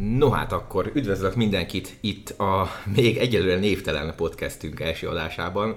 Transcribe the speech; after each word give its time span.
No 0.00 0.30
hát 0.30 0.52
akkor 0.52 0.90
üdvözlök 0.94 1.34
mindenkit 1.34 1.96
itt 2.00 2.30
a 2.30 2.68
még 2.94 3.16
egyelőre 3.16 3.58
névtelen 3.58 4.14
podcastünk 4.16 4.80
első 4.80 5.08
adásában. 5.08 5.76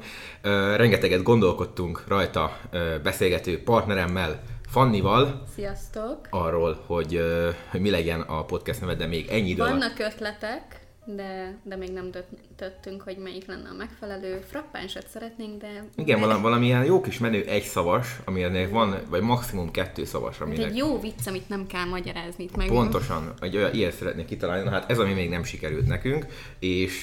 rengeteget 0.76 1.24
gondolkodtunk 1.24 2.04
rajta 2.08 2.58
beszélgető 3.04 3.64
partneremmel, 3.64 4.44
Fannival. 4.70 5.44
Sziasztok! 5.56 6.28
Arról, 6.30 6.84
hogy, 6.86 7.22
hogy 7.72 7.82
mi 7.82 7.90
legyen 7.90 8.22
a 8.22 8.46
podcast 8.46 8.82
neve, 8.82 8.96
de 8.96 9.08
még 9.08 9.28
ennyi 9.28 9.50
idő 9.50 9.62
Vannak 9.62 10.00
alatt... 10.00 10.14
ötletek, 10.14 10.83
de, 11.06 11.58
de 11.64 11.76
még 11.76 11.92
nem 11.92 12.12
döntöttünk, 12.12 13.02
hogy 13.02 13.18
melyik 13.18 13.46
lenne 13.46 13.70
a 13.70 13.74
megfelelő. 13.74 14.40
Frappánsat 14.50 15.08
szeretnénk, 15.08 15.62
de... 15.62 15.86
Igen, 15.96 16.20
valami, 16.20 16.42
valamilyen 16.42 16.86
jó 16.86 17.02
kis 17.02 17.18
menő 17.18 17.44
egy 17.44 17.64
szavas, 17.64 18.20
aminek 18.26 18.70
van, 18.70 18.96
vagy 19.10 19.22
maximum 19.22 19.72
kettő 19.72 20.06
szavas. 20.06 20.40
Aminek... 20.40 20.66
Egy 20.66 20.78
jó 20.78 21.00
vicc, 21.00 21.28
amit 21.28 21.50
nem 21.50 21.68
kell 21.68 21.86
magyarázni 21.86 22.44
itt 22.44 22.56
meg. 22.56 22.68
Pontosan, 22.68 23.34
egy 23.40 23.56
olyan 23.56 23.74
ilyet 23.74 23.94
szeretnék 23.94 24.26
kitalálni, 24.26 24.70
hát 24.70 24.92
ez 24.92 25.00
ami 25.00 25.14
még 25.14 25.30
nem 25.30 25.44
sikerült 25.44 25.88
nekünk, 25.88 26.26
és 26.60 26.94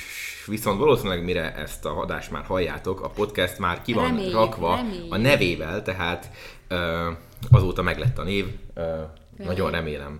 viszont 0.47 0.79
valószínűleg 0.79 1.25
mire 1.25 1.55
ezt 1.55 1.85
a 1.85 2.01
adást 2.01 2.31
már 2.31 2.45
halljátok, 2.45 3.01
a 3.01 3.09
podcast 3.09 3.59
már 3.59 3.83
ki 3.83 3.93
van 3.93 4.05
remély, 4.05 4.31
rakva 4.31 4.77
remély. 4.77 5.07
a 5.11 5.17
nevével, 5.17 5.83
tehát 5.83 6.31
azóta 7.51 7.83
meglett 7.83 8.19
a 8.19 8.23
név, 8.23 8.47
nagyon 9.37 9.71
remélem. 9.71 10.19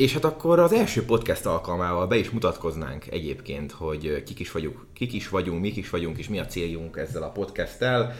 És 0.00 0.12
hát 0.12 0.24
akkor 0.24 0.58
az 0.58 0.72
első 0.72 1.04
podcast 1.04 1.46
alkalmával 1.46 2.06
be 2.06 2.16
is 2.16 2.30
mutatkoznánk 2.30 3.06
egyébként, 3.10 3.72
hogy 3.72 4.22
kik 4.22 4.38
is 4.38 4.52
vagyunk, 4.52 4.86
kik 4.92 5.12
is 5.12 5.28
vagyunk, 5.28 5.60
mik 5.60 5.76
is 5.76 5.90
vagyunk, 5.90 6.18
és 6.18 6.28
mi 6.28 6.38
a 6.38 6.46
céljunk 6.46 6.96
ezzel 6.96 7.22
a 7.22 7.28
podcasttel. 7.30 8.14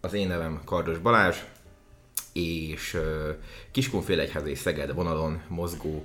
Az 0.00 0.12
én 0.12 0.28
nevem 0.28 0.60
Kardos 0.64 0.98
Balázs, 0.98 1.36
és 2.32 2.96
Kiskunfélegyház 3.70 4.46
és 4.46 4.58
Szeged 4.58 4.94
vonalon 4.94 5.42
mozgó 5.48 6.04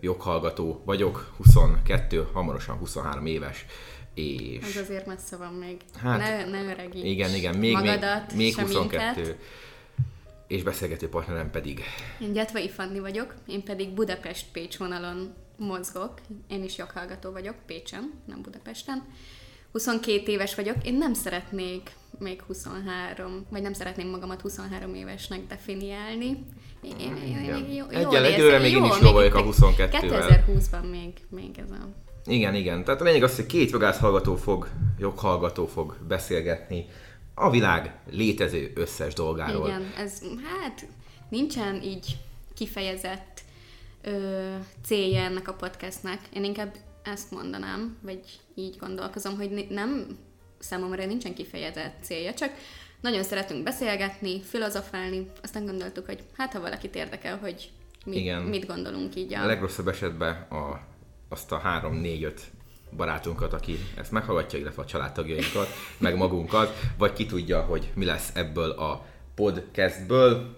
joghallgató 0.00 0.82
vagyok, 0.84 1.32
22, 1.36 2.28
hamarosan 2.32 2.76
23 2.76 3.26
éves. 3.26 3.66
És... 4.14 4.76
Ez 4.76 4.82
azért 4.82 5.06
messze 5.06 5.36
van 5.36 5.52
még. 5.52 5.76
Hát, 6.02 6.18
ne, 6.18 6.44
ne 6.44 6.70
öregíts 6.70 7.04
Igen, 7.04 7.34
igen, 7.34 7.56
még, 7.56 7.72
magadat, 7.72 8.34
még, 8.34 8.56
még 8.56 8.58
22. 8.58 9.20
Minket 9.20 9.36
és 10.48 10.62
beszélgető 10.62 11.08
partnerem 11.08 11.50
pedig. 11.50 11.82
Én 12.20 12.32
Gyetvai 12.32 12.68
Fanni 12.68 13.00
vagyok, 13.00 13.34
én 13.46 13.64
pedig 13.64 13.88
Budapest-Pécs 13.88 14.76
vonalon 14.76 15.34
mozgok. 15.56 16.14
Én 16.48 16.64
is 16.64 16.78
joghallgató 16.78 17.30
vagyok, 17.30 17.54
Pécsen, 17.66 18.12
nem 18.26 18.42
Budapesten. 18.42 19.06
22 19.72 20.32
éves 20.32 20.54
vagyok, 20.54 20.76
én 20.84 20.94
nem 20.94 21.14
szeretnék 21.14 21.90
még 22.18 22.42
23, 22.42 23.46
vagy 23.50 23.62
nem 23.62 23.72
szeretném 23.72 24.08
magamat 24.08 24.40
23 24.40 24.94
évesnek 24.94 25.46
definiálni. 25.48 26.44
Én, 26.82 26.96
én, 27.00 27.16
én, 27.16 27.72
jó, 27.72 27.86
Egyel 27.88 28.24
egyőre 28.24 28.58
még 28.58 28.72
én 28.72 28.84
is 28.84 29.00
jó 29.00 29.12
vagyok 29.12 29.34
a 29.34 29.44
22-vel. 29.44 30.42
2020-ban 30.46 30.90
még, 30.90 31.12
még 31.28 31.58
ez 31.58 31.70
a... 31.70 31.88
Igen, 32.24 32.54
igen. 32.54 32.84
Tehát 32.84 33.00
a 33.00 33.04
lényeg 33.04 33.22
az, 33.22 33.36
hogy 33.36 33.46
két 33.46 33.70
jogászhallgató 33.70 34.36
fog, 34.36 34.68
joghallgató 34.98 35.66
fog 35.66 35.96
beszélgetni 36.08 36.86
a 37.38 37.50
világ 37.50 37.98
létező 38.10 38.72
összes 38.74 39.14
dolgáról. 39.14 39.66
Igen, 39.66 39.92
ez 39.96 40.22
hát 40.44 40.86
nincsen 41.28 41.82
így 41.82 42.16
kifejezett 42.54 43.40
ö, 44.02 44.54
célja 44.84 45.20
ennek 45.20 45.48
a 45.48 45.54
podcastnek. 45.54 46.20
Én 46.32 46.44
inkább 46.44 46.74
ezt 47.02 47.30
mondanám, 47.30 47.98
vagy 48.02 48.20
így 48.54 48.76
gondolkozom, 48.78 49.36
hogy 49.36 49.66
nem 49.70 50.18
számomra 50.58 51.06
nincsen 51.06 51.34
kifejezett 51.34 52.02
célja, 52.02 52.34
csak 52.34 52.50
nagyon 53.00 53.22
szeretünk 53.22 53.62
beszélgetni, 53.62 54.42
filozofálni, 54.42 55.26
aztán 55.42 55.64
gondoltuk, 55.64 56.06
hogy 56.06 56.22
hát 56.36 56.52
ha 56.52 56.60
valakit 56.60 56.94
érdekel, 56.94 57.38
hogy 57.38 57.70
mi, 58.04 58.16
Igen. 58.16 58.42
mit 58.42 58.66
gondolunk 58.66 59.16
így. 59.16 59.34
A... 59.34 59.42
a 59.42 59.46
legrosszabb 59.46 59.88
esetben 59.88 60.34
a, 60.34 60.80
azt 61.28 61.52
a 61.52 61.58
három, 61.58 61.94
négy, 61.94 62.22
öt 62.22 62.40
barátunkat, 62.96 63.52
aki 63.52 63.78
ezt 63.96 64.10
meghallgatja, 64.10 64.58
illetve 64.58 64.82
a 64.82 64.84
családtagjainkat, 64.84 65.68
meg 65.98 66.16
magunkat, 66.16 66.80
vagy 66.98 67.12
ki 67.12 67.26
tudja, 67.26 67.60
hogy 67.60 67.90
mi 67.94 68.04
lesz 68.04 68.30
ebből 68.34 68.70
a 68.70 69.04
podcastből. 69.34 70.56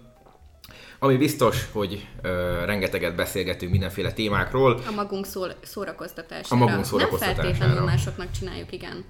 Ami 0.99 1.17
biztos, 1.17 1.67
hogy 1.71 2.07
ö, 2.21 2.61
rengeteget 2.65 3.15
beszélgetünk 3.15 3.71
mindenféle 3.71 4.11
témákról. 4.11 4.81
A 4.87 4.91
magunk 4.91 5.25
szól, 5.25 5.51
szórakoztatására. 5.61 6.61
A 6.61 6.65
magunk 6.65 6.85
szórakoztatására. 6.85 7.41
Nem 7.41 7.53
feltétlenül 7.53 7.85
másoknak 7.85 8.31
csináljuk, 8.31 8.71
igen. 8.71 9.05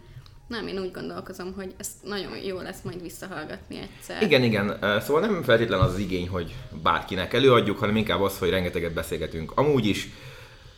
Nem, 0.48 0.68
én 0.68 0.80
úgy 0.80 0.92
gondolkozom, 0.92 1.54
hogy 1.56 1.74
ez 1.78 1.88
nagyon 2.04 2.38
jó 2.44 2.60
lesz 2.60 2.82
majd 2.84 3.02
visszahallgatni 3.02 3.78
egyszer. 3.78 4.22
Igen, 4.22 4.44
igen. 4.44 4.78
Szóval 5.02 5.22
nem 5.22 5.44
feltétlen 5.44 5.80
az, 5.80 5.94
az 5.94 6.00
igény, 6.00 6.28
hogy 6.28 6.56
bárkinek 6.84 7.34
előadjuk, 7.34 7.78
hanem 7.78 7.96
inkább 7.96 8.22
az, 8.22 8.38
hogy 8.38 8.50
rengeteget 8.50 8.94
beszélgetünk 8.94 9.52
amúgy 9.56 9.86
is, 9.86 10.10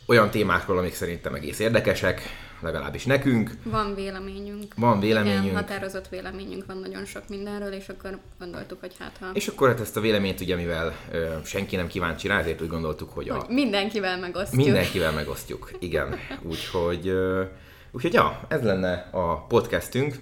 olyan 0.05 0.29
témákról, 0.29 0.77
amik 0.77 0.93
szerintem 0.93 1.33
egész 1.33 1.59
érdekesek, 1.59 2.21
legalábbis 2.61 3.05
nekünk. 3.05 3.51
Van 3.63 3.95
véleményünk. 3.95 4.73
Van 4.75 4.99
véleményünk. 4.99 5.43
Igen, 5.43 5.55
határozott 5.55 6.07
véleményünk 6.09 6.65
van 6.65 6.77
nagyon 6.77 7.05
sok 7.05 7.29
mindenről, 7.29 7.71
és 7.71 7.89
akkor 7.89 8.19
gondoltuk, 8.39 8.79
hogy 8.79 8.95
hát 8.99 9.17
ha... 9.19 9.29
És 9.33 9.47
akkor 9.47 9.67
hát 9.67 9.79
ezt 9.79 9.97
a 9.97 10.01
véleményt 10.01 10.39
ugye, 10.39 10.55
mivel 10.55 10.93
ö, 11.11 11.25
senki 11.43 11.75
nem 11.75 11.87
kíváncsi 11.87 12.27
rá, 12.27 12.39
ezért 12.39 12.61
úgy 12.61 12.67
gondoltuk, 12.67 13.09
hogy, 13.09 13.29
hogy 13.29 13.43
a... 13.47 13.53
Mindenkivel 13.53 14.19
megosztjuk. 14.19 14.63
Mindenkivel 14.63 15.11
megosztjuk, 15.11 15.71
igen. 15.79 16.15
Úgyhogy, 16.41 17.07
ö, 17.07 17.43
úgyhogy 17.91 18.13
ja, 18.13 18.39
ez 18.47 18.61
lenne 18.61 19.09
a 19.11 19.45
podcastünk, 19.45 20.15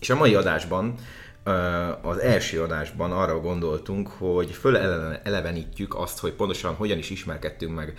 és 0.00 0.10
a 0.10 0.14
mai 0.16 0.34
adásban 0.34 0.94
az 2.02 2.18
első 2.18 2.62
adásban 2.62 3.12
arra 3.12 3.40
gondoltunk, 3.40 4.08
hogy 4.08 4.50
fölelevenítjük 4.50 5.94
azt, 5.94 6.18
hogy 6.18 6.32
pontosan 6.32 6.74
hogyan 6.74 6.98
is 6.98 7.10
ismerkedtünk 7.10 7.74
meg 7.74 7.94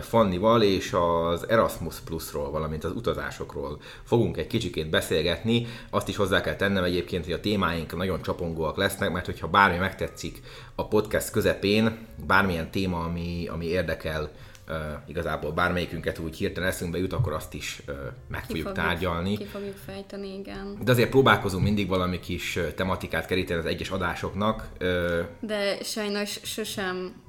Fannival, 0.00 0.62
és 0.62 0.92
az 0.92 1.48
Erasmus 1.48 1.94
Plusról, 2.00 2.50
valamint 2.50 2.84
az 2.84 2.92
utazásokról 2.92 3.78
fogunk 4.04 4.36
egy 4.36 4.46
kicsikét 4.46 4.90
beszélgetni. 4.90 5.66
Azt 5.90 6.08
is 6.08 6.16
hozzá 6.16 6.40
kell 6.40 6.56
tennem 6.56 6.84
egyébként, 6.84 7.24
hogy 7.24 7.34
a 7.34 7.40
témáink 7.40 7.96
nagyon 7.96 8.22
csapongóak 8.22 8.76
lesznek, 8.76 9.12
mert 9.12 9.26
hogyha 9.26 9.48
bármi 9.48 9.76
megtetszik 9.76 10.40
a 10.74 10.88
podcast 10.88 11.30
közepén, 11.30 11.98
bármilyen 12.26 12.70
téma, 12.70 12.98
ami, 12.98 13.48
ami 13.50 13.66
érdekel 13.66 14.30
uh, 14.68 14.76
igazából 15.06 15.52
bármelyikünket 15.52 16.18
úgy 16.18 16.36
hirtelen 16.36 16.68
eszünkbe 16.68 16.98
jut, 16.98 17.12
akkor 17.12 17.32
azt 17.32 17.54
is 17.54 17.82
uh, 17.88 17.94
meg 18.28 18.40
ki 18.40 18.46
fogjuk, 18.46 18.66
fogjuk 18.66 18.84
tárgyalni. 18.86 19.36
Ki 19.36 19.44
fogjuk 19.44 19.76
fejteni, 19.84 20.38
igen. 20.38 20.78
De 20.84 20.90
azért 20.90 21.10
próbálkozunk 21.10 21.62
mindig 21.62 21.88
valami 21.88 22.20
kis 22.20 22.58
tematikát 22.74 23.26
keríteni 23.26 23.58
az 23.58 23.66
egyes 23.66 23.90
adásoknak. 23.90 24.68
Uh, 24.80 25.20
De 25.40 25.82
sajnos 25.82 26.40
sosem 26.42 27.24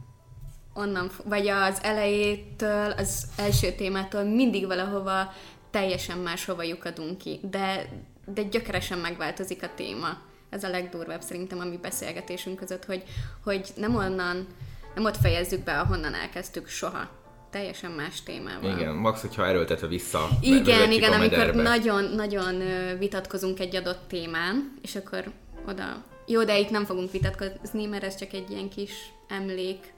onnan, 0.73 1.09
vagy 1.25 1.47
az 1.47 1.79
elejétől, 1.83 2.91
az 2.91 3.27
első 3.37 3.71
témától 3.71 4.23
mindig 4.23 4.65
valahova 4.65 5.33
teljesen 5.71 6.17
máshova 6.17 6.63
lyukadunk 6.63 7.17
ki, 7.17 7.39
de, 7.43 7.89
de 8.25 8.43
gyökeresen 8.43 8.97
megváltozik 8.97 9.63
a 9.63 9.69
téma. 9.75 10.07
Ez 10.49 10.63
a 10.63 10.69
legdurvább 10.69 11.21
szerintem 11.21 11.59
a 11.59 11.63
mi 11.63 11.77
beszélgetésünk 11.77 12.57
között, 12.59 12.85
hogy, 12.85 13.03
hogy 13.43 13.69
nem 13.75 13.95
onnan, 13.95 14.47
nem 14.95 15.05
ott 15.05 15.17
fejezzük 15.17 15.63
be, 15.63 15.79
ahonnan 15.79 16.13
elkezdtük 16.13 16.67
soha 16.67 17.09
teljesen 17.49 17.91
más 17.91 18.23
témával. 18.23 18.77
Igen, 18.77 18.95
max, 18.95 19.21
hogyha 19.21 19.47
erőltetve 19.47 19.87
vissza. 19.87 20.27
Igen, 20.41 20.91
igen, 20.91 21.11
amikor 21.13 21.53
nagyon-nagyon 21.53 22.61
vitatkozunk 22.99 23.59
egy 23.59 23.75
adott 23.75 24.01
témán, 24.07 24.73
és 24.81 24.95
akkor 24.95 25.31
oda... 25.67 26.03
Jó, 26.25 26.43
de 26.43 26.59
itt 26.59 26.69
nem 26.69 26.85
fogunk 26.85 27.11
vitatkozni, 27.11 27.85
mert 27.85 28.03
ez 28.03 28.15
csak 28.15 28.33
egy 28.33 28.49
ilyen 28.51 28.69
kis 28.69 28.91
emlék. 29.27 29.93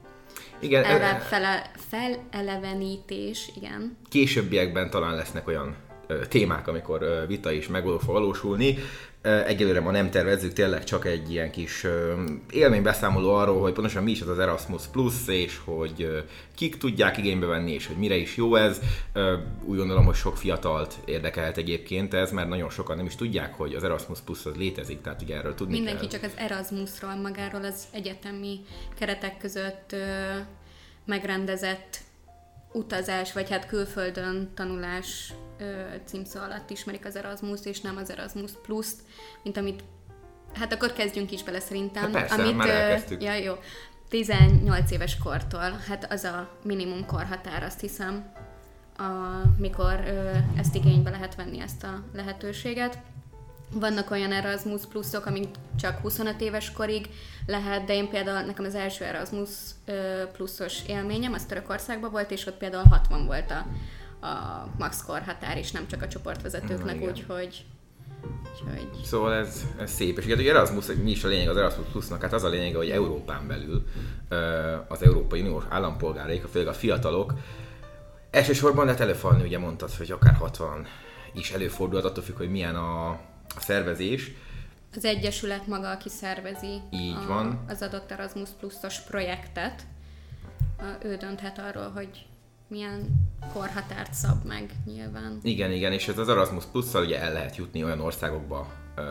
Igen, 0.60 0.84
ele, 0.84 1.20
fele, 1.20 1.72
felelevenítés, 1.90 3.52
igen. 3.56 3.98
Későbbiekben 4.10 4.90
talán 4.90 5.16
lesznek 5.16 5.48
olyan 5.48 5.76
témák, 6.30 6.68
amikor 6.68 7.26
vita 7.28 7.52
is 7.52 7.68
meg 7.68 7.84
fog 7.84 8.06
valósulni. 8.06 8.78
Egyelőre 9.22 9.80
ma 9.80 9.92
nem 9.92 10.10
tervezzük, 10.10 10.54
tényleg 10.54 10.84
csak 10.84 11.06
egy 11.06 11.32
ilyen 11.32 11.52
kis 11.52 11.86
élménybeszámoló 12.52 13.34
arról, 13.34 13.62
hogy 13.62 13.74
pontosan 13.74 14.04
mi 14.04 14.12
is 14.12 14.22
az 14.22 14.28
az 14.28 14.40
Erasmus 14.40 14.88
Plus, 14.92 15.28
és 15.28 15.60
hogy 15.66 16.26
kik 16.56 16.78
tudják 16.78 17.18
igénybe 17.18 17.46
venni, 17.46 17.72
és 17.72 17.88
hogy 17.88 17.98
mire 17.98 18.16
is 18.16 18.36
jó 18.36 18.56
ez. 18.56 18.80
Úgy 19.64 19.78
gondolom, 19.78 20.06
hogy 20.06 20.16
sok 20.16 20.38
fiatalt 20.38 20.96
érdekelt 21.06 21.58
egyébként 21.58 22.14
ez, 22.14 22.32
mert 22.32 22.50
nagyon 22.50 22.70
sokan 22.70 22.98
nem 22.98 23.06
is 23.06 23.16
tudják, 23.16 23.54
hogy 23.54 23.74
az 23.74 23.84
Erasmus 23.84 24.20
Plus 24.20 24.46
az 24.46 24.56
létezik, 24.56 25.02
tehát 25.02 25.22
ugye 25.22 25.36
erről 25.36 25.56
tudni 25.56 25.74
Mindenki 25.74 26.08
kell. 26.08 26.20
csak 26.20 26.32
az 26.32 26.38
Erasmusról, 26.38 27.16
magáról 27.16 27.64
az 27.64 27.84
egyetemi 27.92 28.60
keretek 29.00 29.38
között 29.38 29.96
megrendezett 31.06 31.98
utazás, 32.72 33.34
vagy 33.34 33.50
hát 33.50 33.68
külföldön 33.68 34.52
tanulás 34.56 35.34
címszó 36.06 36.40
alatt 36.40 36.70
ismerik 36.70 37.06
az 37.06 37.16
Erasmus, 37.16 37.60
és 37.64 37.82
nem 37.82 37.98
az 37.98 38.12
Erasmus 38.12 38.52
Plus-t, 38.62 38.98
mint 39.44 39.58
amit, 39.58 39.84
hát 40.54 40.74
akkor 40.74 40.94
kezdjünk 40.94 41.32
is 41.32 41.44
bele 41.44 41.60
szerintem. 41.60 42.04
Hát 42.04 42.12
persze, 42.12 42.42
amit, 42.42 42.56
már 42.56 42.70
elkezdtük. 42.70 43.24
Ja, 43.24 43.34
jó. 43.34 43.54
18 44.10 44.92
éves 44.92 45.18
kortól, 45.18 45.80
hát 45.88 46.12
az 46.12 46.24
a 46.24 46.50
minimum 46.64 47.06
korhatár, 47.06 47.64
azt 47.64 47.80
hiszem, 47.80 48.32
a, 48.98 49.42
mikor 49.58 50.04
ö, 50.08 50.32
ezt 50.58 50.76
igénybe 50.76 51.10
lehet 51.10 51.36
venni, 51.36 51.60
ezt 51.60 51.84
a 51.84 52.04
lehetőséget. 52.14 52.98
vannak 53.72 54.12
olyan 54.12 54.32
Erasmus 54.32 54.82
pluszok, 54.86 55.26
amik 55.26 55.48
csak 55.80 56.00
25 56.02 56.42
éves 56.42 56.72
korig 56.72 57.10
lehet, 57.46 57.86
de 57.86 57.94
én 57.94 58.10
például 58.10 58.46
nekem 58.46 58.66
az 58.66 58.76
első 58.76 59.04
Erasmus 59.06 59.50
pluszos 60.34 60.86
élményem, 60.88 61.34
az 61.34 61.46
Törökországban 61.46 62.12
volt, 62.12 62.32
és 62.32 62.46
ott 62.46 62.58
például 62.58 62.84
60 62.84 63.26
volt 63.26 63.52
a, 63.52 63.66
a 64.22 64.68
max 64.78 65.04
korhatár, 65.06 65.58
és 65.58 65.72
nem 65.72 65.88
csak 65.88 66.02
a 66.02 66.08
csoportvezetőknek, 66.08 67.02
úgyhogy 67.02 67.66
Úgyhogy... 68.52 69.04
Szóval 69.04 69.34
ez, 69.34 69.66
ez 69.80 69.92
szép. 69.92 70.18
És 70.18 70.26
ugye 70.26 70.50
Erasmus, 70.50 70.86
mi 71.04 71.12
is 71.12 71.24
a 71.24 71.28
lényeg 71.28 71.50
az 71.50 71.58
Erasmus 71.58 71.88
Plusnak? 71.92 72.22
Hát 72.22 72.34
az 72.34 72.44
a 72.44 72.50
lényeg, 72.50 72.76
hogy 72.76 72.90
Európán 72.90 73.48
belül 73.48 73.86
az 74.88 75.04
Európai 75.04 75.42
Uniós 75.42 75.64
állampolgáraik, 75.70 76.46
főleg 76.46 76.68
a 76.68 76.74
fiatalok, 76.74 77.34
elsősorban 78.32 78.86
lehet 78.86 79.00
előfalni, 79.00 79.44
ugye 79.44 79.60
mondtad, 79.60 79.92
hogy 79.94 80.12
akár 80.12 80.34
60 80.34 80.88
is 81.34 81.52
előfordulhat, 81.52 82.10
attól 82.10 82.24
függ, 82.24 82.38
hogy 82.38 82.50
milyen 82.52 82.76
a, 82.76 83.10
a 83.56 83.60
szervezés. 83.60 84.32
Az 84.96 85.06
Egyesület 85.06 85.68
maga, 85.68 85.90
aki 85.90 86.10
szervezi 86.10 86.82
Így 86.92 87.16
a, 87.16 87.28
van. 87.28 87.66
az 87.68 87.82
adott 87.82 88.12
Erasmus 88.12 88.50
Plusos 88.60 89.00
projektet, 89.00 89.82
ő 91.04 91.16
dönthet 91.16 91.60
arról, 91.60 91.90
hogy 91.90 92.26
milyen 92.70 93.28
korhatárt 93.54 94.14
szab 94.14 94.46
meg 94.46 94.72
nyilván. 94.86 95.40
Igen, 95.42 95.72
igen, 95.72 95.92
és 95.92 96.08
ez 96.08 96.18
az 96.18 96.30
Erasmus 96.30 96.64
plus 96.72 96.94
ugye 96.94 97.20
el 97.20 97.34
lehet 97.34 97.56
jutni 97.56 97.84
olyan 97.84 98.00
országokba 98.00 98.68
ö, 98.96 99.02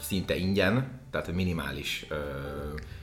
szinte 0.00 0.36
ingyen, 0.36 1.00
tehát 1.10 1.32
minimális... 1.32 2.06
Ö, 2.08 2.14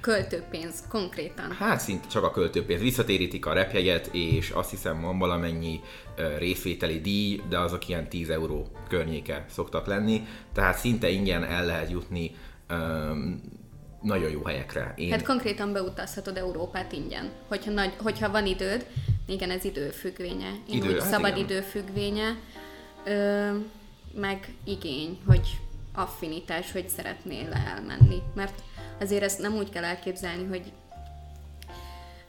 költőpénz, 0.01 0.83
konkrétan. 0.89 1.51
Hát 1.51 1.79
szinte 1.79 2.07
csak 2.07 2.23
a 2.23 2.31
költőpénz. 2.31 2.81
Visszatérítik 2.81 3.45
a 3.45 3.53
repjegyet, 3.53 4.09
és 4.11 4.49
azt 4.49 4.69
hiszem 4.69 5.01
van 5.01 5.17
valamennyi 5.17 5.79
ö, 6.15 6.37
részvételi 6.37 7.01
díj, 7.01 7.41
de 7.49 7.59
azok 7.59 7.87
ilyen 7.87 8.09
10 8.09 8.29
euró 8.29 8.67
környéke 8.87 9.45
szoktak 9.49 9.85
lenni, 9.85 10.27
tehát 10.53 10.77
szinte 10.77 11.09
ingyen 11.09 11.43
el 11.43 11.65
lehet 11.65 11.91
jutni 11.91 12.35
nagyon 14.01 14.29
jó 14.29 14.43
helyekre. 14.43 14.93
Én... 14.95 15.11
Hát 15.11 15.23
konkrétan 15.23 15.73
beutazhatod 15.73 16.37
Európát 16.37 16.91
ingyen, 16.91 17.31
hogyha, 17.47 17.71
nagy, 17.71 17.93
hogyha 17.97 18.31
van 18.31 18.45
időd, 18.45 18.85
igen, 19.27 19.49
ez 19.49 19.63
időfüggvénye. 19.63 20.49
Én 20.69 20.77
Idő, 20.77 20.87
úgy 20.87 20.99
hát 20.99 21.11
szabad 21.11 21.37
igen. 21.37 21.43
időfüggvénye, 21.43 22.35
ö, 23.05 23.49
meg 24.13 24.53
igény, 24.63 25.19
hogy 25.25 25.59
affinitás, 25.93 26.71
hogy 26.71 26.89
szeretnél 26.89 27.53
elmenni. 27.53 28.21
Mert 28.35 28.61
azért 28.99 29.23
ezt 29.23 29.39
nem 29.39 29.55
úgy 29.55 29.69
kell 29.69 29.83
elképzelni, 29.83 30.45
hogy 30.45 30.71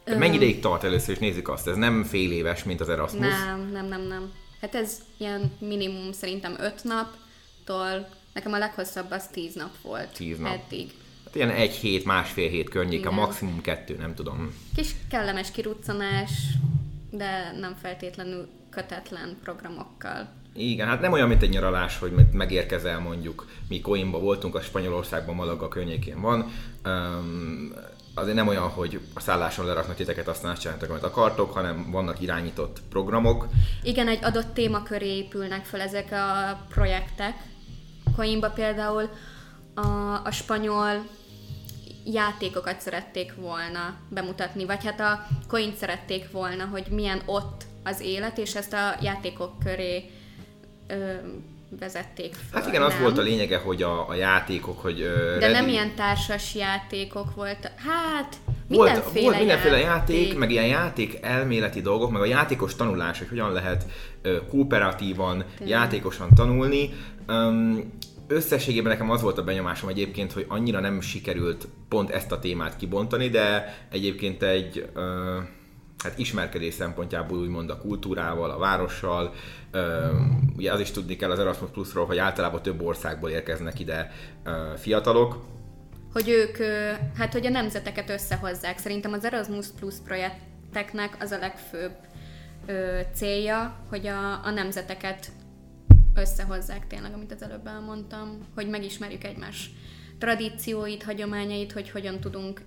Ö... 0.04 0.18
Mennyi 0.18 0.36
ideig 0.36 0.60
tart 0.60 0.84
először, 0.84 1.14
és 1.14 1.18
nézzük 1.18 1.48
azt, 1.48 1.68
ez 1.68 1.76
nem 1.76 2.04
fél 2.04 2.32
éves, 2.32 2.64
mint 2.64 2.80
az 2.80 2.88
Erasmus? 2.88 3.28
Nem, 3.28 3.70
nem, 3.72 3.86
nem, 3.86 4.00
nem. 4.00 4.32
Hát 4.60 4.74
ez 4.74 4.98
ilyen 5.16 5.52
minimum 5.58 6.12
szerintem 6.12 6.56
öt 6.58 6.84
naptól, 6.84 8.08
nekem 8.34 8.52
a 8.52 8.58
leghosszabb 8.58 9.10
az 9.10 9.26
tíz 9.26 9.54
nap 9.54 9.80
volt. 9.82 10.12
Tíz 10.12 10.38
nap. 10.38 10.52
Eddig. 10.52 10.92
Hát 11.28 11.36
ilyen 11.36 11.50
egy 11.50 11.74
hét, 11.74 12.04
másfél 12.04 12.48
hét 12.48 12.68
környék, 12.68 13.06
a 13.06 13.10
maximum 13.10 13.60
kettő, 13.60 13.96
nem 13.96 14.14
tudom. 14.14 14.54
Kis 14.74 14.94
kellemes 15.10 15.50
kiruccanás, 15.50 16.30
de 17.10 17.56
nem 17.60 17.76
feltétlenül 17.82 18.48
kötetlen 18.70 19.36
programokkal. 19.42 20.28
Igen, 20.54 20.86
hát 20.86 21.00
nem 21.00 21.12
olyan, 21.12 21.28
mint 21.28 21.42
egy 21.42 21.50
nyaralás, 21.50 21.98
hogy 21.98 22.12
megérkezel 22.32 22.98
mondjuk, 22.98 23.46
mi 23.68 23.80
Coimba 23.80 24.18
voltunk, 24.18 24.54
a 24.54 24.60
Spanyolországban 24.60 25.34
Malaga 25.34 25.68
környékén 25.68 26.20
van, 26.20 26.52
um, 26.84 27.72
azért 28.14 28.36
nem 28.36 28.48
olyan, 28.48 28.68
hogy 28.68 29.00
a 29.14 29.20
szálláson 29.20 29.66
leraknak 29.66 29.96
titeket, 29.96 30.28
aztán 30.28 30.50
azt 30.50 30.60
csináltak, 30.60 30.90
amit 30.90 31.02
akartok, 31.02 31.52
hanem 31.52 31.90
vannak 31.90 32.20
irányított 32.20 32.80
programok. 32.90 33.46
Igen, 33.82 34.08
egy 34.08 34.24
adott 34.24 34.54
témaköré 34.54 35.16
épülnek 35.16 35.64
fel 35.64 35.80
ezek 35.80 36.12
a 36.12 36.58
projektek. 36.68 37.34
Coimba 38.16 38.50
például 38.50 39.10
a, 39.74 40.20
a 40.24 40.30
spanyol 40.30 41.16
játékokat 42.12 42.80
szerették 42.80 43.34
volna 43.34 43.94
bemutatni, 44.08 44.64
vagy 44.64 44.84
hát 44.84 45.00
a 45.00 45.26
coint 45.48 45.76
szerették 45.76 46.30
volna, 46.30 46.64
hogy 46.64 46.86
milyen 46.90 47.20
ott 47.26 47.64
az 47.84 48.00
élet, 48.00 48.38
és 48.38 48.54
ezt 48.54 48.72
a 48.72 48.94
játékok 49.02 49.58
köré 49.58 50.10
ö, 50.86 51.12
vezették 51.80 52.34
fel. 52.34 52.60
Hát 52.60 52.68
igen, 52.68 52.82
az 52.82 52.92
nem? 52.92 53.02
volt 53.02 53.18
a 53.18 53.22
lényege, 53.22 53.58
hogy 53.58 53.82
a, 53.82 54.08
a 54.08 54.14
játékok, 54.14 54.80
hogy... 54.80 55.00
Ö, 55.00 55.36
De 55.38 55.46
ready... 55.46 55.52
nem 55.52 55.68
ilyen 55.68 55.94
társas 55.94 56.54
játékok 56.54 57.34
voltak. 57.34 57.72
Hát, 57.76 58.36
mindenféle 58.68 59.02
volt, 59.02 59.24
volt 59.24 59.38
mindenféle 59.38 59.78
játék. 59.78 60.16
játék, 60.16 60.38
meg 60.38 60.50
ilyen 60.50 60.66
játék 60.66 61.18
elméleti 61.22 61.80
dolgok, 61.80 62.10
meg 62.10 62.20
a 62.20 62.24
játékos 62.24 62.76
tanulás, 62.76 63.18
hogy 63.18 63.28
hogyan 63.28 63.52
lehet 63.52 63.84
ö, 64.22 64.46
kooperatívan, 64.46 65.38
Tényleg. 65.38 65.68
játékosan 65.68 66.28
tanulni. 66.34 66.90
Um, 67.28 67.98
összességében 68.28 68.92
nekem 68.92 69.10
az 69.10 69.22
volt 69.22 69.38
a 69.38 69.44
benyomásom 69.44 69.88
egyébként, 69.88 70.32
hogy 70.32 70.44
annyira 70.48 70.80
nem 70.80 71.00
sikerült 71.00 71.68
pont 71.88 72.10
ezt 72.10 72.32
a 72.32 72.38
témát 72.38 72.76
kibontani, 72.76 73.28
de 73.28 73.74
egyébként 73.90 74.42
egy 74.42 74.90
uh, 74.94 75.02
hát 76.04 76.18
ismerkedés 76.18 76.74
szempontjából 76.74 77.38
úgymond 77.38 77.70
a 77.70 77.78
kultúrával, 77.78 78.50
a 78.50 78.58
várossal, 78.58 79.34
uh, 79.72 79.80
ugye 80.56 80.72
az 80.72 80.80
is 80.80 80.90
tudni 80.90 81.16
kell 81.16 81.30
az 81.30 81.38
Erasmus 81.38 81.70
Plusról, 81.70 82.06
hogy 82.06 82.18
általában 82.18 82.62
több 82.62 82.82
országból 82.82 83.30
érkeznek 83.30 83.80
ide 83.80 84.12
uh, 84.44 84.52
fiatalok, 84.76 85.44
hogy 86.12 86.28
ők, 86.28 86.56
hát 87.16 87.32
hogy 87.32 87.46
a 87.46 87.50
nemzeteket 87.50 88.10
összehozzák. 88.10 88.78
Szerintem 88.78 89.12
az 89.12 89.24
Erasmus 89.24 89.66
Plus 89.78 89.94
projekteknek 90.04 91.16
az 91.20 91.30
a 91.30 91.38
legfőbb 91.38 91.92
célja, 93.14 93.76
hogy 93.88 94.06
a, 94.06 94.44
a 94.44 94.50
nemzeteket 94.50 95.30
összehozzák 96.18 96.86
tényleg, 96.86 97.12
amit 97.12 97.32
az 97.32 97.42
előbb 97.42 97.66
elmondtam, 97.66 98.46
hogy 98.54 98.68
megismerjük 98.68 99.24
egymás 99.24 99.70
tradícióit, 100.18 101.02
hagyományait, 101.02 101.72
hogy 101.72 101.90
hogyan 101.90 102.20
tudunk 102.20 102.60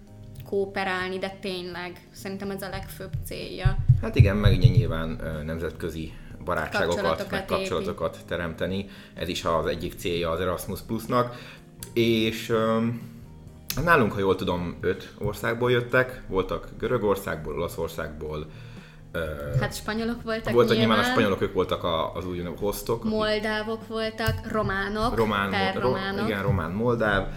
kooperálni, 0.45 1.17
de 1.17 1.37
tényleg 1.41 2.07
szerintem 2.11 2.49
ez 2.49 2.61
a 2.61 2.69
legfőbb 2.69 3.11
célja. 3.25 3.77
Hát 4.01 4.15
igen, 4.15 4.35
meg 4.35 4.57
ugye 4.57 4.67
nyilván 4.67 5.21
nemzetközi 5.45 6.13
barátságokat, 6.43 7.31
meg 7.31 7.45
kapcsolatokat 7.45 8.17
teremteni. 8.27 8.85
Ez 9.13 9.27
is 9.27 9.43
az 9.43 9.65
egyik 9.65 9.93
célja 9.93 10.29
az 10.29 10.39
Erasmus 10.39 10.79
Plusnak. 10.81 11.35
És 11.93 12.49
um, 12.49 13.01
nálunk, 13.83 14.11
ha 14.11 14.19
jól 14.19 14.35
tudom, 14.35 14.77
öt 14.81 15.13
országból 15.17 15.71
jöttek. 15.71 16.21
Voltak 16.27 16.69
Görögországból, 16.79 17.53
Olaszországból, 17.53 18.45
Hát 19.59 19.75
spanyolok 19.75 20.23
voltak 20.23 20.53
Voltak 20.53 20.77
nyilván, 20.77 20.95
nyilván 20.95 21.11
a 21.11 21.11
spanyolok, 21.11 21.41
ők 21.41 21.53
voltak 21.53 21.83
a, 21.83 22.13
az 22.13 22.27
új 22.27 22.43
hostok. 22.59 23.03
Moldávok 23.03 23.87
voltak, 23.87 24.51
románok, 24.51 25.15
román, 25.15 25.73
ro, 25.73 25.79
románok. 25.79 26.27
Igen, 26.27 26.41
román, 26.41 26.71
moldáv. 26.71 27.27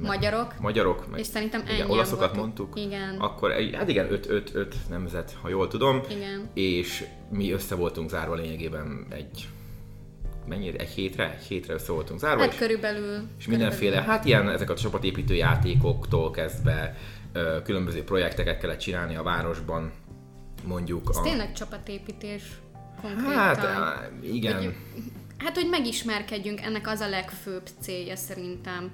Magyarok. 0.00 0.54
Magyarok. 0.60 1.10
Meg, 1.10 1.20
és 1.20 1.26
szerintem 1.26 1.62
ennyi 1.66 1.74
igen, 1.74 1.90
olaszokat 1.90 2.36
voltunk. 2.36 2.58
mondtuk. 2.58 2.78
Igen. 2.78 3.16
Akkor, 3.18 3.52
hát 3.72 3.88
igen, 3.88 4.12
öt, 4.12 4.28
öt, 4.28 4.54
öt 4.54 4.74
nemzet, 4.88 5.36
ha 5.42 5.48
jól 5.48 5.68
tudom. 5.68 6.00
Igen. 6.08 6.50
És 6.54 7.04
mi 7.30 7.52
össze 7.52 7.74
voltunk 7.74 8.08
zárva 8.08 8.34
lényegében 8.34 9.06
egy 9.10 9.48
mennyire, 10.46 10.78
egy 10.78 10.88
hétre, 10.88 11.34
egy 11.38 11.46
hétre 11.46 11.74
össze 11.74 11.92
voltunk 11.92 12.20
zárva. 12.20 12.42
Hát 12.42 12.52
és, 12.52 12.58
körülbelül. 12.58 13.18
És 13.38 13.46
mindenféle, 13.46 13.90
körülbelül. 13.90 14.10
hát 14.10 14.24
ilyen 14.24 14.48
ezek 14.48 14.70
a 14.70 14.74
csapatépítő 14.74 15.34
játékoktól 15.34 16.30
kezdve 16.30 16.96
különböző 17.64 18.04
projekteket 18.04 18.60
kellett 18.60 18.78
csinálni 18.78 19.16
a 19.16 19.22
városban, 19.22 19.92
mondjuk. 20.64 21.06
Ez 21.10 21.16
a... 21.16 21.22
tényleg 21.22 21.52
csapatépítés 21.52 22.42
konkrétan. 23.00 23.32
Hát, 23.32 24.10
igen. 24.22 24.56
Hogy, 24.56 24.74
hát, 25.38 25.54
hogy 25.54 25.68
megismerkedjünk, 25.68 26.60
ennek 26.60 26.88
az 26.88 27.00
a 27.00 27.08
legfőbb 27.08 27.68
célja 27.80 28.16
szerintem. 28.16 28.90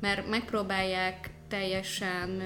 Mert 0.00 0.28
megpróbálják 0.28 1.30
teljesen 1.48 2.42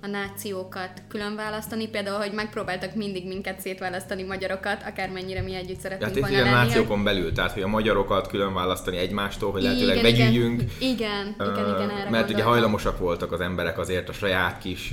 a 0.00 0.06
nációkat 0.06 0.90
külön 1.08 1.36
választani, 1.36 1.88
például, 1.88 2.18
hogy 2.18 2.32
megpróbáltak 2.32 2.94
mindig 2.94 3.26
minket 3.26 3.60
szétválasztani 3.60 4.22
magyarokat, 4.22 4.82
akármennyire 4.86 5.42
mi 5.42 5.54
együtt 5.54 5.80
szeretnénk 5.80 6.12
tehát 6.12 6.30
volna 6.30 6.44
lenni. 6.44 6.66
nációkon 6.66 7.04
belül, 7.04 7.32
tehát 7.32 7.52
hogy 7.52 7.62
a 7.62 7.66
magyarokat 7.66 8.28
külön 8.28 8.54
választani 8.54 8.96
egymástól, 8.96 9.52
hogy 9.52 9.62
lehetőleg 9.62 10.02
begyűjjünk. 10.02 10.62
Igen, 10.78 11.34
igen, 11.38 11.52
igen, 11.52 11.74
igen 11.74 11.90
erre 11.90 12.10
Mert 12.10 12.30
ugye 12.30 12.42
hajlamosak 12.42 12.98
voltak 12.98 13.32
az 13.32 13.40
emberek 13.40 13.78
azért 13.78 14.08
a 14.08 14.12
saját 14.12 14.58
kis 14.58 14.92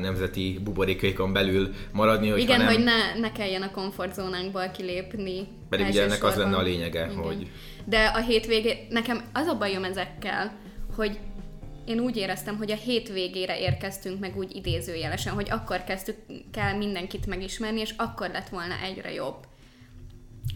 nemzeti 0.00 0.60
buborékaikon 0.64 1.32
belül 1.32 1.74
maradni, 1.92 2.28
hogy 2.28 2.40
Igen, 2.40 2.58
nem... 2.58 2.66
hogy 2.66 2.84
ne, 2.84 3.20
ne 3.20 3.32
kelljen 3.32 3.62
a 3.62 3.70
komfortzónánkból 3.70 4.70
kilépni. 4.76 5.48
Pedig 5.68 5.86
ugye 5.86 6.02
ennek 6.02 6.24
az 6.24 6.36
lenne 6.36 6.56
a 6.56 6.62
lényege, 6.62 7.04
igen. 7.04 7.24
hogy... 7.24 7.50
De 7.84 8.04
a 8.04 8.18
hétvégé, 8.18 8.86
nekem 8.90 9.24
az 9.32 9.46
a 9.46 9.58
bajom 9.58 9.84
ezekkel, 9.84 10.52
hogy 10.96 11.18
én 11.88 12.00
úgy 12.00 12.16
éreztem, 12.16 12.56
hogy 12.56 12.70
a 12.70 12.76
hétvégére 12.76 13.58
érkeztünk 13.60 14.20
meg 14.20 14.36
úgy 14.36 14.56
idézőjelesen, 14.56 15.32
hogy 15.32 15.50
akkor 15.50 15.84
kezdtük 15.84 16.16
kell 16.52 16.76
mindenkit 16.76 17.26
megismerni, 17.26 17.80
és 17.80 17.94
akkor 17.96 18.30
lett 18.30 18.48
volna 18.48 18.74
egyre 18.84 19.12
jobb. 19.12 19.36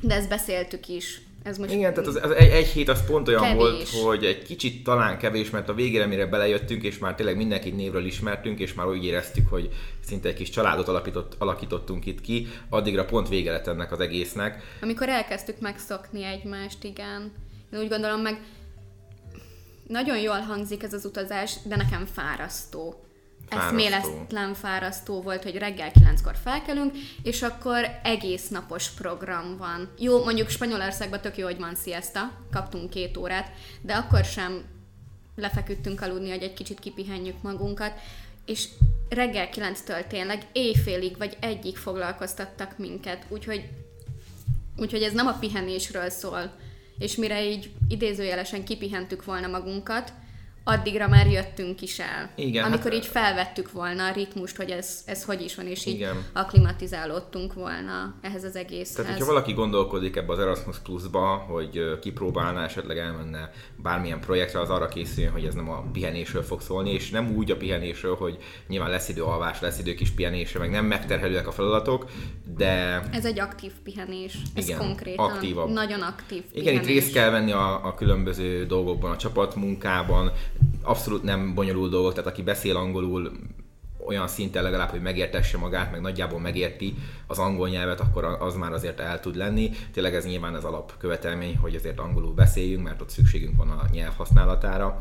De 0.01 0.15
ezt 0.15 0.29
beszéltük 0.29 0.89
is. 0.89 1.21
Ez 1.43 1.59
most 1.59 1.73
Igen, 1.73 1.95
tehát 1.95 2.09
az, 2.09 2.19
az 2.23 2.31
egy, 2.31 2.51
egy 2.51 2.67
hét 2.67 2.89
az 2.89 3.07
pont 3.07 3.29
olyan 3.29 3.43
kevés. 3.43 3.59
volt, 3.59 3.89
hogy 3.89 4.25
egy 4.25 4.43
kicsit 4.43 4.85
talán 4.85 5.19
kevés, 5.19 5.51
mert 5.51 5.69
a 5.69 5.75
végére, 5.75 6.07
mire 6.07 6.27
belejöttünk, 6.27 6.83
és 6.83 6.99
már 6.99 7.15
tényleg 7.15 7.37
mindenkit 7.37 7.77
névről 7.77 8.05
ismertünk, 8.05 8.59
és 8.59 8.75
már 8.75 8.87
úgy 8.87 9.05
éreztük, 9.05 9.49
hogy 9.49 9.69
szinte 10.05 10.29
egy 10.29 10.35
kis 10.35 10.51
családot 10.51 10.89
alapított, 10.89 11.35
alakítottunk 11.39 12.07
itt 12.07 12.21
ki, 12.21 12.47
addigra 12.69 13.05
pont 13.05 13.29
vége 13.29 13.51
lett 13.51 13.67
ennek 13.67 13.93
az 13.93 14.01
egésznek. 14.01 14.63
Amikor 14.83 15.09
elkezdtük 15.09 15.61
megszokni 15.61 16.25
egymást, 16.25 16.85
igen. 16.85 17.33
Én 17.73 17.81
úgy 17.81 17.89
gondolom 17.89 18.21
meg 18.21 18.41
nagyon 19.87 20.19
jól 20.19 20.41
hangzik 20.41 20.83
ez 20.83 20.93
az 20.93 21.05
utazás, 21.05 21.57
de 21.65 21.77
nekem 21.77 22.07
fárasztó. 22.07 23.05
Eszméletlen 23.49 24.55
fárasztó 24.55 25.23
volt, 25.23 25.43
hogy 25.43 25.57
reggel 25.57 25.93
kilenckor 25.93 26.37
felkelünk, 26.43 26.95
és 27.23 27.43
akkor 27.43 27.85
egész 28.03 28.49
napos 28.49 28.89
program 28.89 29.57
van. 29.57 29.89
Jó, 29.99 30.25
mondjuk 30.25 30.49
Spanyolországban 30.49 31.21
tök 31.21 31.37
jó, 31.37 31.45
hogy 31.45 31.59
van 31.59 31.75
siesta, 31.75 32.33
kaptunk 32.53 32.91
két 32.91 33.17
órát, 33.17 33.51
de 33.81 33.95
akkor 33.95 34.25
sem 34.25 34.65
lefeküdtünk 35.37 36.01
aludni, 36.01 36.31
hogy 36.31 36.43
egy 36.43 36.55
kicsit 36.55 36.81
kipihenjük 36.81 37.43
magunkat, 37.43 37.93
és 38.45 38.69
reggel 39.09 39.49
9-től 39.53 40.07
tényleg 40.07 40.47
éjfélig 40.53 41.19
vagy 41.19 41.37
egyik 41.41 41.77
foglalkoztattak 41.77 42.79
minket, 42.79 43.25
úgyhogy, 43.29 43.69
úgyhogy 44.77 45.03
ez 45.03 45.13
nem 45.13 45.27
a 45.27 45.39
pihenésről 45.39 46.11
szól, 46.11 46.53
és 46.99 47.17
mire 47.17 47.45
így 47.45 47.71
idézőjelesen 47.89 48.65
kipihentük 48.65 49.25
volna 49.25 49.47
magunkat, 49.47 50.13
addigra 50.65 51.09
már 51.09 51.27
jöttünk 51.27 51.81
is 51.81 51.99
el. 51.99 52.31
Igen, 52.37 52.65
Amikor 52.65 52.93
hát, 52.93 53.01
így 53.01 53.07
felvettük 53.07 53.73
volna 53.73 54.07
a 54.07 54.13
ritmust, 54.13 54.57
hogy 54.57 54.71
ez, 54.71 55.03
ez 55.07 55.25
hogy 55.25 55.41
is 55.41 55.55
van, 55.55 55.67
és 55.67 55.87
így 55.87 55.95
igen. 55.95 56.25
aklimatizálódtunk 56.33 57.53
volna 57.53 58.15
ehhez 58.21 58.45
az 58.45 58.57
egészhez. 58.57 58.95
Tehát, 58.95 59.11
hogyha 59.11 59.27
valaki 59.27 59.53
gondolkodik 59.53 60.17
ebbe 60.17 60.33
az 60.33 60.39
Erasmus 60.39 60.79
Plus-ba, 60.79 61.27
hogy 61.27 61.99
kipróbálná, 62.01 62.65
esetleg 62.65 62.99
elmenne 62.99 63.51
bármilyen 63.77 64.21
projektre, 64.21 64.61
az 64.61 64.71
arra 64.71 64.89
készüljön, 64.89 65.33
hogy 65.33 65.45
ez 65.45 65.55
nem 65.55 65.71
a 65.71 65.85
pihenésről 65.93 66.43
fog 66.43 66.61
szólni, 66.61 66.93
és 66.93 67.11
nem 67.11 67.37
úgy 67.37 67.51
a 67.51 67.57
pihenésről, 67.57 68.15
hogy 68.15 68.39
nyilván 68.69 68.91
lesz 68.91 69.09
idő 69.09 69.23
alvás, 69.23 69.61
lesz 69.61 69.79
idő 69.79 69.95
kis 69.95 70.11
pihenésre, 70.11 70.59
meg 70.59 70.71
nem 70.71 70.85
megterhelőek 70.85 71.47
a 71.47 71.53
feladatok, 71.53 72.11
de... 72.57 73.03
Ez 73.13 73.25
egy 73.25 73.41
aktív 73.41 73.73
pihenés. 73.85 74.39
Ez 74.55 74.69
igen, 74.69 74.79
konkrétan 74.79 75.31
aktívabb. 75.31 75.71
nagyon 75.71 76.01
aktív 76.01 76.43
pihenés. 76.43 76.71
Igen, 76.71 76.83
itt 76.83 76.89
részt 76.89 77.13
kell 77.13 77.31
venni 77.31 77.53
a, 77.53 77.87
a 77.87 77.95
különböző 77.95 78.67
dolgokban, 78.67 79.11
a 79.11 79.17
csapatmunkában, 79.17 80.33
abszolút 80.83 81.23
nem 81.23 81.55
bonyolult 81.55 81.91
dolgok, 81.91 82.13
tehát 82.13 82.31
aki 82.31 82.43
beszél 82.43 82.77
angolul, 82.77 83.33
olyan 84.07 84.29
szinten 84.29 84.63
legalább, 84.63 84.89
hogy 84.89 85.03
megértesse 85.03 85.59
magát, 85.59 85.91
meg 85.91 86.01
nagyjából 86.01 86.41
megérti 86.41 86.95
az 87.27 87.39
angol 87.39 87.69
nyelvet, 87.69 88.01
akkor 88.01 88.25
az 88.25 88.55
már 88.55 88.73
azért 88.73 89.01
el 89.01 89.21
tud 89.21 89.37
lenni. 89.37 89.71
Tényleg 89.93 90.15
ez 90.15 90.25
nyilván 90.25 90.55
az 90.55 90.65
alapkövetelmény, 90.65 91.57
hogy 91.57 91.75
azért 91.75 91.99
angolul 91.99 92.35
beszéljünk, 92.35 92.85
mert 92.85 93.01
ott 93.01 93.11
szükségünk 93.11 93.57
van 93.57 93.71
a 93.71 93.85
nyelv 93.93 94.15
használatára. 94.17 95.01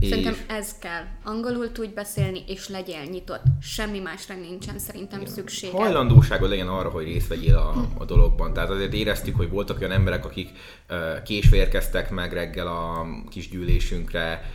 Szerintem 0.00 0.32
és... 0.32 0.38
ez 0.46 0.78
kell. 0.78 1.04
Angolul 1.24 1.72
tudj 1.72 1.94
beszélni, 1.94 2.44
és 2.46 2.68
legyél 2.68 3.02
nyitott. 3.10 3.42
Semmi 3.62 3.98
másra 3.98 4.34
nincsen 4.34 4.78
szerintem 4.78 5.24
szükség. 5.24 5.70
Hajlandóságod 5.70 6.48
legyen 6.48 6.68
arra, 6.68 6.88
hogy 6.88 7.04
részt 7.04 7.28
vegyél 7.28 7.56
a, 7.56 7.88
a 7.98 8.04
dologban. 8.04 8.52
Tehát 8.52 8.70
azért 8.70 8.92
éreztük, 8.92 9.36
hogy 9.36 9.50
voltak 9.50 9.78
olyan 9.80 9.92
emberek, 9.92 10.24
akik 10.24 10.48
uh, 10.90 11.22
késve 11.22 11.56
érkeztek 11.56 12.10
meg 12.10 12.32
reggel 12.32 12.66
a 12.66 13.06
kis 13.28 13.48
gyűlésünkre, 13.48 14.50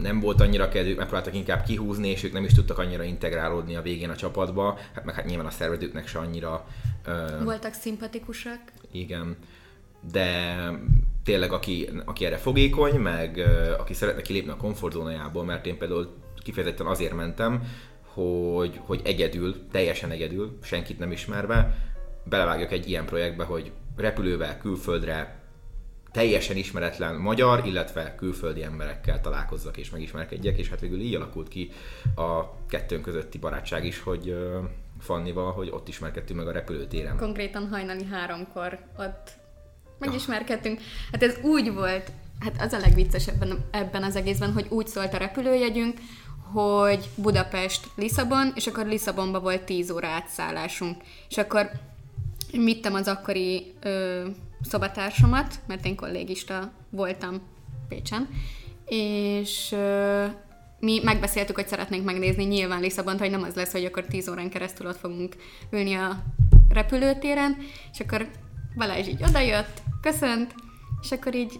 nem 0.00 0.20
volt 0.20 0.40
annyira 0.40 0.68
kedvük, 0.68 0.96
megpróbáltak 0.96 1.34
inkább 1.34 1.62
kihúzni, 1.62 2.08
és 2.08 2.22
ők 2.22 2.32
nem 2.32 2.44
is 2.44 2.52
tudtak 2.52 2.78
annyira 2.78 3.02
integrálódni 3.02 3.76
a 3.76 3.82
végén 3.82 4.10
a 4.10 4.16
csapatba, 4.16 4.78
hát 4.94 5.04
meg 5.04 5.14
hát 5.14 5.24
nyilván 5.24 5.46
a 5.46 5.50
szervezőknek 5.50 6.06
se 6.06 6.18
annyira... 6.18 6.66
Voltak 7.42 7.72
szimpatikusak. 7.72 8.60
Igen, 8.90 9.36
de 10.12 10.56
tényleg 11.24 11.52
aki, 11.52 11.88
aki 12.04 12.24
erre 12.24 12.36
fogékony, 12.36 12.94
meg 12.94 13.42
aki 13.78 13.94
szeretne 13.94 14.22
kilépni 14.22 14.50
a 14.50 14.56
komfortzónájából, 14.56 15.44
mert 15.44 15.66
én 15.66 15.78
például 15.78 16.14
kifejezetten 16.42 16.86
azért 16.86 17.14
mentem, 17.14 17.62
hogy, 18.02 18.80
hogy 18.82 19.00
egyedül, 19.04 19.68
teljesen 19.70 20.10
egyedül, 20.10 20.58
senkit 20.62 20.98
nem 20.98 21.12
ismerve, 21.12 21.76
belevágjak 22.24 22.72
egy 22.72 22.88
ilyen 22.88 23.04
projektbe, 23.04 23.44
hogy 23.44 23.72
repülővel 23.96 24.58
külföldre 24.58 25.41
teljesen 26.12 26.56
ismeretlen 26.56 27.14
magyar, 27.14 27.66
illetve 27.66 28.14
külföldi 28.14 28.62
emberekkel 28.62 29.20
találkozzak 29.20 29.76
és 29.76 29.90
megismerkedjek, 29.90 30.58
és 30.58 30.68
hát 30.68 30.80
végül 30.80 31.00
így 31.00 31.14
alakult 31.14 31.48
ki 31.48 31.70
a 32.14 32.66
kettőnk 32.66 33.02
közötti 33.02 33.38
barátság 33.38 33.84
is, 33.84 34.00
hogy 34.00 34.36
Fannival, 35.00 35.52
hogy 35.52 35.70
ott 35.70 35.88
ismerkedtünk 35.88 36.38
meg 36.38 36.48
a 36.48 36.52
repülőtéren. 36.52 37.16
Konkrétan 37.16 37.68
hajnali 37.68 38.04
háromkor 38.04 38.78
ott 38.98 39.30
megismerkedtünk. 39.98 40.80
Hát 41.12 41.22
ez 41.22 41.38
úgy 41.42 41.72
volt, 41.72 42.12
hát 42.40 42.54
az 42.60 42.72
a 42.72 42.78
legviccesebb 42.78 43.34
ebben, 43.42 43.64
ebben 43.70 44.02
az 44.02 44.16
egészben, 44.16 44.52
hogy 44.52 44.66
úgy 44.68 44.86
szólt 44.86 45.14
a 45.14 45.16
repülőjegyünk, 45.16 45.98
hogy 46.52 47.08
Budapest, 47.14 47.88
Lisszabon, 47.96 48.52
és 48.54 48.66
akkor 48.66 48.86
Lisszabonba 48.86 49.40
volt 49.40 49.62
10 49.62 49.90
óra 49.90 50.06
átszállásunk. 50.06 51.02
És 51.28 51.38
akkor 51.38 51.70
mittem 52.52 52.94
az 52.94 53.08
akkori 53.08 53.72
ö, 53.80 54.26
szobatársamat, 54.62 55.54
mert 55.66 55.86
én 55.86 55.96
kollégista 55.96 56.72
voltam 56.90 57.40
Pécsen, 57.88 58.28
és 58.86 59.74
mi 60.80 61.00
megbeszéltük, 61.04 61.56
hogy 61.56 61.68
szeretnénk 61.68 62.04
megnézni 62.04 62.44
nyilván 62.44 62.80
Lisszabont, 62.80 63.18
hogy 63.18 63.30
nem 63.30 63.42
az 63.42 63.54
lesz, 63.54 63.72
hogy 63.72 63.84
akkor 63.84 64.04
10 64.04 64.28
órán 64.28 64.50
keresztül 64.50 64.86
ott 64.86 64.98
fogunk 64.98 65.36
ülni 65.70 65.94
a 65.94 66.22
repülőtéren, 66.68 67.56
és 67.92 68.00
akkor 68.00 68.30
Balázs 68.76 69.06
így 69.06 69.22
odajött, 69.28 69.82
köszönt, 70.00 70.54
és 71.02 71.12
akkor 71.12 71.34
így 71.34 71.58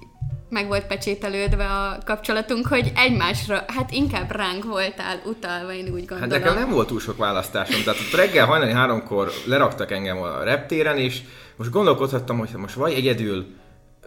meg 0.52 0.66
volt 0.66 0.86
pecsételődve 0.86 1.64
a 1.64 1.98
kapcsolatunk, 2.04 2.66
hogy 2.66 2.92
egymásra, 2.96 3.64
hát 3.66 3.90
inkább 3.90 4.30
ránk 4.30 4.64
voltál 4.64 5.22
utalva, 5.24 5.72
én 5.72 5.84
úgy 5.84 5.90
gondolom. 5.90 6.20
Hát 6.20 6.30
nekem 6.30 6.54
nem 6.54 6.70
volt 6.70 6.86
túl 6.86 7.00
sok 7.00 7.16
választásom, 7.16 7.82
tehát 7.82 8.00
reggel 8.14 8.46
hajnali 8.46 8.72
háromkor 8.72 9.32
leraktak 9.46 9.90
engem 9.90 10.22
a 10.22 10.42
reptéren, 10.42 10.98
és 10.98 11.20
most 11.56 11.70
gondolkodhattam, 11.70 12.38
hogy 12.38 12.48
most 12.56 12.74
vagy 12.74 12.92
egyedül 12.92 13.46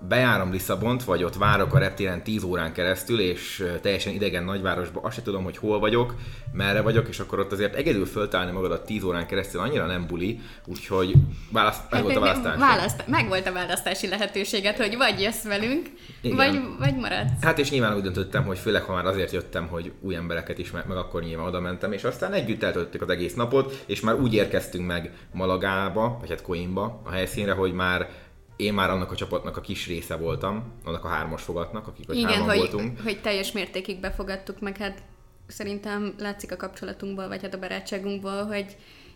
bejárom 0.08 0.52
Lisszabont, 0.52 1.04
vagy 1.04 1.24
ott 1.24 1.36
várok 1.36 1.74
a 1.74 1.80
reptéren 1.80 2.24
10 2.24 2.44
órán 2.44 2.74
keresztül, 2.74 3.20
és 3.20 3.66
teljesen 3.82 4.14
idegen 4.14 4.44
nagyvárosban, 4.44 5.04
azt 5.04 5.16
sem 5.16 5.24
tudom, 5.24 5.44
hogy 5.44 5.58
hol 5.58 5.80
vagyok, 5.80 6.16
merre 6.52 6.82
vagyok, 6.82 7.08
és 7.08 7.20
akkor 7.20 7.40
ott 7.40 7.52
azért 7.52 7.76
egyedül 7.76 8.06
föltálni 8.06 8.52
magadat 8.52 8.86
10 8.86 9.04
órán 9.04 9.28
keresztül 9.28 9.60
annyira 9.60 9.86
nem 9.86 10.08
buli, 10.08 10.40
úgyhogy 10.66 11.14
választ, 11.52 11.82
meg 11.90 12.04
volt 12.04 12.16
a 12.16 12.20
választás. 12.20 12.58
Választ, 12.58 13.04
meg 13.08 13.28
volt 13.28 13.48
a 13.48 13.52
választási 13.52 14.08
lehetőséget, 14.08 14.78
hogy 14.78 14.98
vagy 14.98 15.22
jössz 15.22 15.44
velünk, 15.44 15.90
Igen. 16.22 16.36
vagy, 16.36 16.62
vagy 16.80 16.96
maradsz. 16.96 17.42
Hát 17.42 17.60
és 17.60 17.72
nyilván 17.72 17.96
úgy 17.96 18.02
döntöttem, 18.02 18.44
hogy 18.44 18.58
főleg 18.58 18.84
ha 18.84 18.94
már 18.94 19.06
azért 19.06 19.32
jöttem, 19.32 19.68
hogy 19.68 19.92
új 20.02 20.16
embereket 20.16 20.58
is 20.58 20.72
meg, 20.72 20.88
meg 20.88 20.98
akkor 20.98 21.24
nyilván 21.24 21.48
oda 21.48 21.60
mentem, 21.60 21.92
és 21.92 22.04
aztán 22.04 22.34
együtt 22.34 22.64
eltöltöttük 22.64 23.02
az 23.02 23.10
egész 23.10 23.34
napot, 23.34 23.84
és 23.86 24.02
már 24.02 24.16
úgy 24.16 24.34
érkeztünk 24.34 24.86
meg 24.86 25.12
Malagába, 25.32 26.18
vagy 26.20 26.30
hát 26.30 26.42
Coimba 26.42 27.02
a 27.04 27.12
helyszínre, 27.12 27.52
hogy 27.52 27.74
már 27.74 28.10
én 28.56 28.74
már 28.74 28.90
annak 28.90 29.12
a 29.12 29.16
csapatnak 29.16 29.58
a 29.58 29.62
kis 29.62 29.88
része 29.88 30.16
voltam, 30.16 30.64
annak 30.84 31.04
a 31.04 31.08
hármas 31.08 31.42
fogatnak, 31.42 31.88
akik 31.88 32.06
hogy 32.08 32.18
Igen, 32.18 32.42
hogy, 32.42 32.58
voltunk. 32.58 33.00
hogy 33.00 33.22
teljes 33.22 33.52
mértékig 33.52 34.00
befogadtuk, 34.00 34.60
meg 34.60 34.78
hát 34.78 35.04
szerintem 35.48 36.14
látszik 36.20 36.52
a 36.52 36.56
kapcsolatunkból, 36.56 37.28
vagy 37.28 37.42
hát 37.42 37.54
a 37.54 37.60
barátságunkból, 37.60 38.44
hogy 38.46 38.66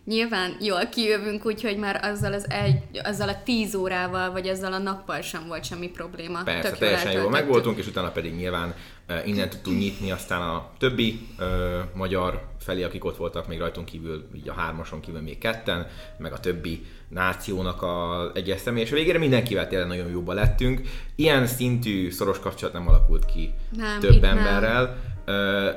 nyilván 0.04 0.56
jól 0.60 0.86
kijövünk, 0.86 1.46
úgyhogy 1.46 1.76
már 1.76 2.04
azzal, 2.04 2.32
az 2.32 2.50
egy, 2.50 3.00
azzal 3.04 3.28
a 3.28 3.42
tíz 3.42 3.74
órával, 3.74 4.30
vagy 4.32 4.48
azzal 4.48 4.72
a 4.72 4.78
nappal 4.78 5.20
sem 5.20 5.46
volt 5.46 5.64
semmi 5.64 5.88
probléma. 5.88 6.42
Persze, 6.42 6.68
Tök 6.68 6.78
teljesen 6.78 7.12
jól 7.12 7.30
megvoltunk, 7.30 7.78
és 7.78 7.86
utána 7.86 8.10
pedig 8.10 8.34
nyilván 8.34 8.74
uh, 9.08 9.28
innen 9.28 9.50
tudtunk 9.50 9.78
nyitni, 9.78 10.10
aztán 10.10 10.42
a 10.42 10.70
többi 10.78 11.28
uh, 11.38 11.46
magyar 11.94 12.49
felé, 12.60 12.82
akik 12.82 13.04
ott 13.04 13.16
voltak, 13.16 13.48
még 13.48 13.58
rajtunk 13.58 13.86
kívül, 13.86 14.28
így 14.36 14.48
a 14.48 14.52
hármason 14.52 15.00
kívül 15.00 15.20
még 15.20 15.38
ketten, 15.38 15.86
meg 16.18 16.32
a 16.32 16.40
többi 16.40 16.84
nációnak 17.08 17.82
a 17.82 18.30
egyes 18.34 18.60
személy, 18.60 18.82
és 18.82 18.90
végére 18.90 19.18
mindenkivel 19.18 19.68
tényleg 19.68 19.88
nagyon 19.88 20.10
jóba 20.10 20.32
lettünk. 20.32 20.80
Ilyen 21.14 21.46
szintű 21.46 22.10
szoros 22.10 22.38
kapcsolat 22.38 22.74
nem 22.74 22.88
alakult 22.88 23.24
ki 23.24 23.54
nem, 23.76 24.00
több 24.00 24.24
emberrel, 24.24 24.96
nem. 25.24 25.76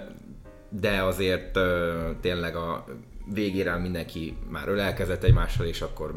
de 0.69 1.03
azért 1.03 1.59
tényleg 2.21 2.55
a 2.55 2.85
végére 3.25 3.77
mindenki 3.77 4.37
már 4.49 4.67
ölelkezett 4.67 5.23
egymással, 5.23 5.65
és 5.65 5.81
akkor 5.81 6.13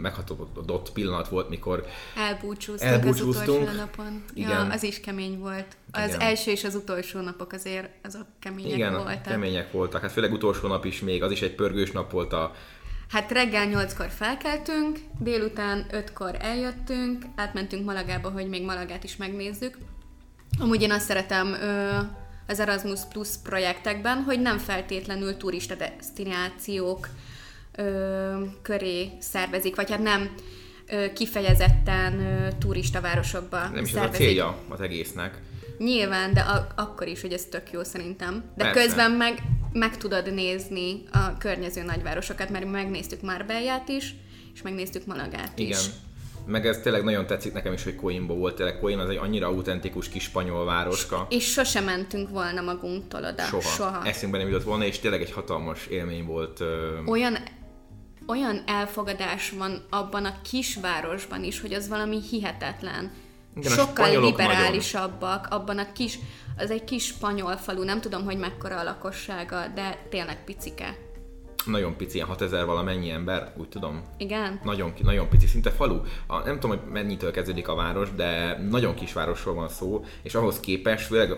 meghatódott 0.00 0.92
pillanat 0.92 1.28
volt, 1.28 1.48
mikor 1.48 1.86
elbúcsúztunk, 2.16 2.92
elbúcsúztunk. 2.92 3.36
az 3.36 3.48
utolsó 3.48 3.76
napon. 3.76 4.24
Igen. 4.34 4.50
Ja, 4.50 4.72
az 4.72 4.82
is 4.82 5.00
kemény 5.00 5.38
volt. 5.38 5.76
Az 5.90 6.08
Igen. 6.08 6.20
első 6.20 6.50
és 6.50 6.64
az 6.64 6.74
utolsó 6.74 7.20
napok 7.20 7.52
azért 7.52 7.88
azok 8.02 8.26
kemények 8.38 8.72
Igen, 8.72 8.92
voltak. 8.92 9.22
kemények 9.22 9.72
voltak. 9.72 10.00
Hát 10.00 10.12
főleg 10.12 10.32
utolsó 10.32 10.68
nap 10.68 10.84
is 10.84 11.00
még, 11.00 11.22
az 11.22 11.30
is 11.30 11.42
egy 11.42 11.54
pörgős 11.54 11.90
nap 11.90 12.10
volt 12.10 12.32
a 12.32 12.52
Hát 13.08 13.32
reggel 13.32 13.68
8-kor 13.68 14.08
felkeltünk, 14.08 14.98
délután 15.18 15.86
5-kor 15.92 16.36
eljöttünk, 16.38 17.24
átmentünk 17.36 17.84
Malagába, 17.84 18.30
hogy 18.30 18.48
még 18.48 18.64
Malagát 18.64 19.04
is 19.04 19.16
megnézzük. 19.16 19.78
Amúgy 20.58 20.82
én 20.82 20.90
azt 20.90 21.04
szeretem 21.04 21.56
az 22.50 22.60
Erasmus 22.60 23.00
Plus 23.12 23.28
projektekben, 23.42 24.22
hogy 24.22 24.40
nem 24.40 24.58
feltétlenül 24.58 25.36
turista 25.36 25.74
destinációk 25.74 27.08
ö, 27.76 28.44
köré 28.62 29.10
szervezik, 29.20 29.76
vagy 29.76 29.90
hát 29.90 30.02
nem 30.02 30.34
ö, 30.88 31.12
kifejezetten 31.12 32.20
ö, 32.20 32.48
turista 32.58 33.00
városokba 33.00 33.68
Nem 33.68 33.84
is 33.84 33.90
szervezik. 33.90 34.14
ez 34.14 34.20
a 34.20 34.24
célja 34.24 34.58
az 34.68 34.80
egésznek. 34.80 35.38
Nyilván, 35.78 36.32
de 36.34 36.40
a- 36.40 36.66
akkor 36.76 37.06
is, 37.06 37.20
hogy 37.20 37.32
ez 37.32 37.44
tök 37.44 37.70
jó 37.72 37.82
szerintem. 37.84 38.44
De 38.56 38.64
Persze. 38.64 38.80
közben 38.84 39.10
meg 39.10 39.38
meg 39.72 39.96
tudod 39.96 40.34
nézni 40.34 41.02
a 41.12 41.36
környező 41.38 41.82
nagyvárosokat, 41.82 42.50
mert 42.50 42.70
megnéztük 42.70 43.20
Marbellát 43.22 43.88
is, 43.88 44.14
és 44.54 44.62
megnéztük 44.62 45.06
Malagát 45.06 45.58
Igen. 45.58 45.78
is. 45.78 45.84
Meg 46.46 46.66
ez 46.66 46.78
tényleg 46.78 47.04
nagyon 47.04 47.26
tetszik 47.26 47.52
nekem 47.52 47.72
is, 47.72 47.84
hogy 47.84 47.96
Coimba 47.96 48.34
volt, 48.34 48.54
tényleg 48.54 48.78
Coim 48.78 48.98
az 48.98 49.08
egy 49.08 49.16
annyira 49.16 49.46
autentikus 49.46 50.08
kis 50.08 50.22
spanyol 50.22 50.64
városka. 50.64 51.26
És 51.30 51.52
sosem 51.52 51.84
mentünk 51.84 52.28
volna 52.28 52.60
magunktól 52.60 53.24
oda. 53.24 53.42
Soha. 53.42 53.62
Soha. 53.62 54.04
Eszünkbe 54.04 54.38
nem 54.38 54.48
jutott 54.48 54.64
volna, 54.64 54.84
és 54.84 54.98
tényleg 54.98 55.20
egy 55.20 55.32
hatalmas 55.32 55.86
élmény 55.86 56.24
volt. 56.24 56.62
Olyan 57.06 57.38
olyan 58.30 58.62
elfogadás 58.66 59.50
van 59.50 59.86
abban 59.90 60.24
a 60.24 60.34
kisvárosban 60.50 61.44
is, 61.44 61.60
hogy 61.60 61.72
az 61.72 61.88
valami 61.88 62.20
hihetetlen. 62.30 63.12
Igen, 63.56 63.72
Sokkal 63.72 64.20
liberálisabbak 64.20 65.42
nagyon. 65.42 65.60
abban 65.60 65.78
a 65.78 65.92
kis, 65.92 66.18
az 66.56 66.70
egy 66.70 66.84
kis 66.84 67.04
spanyol 67.04 67.56
falu, 67.56 67.82
nem 67.82 68.00
tudom, 68.00 68.24
hogy 68.24 68.38
mekkora 68.38 68.78
a 68.78 68.82
lakossága, 68.82 69.66
de 69.74 70.06
tényleg 70.10 70.44
picike. 70.44 70.96
Nagyon 71.64 71.96
pici, 71.96 72.14
ilyen 72.14 72.26
6000 72.26 72.66
valamennyi 72.66 73.10
ember, 73.10 73.52
úgy 73.56 73.68
tudom. 73.68 74.02
Igen. 74.16 74.60
Nagyon, 74.64 74.92
nagyon 75.02 75.28
pici, 75.28 75.46
szinte 75.46 75.70
falu. 75.70 76.00
A, 76.26 76.38
nem 76.38 76.60
tudom, 76.60 76.78
hogy 76.78 76.90
mennyitől 76.92 77.30
kezdődik 77.30 77.68
a 77.68 77.74
város, 77.74 78.14
de 78.14 78.58
nagyon 78.70 78.94
kis 78.94 79.12
városról 79.12 79.54
van 79.54 79.68
szó, 79.68 80.04
és 80.22 80.34
ahhoz 80.34 80.60
képest, 80.60 81.06
főleg 81.06 81.36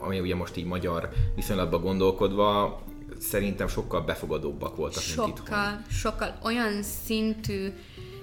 ami 0.00 0.20
ugye 0.20 0.34
most 0.34 0.56
így 0.56 0.64
magyar 0.64 1.08
viszonylatban 1.34 1.80
gondolkodva, 1.80 2.80
szerintem 3.18 3.68
sokkal 3.68 4.00
befogadóbbak 4.00 4.76
voltak, 4.76 5.02
sokkal, 5.02 5.26
mint 5.26 5.38
itthon. 5.38 5.84
Sokkal, 5.90 6.38
olyan 6.42 6.82
szintű 6.82 7.72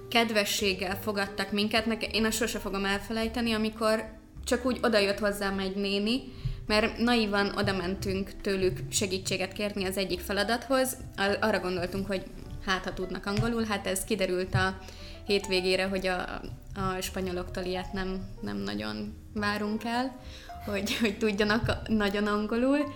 kedvességgel 0.10 1.00
fogadtak 1.02 1.52
minket, 1.52 1.86
nekem, 1.86 2.10
én 2.14 2.26
azt 2.26 2.38
sose 2.38 2.60
fogom 2.60 2.86
elfelejteni, 2.86 3.52
amikor 3.52 4.04
csak 4.44 4.66
úgy 4.66 4.80
odajött 4.82 5.20
hozzám 5.20 5.60
egy 5.60 5.76
néni, 5.76 6.22
mert 6.66 6.98
naivan 6.98 7.58
oda 7.58 7.74
mentünk 7.74 8.32
tőlük 8.42 8.80
segítséget 8.90 9.54
kérni 9.54 9.86
az 9.86 9.98
egyik 9.98 10.20
feladathoz, 10.20 10.98
arra 11.42 11.60
gondoltunk, 11.60 12.08
hogy 12.08 12.24
hát 12.66 12.84
ha 12.84 12.94
tudnak 12.94 13.26
angolul, 13.26 13.64
hát 13.64 13.88
ez 13.88 14.04
kiderült 14.04 14.56
a 14.56 14.78
hétvégére, 15.26 15.88
hogy 15.88 16.08
a, 16.08 16.42
a 16.76 17.02
spanyoloktól 17.02 17.64
ilyet 17.64 17.94
nem, 17.94 18.28
nem 18.42 18.58
nagyon 18.58 19.16
várunk 19.34 19.84
el, 19.84 20.20
hogy, 20.66 20.98
hogy 20.98 21.18
tudjanak 21.18 21.88
nagyon 21.88 22.28
angolul, 22.28 22.94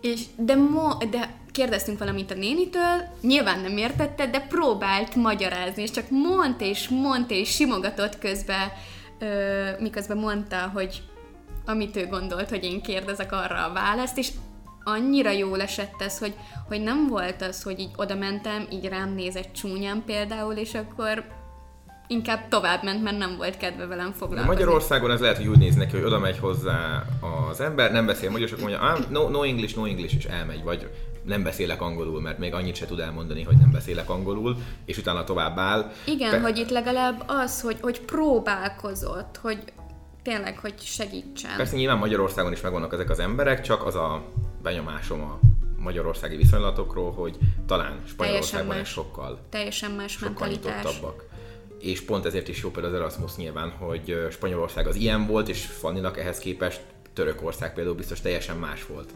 és 0.00 0.20
de, 0.36 0.54
mo, 0.54 0.96
de 1.10 1.34
kérdeztünk 1.50 1.98
valamit 1.98 2.30
a 2.30 2.34
nénitől, 2.34 3.08
nyilván 3.20 3.60
nem 3.60 3.76
értette, 3.76 4.26
de 4.26 4.40
próbált 4.40 5.14
magyarázni, 5.14 5.82
és 5.82 5.90
csak 5.90 6.10
mondta 6.10 6.64
és 6.64 6.88
mondta 6.88 7.34
és 7.34 7.48
simogatott 7.48 8.18
közben, 8.18 8.68
miközben 9.78 10.16
mondta, 10.16 10.70
hogy 10.74 11.02
amit 11.66 11.96
ő 11.96 12.06
gondolt, 12.06 12.48
hogy 12.48 12.64
én 12.64 12.82
kérdezek 12.82 13.32
arra 13.32 13.64
a 13.64 13.72
választ, 13.72 14.18
és 14.18 14.28
annyira 14.84 15.30
jól 15.30 15.60
esett 15.60 16.02
ez, 16.02 16.18
hogy, 16.18 16.34
hogy 16.68 16.82
nem 16.82 17.06
volt 17.06 17.42
az, 17.42 17.62
hogy 17.62 17.80
így 17.80 17.90
oda 17.96 18.14
mentem, 18.14 18.66
így 18.70 18.88
rám 18.88 19.14
nézett 19.14 19.52
csúnyán 19.52 20.02
például, 20.06 20.54
és 20.54 20.74
akkor 20.74 21.24
inkább 22.06 22.48
tovább 22.48 22.82
ment, 22.82 23.02
mert 23.02 23.18
nem 23.18 23.36
volt 23.36 23.56
kedve 23.56 23.86
velem 23.86 24.12
foglalkozni. 24.12 24.48
Magyarországon 24.48 25.10
ez 25.10 25.20
lehet, 25.20 25.36
hogy 25.36 25.46
úgy 25.46 25.58
néz 25.58 25.74
neki, 25.74 25.96
hogy 25.96 26.04
oda 26.04 26.18
megy 26.18 26.38
hozzá 26.38 27.02
az 27.50 27.60
ember, 27.60 27.92
nem 27.92 28.06
beszél 28.06 28.30
magyar, 28.30 28.46
és 28.46 28.52
akkor 28.52 28.68
mondja, 28.68 28.98
no, 29.10 29.28
no 29.28 29.42
English, 29.42 29.76
no 29.76 29.84
English, 29.84 30.16
és 30.16 30.24
elmegy, 30.24 30.62
vagy 30.62 30.90
nem 31.24 31.42
beszélek 31.42 31.82
angolul, 31.82 32.20
mert 32.20 32.38
még 32.38 32.54
annyit 32.54 32.74
se 32.76 32.86
tud 32.86 33.00
elmondani, 33.00 33.42
hogy 33.42 33.56
nem 33.56 33.70
beszélek 33.70 34.10
angolul, 34.10 34.56
és 34.84 34.98
utána 34.98 35.24
tovább 35.24 35.58
áll. 35.58 35.92
Igen, 36.04 36.30
Pe- 36.30 36.42
hogy 36.42 36.58
itt 36.58 36.70
legalább 36.70 37.24
az, 37.26 37.60
hogy, 37.60 37.76
hogy 37.80 38.00
próbálkozott, 38.00 39.38
hogy 39.42 39.58
tényleg, 40.22 40.58
hogy 40.58 40.74
segítsen. 40.78 41.56
Persze 41.56 41.76
nyilván 41.76 41.98
Magyarországon 41.98 42.52
is 42.52 42.60
megvannak 42.60 42.92
ezek 42.92 43.10
az 43.10 43.18
emberek, 43.18 43.60
csak 43.60 43.86
az 43.86 43.94
a 43.94 44.24
benyomásom 44.62 45.20
a 45.20 45.38
magyarországi 45.76 46.36
viszonylatokról, 46.36 47.12
hogy 47.12 47.38
talán 47.66 48.02
Spanyolországban 48.06 48.80
is 48.80 48.88
sokkal, 48.88 49.38
teljesen 49.48 49.90
más 49.90 50.12
sokkal 50.12 50.28
mentalitás. 50.28 50.82
nyitottabbak 50.82 51.30
és 51.82 52.00
pont 52.00 52.24
ezért 52.24 52.48
is 52.48 52.62
jó 52.62 52.70
például 52.70 52.94
az 52.94 53.00
Erasmus 53.00 53.36
nyilván, 53.36 53.70
hogy 53.70 54.26
Spanyolország 54.30 54.86
az 54.86 54.96
ilyen 54.96 55.26
volt, 55.26 55.48
és 55.48 55.64
Fanninak 55.64 56.18
ehhez 56.18 56.38
képest 56.38 56.80
Törökország 57.12 57.74
például 57.74 57.96
biztos 57.96 58.20
teljesen 58.20 58.56
más 58.56 58.86
volt. 58.86 59.12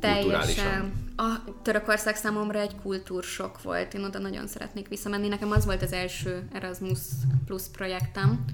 Teljesen. 0.00 0.92
A 1.16 1.34
Törökország 1.62 2.16
számomra 2.16 2.58
egy 2.58 2.74
kultúrsok 2.82 3.62
volt. 3.62 3.94
Én 3.94 4.04
oda 4.04 4.18
nagyon 4.18 4.46
szeretnék 4.46 4.88
visszamenni. 4.88 5.28
Nekem 5.28 5.50
az 5.50 5.64
volt 5.64 5.82
az 5.82 5.92
első 5.92 6.48
Erasmus 6.52 6.98
Plus 7.46 7.62
projektem. 7.72 8.44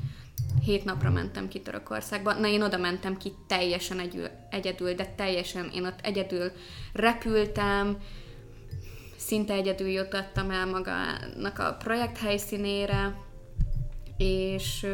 Hét 0.60 0.84
napra 0.84 1.10
mentem 1.10 1.48
ki 1.48 1.60
Törökországba. 1.60 2.32
Na, 2.32 2.46
én 2.46 2.62
oda 2.62 2.78
mentem 2.78 3.16
ki 3.16 3.32
teljesen 3.46 3.98
együl, 3.98 4.28
egyedül, 4.50 4.94
de 4.94 5.06
teljesen 5.16 5.70
én 5.74 5.84
ott 5.84 6.00
egyedül 6.02 6.52
repültem, 6.92 7.98
szinte 9.16 9.54
egyedül 9.54 9.88
jutottam 9.88 10.50
el 10.50 10.66
magának 10.66 11.58
a 11.58 11.76
projekt 11.78 12.18
helyszínére, 12.18 13.18
és 14.16 14.86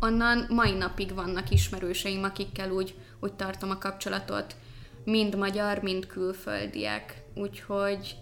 onnan 0.00 0.46
mai 0.48 0.72
napig 0.72 1.14
vannak 1.14 1.50
ismerőseim, 1.50 2.22
akikkel 2.24 2.70
úgy, 2.70 2.94
úgy 3.20 3.32
tartom 3.32 3.70
a 3.70 3.78
kapcsolatot, 3.78 4.56
mind 5.04 5.36
magyar, 5.36 5.78
mind 5.82 6.06
külföldiek. 6.06 7.22
Úgyhogy 7.34 8.16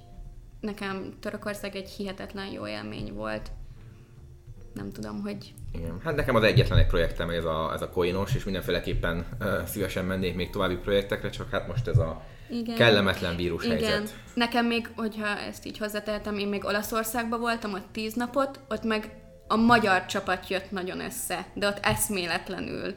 nekem 0.60 1.14
Törökország 1.20 1.76
egy 1.76 1.88
hihetetlen 1.88 2.46
jó 2.46 2.66
élmény 2.66 3.12
volt. 3.12 3.50
Nem 4.74 4.90
tudom, 4.90 5.20
hogy... 5.20 5.54
Igen. 5.74 6.00
Hát 6.04 6.14
nekem 6.14 6.34
az 6.34 6.42
egyetlen 6.42 6.78
egy 6.78 6.86
projektem 6.86 7.30
ez 7.30 7.44
a, 7.44 7.70
ez 7.74 7.82
a 7.82 7.88
Koinos, 7.88 8.34
és 8.34 8.44
mindenféleképpen 8.44 9.26
uh, 9.40 9.64
szívesen 9.66 10.04
mennék 10.04 10.34
még 10.34 10.50
további 10.50 10.76
projektekre, 10.76 11.30
csak 11.30 11.50
hát 11.50 11.68
most 11.68 11.88
ez 11.88 11.98
a 11.98 12.22
igen. 12.50 12.74
kellemetlen 12.74 13.36
vírus 13.36 13.64
Igen. 13.64 13.78
helyzet. 13.78 14.14
Nekem 14.34 14.66
még, 14.66 14.88
hogyha 14.96 15.38
ezt 15.38 15.66
így 15.66 15.78
hozzátehetem, 15.78 16.38
én 16.38 16.48
még 16.48 16.64
Olaszországban 16.64 17.40
voltam, 17.40 17.72
ott 17.72 17.86
tíz 17.92 18.14
napot, 18.14 18.60
ott 18.68 18.84
meg 18.84 19.10
a 19.48 19.56
magyar 19.56 20.06
csapat 20.06 20.48
jött 20.48 20.70
nagyon 20.70 21.00
össze, 21.00 21.46
de 21.54 21.66
ott 21.66 21.78
eszméletlenül. 21.82 22.94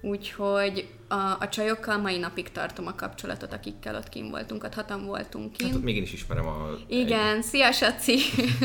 Úgyhogy 0.00 0.88
a, 1.08 1.14
a 1.14 1.48
csajokkal 1.50 1.98
mai 1.98 2.18
napig 2.18 2.52
tartom 2.52 2.86
a 2.86 2.94
kapcsolatot, 2.94 3.52
akikkel 3.52 3.94
ott 3.94 4.08
kim 4.08 4.30
voltunk, 4.30 4.64
ott 4.64 4.74
hatan 4.74 5.06
voltunk 5.06 5.52
kint. 5.52 5.72
Hát 5.72 5.82
még 5.82 5.96
én 5.96 6.02
is 6.02 6.12
ismerem 6.12 6.46
a... 6.46 6.70
Igen, 6.86 7.36
egy... 7.36 7.42
szia 7.42 7.72
Saci! 7.72 8.18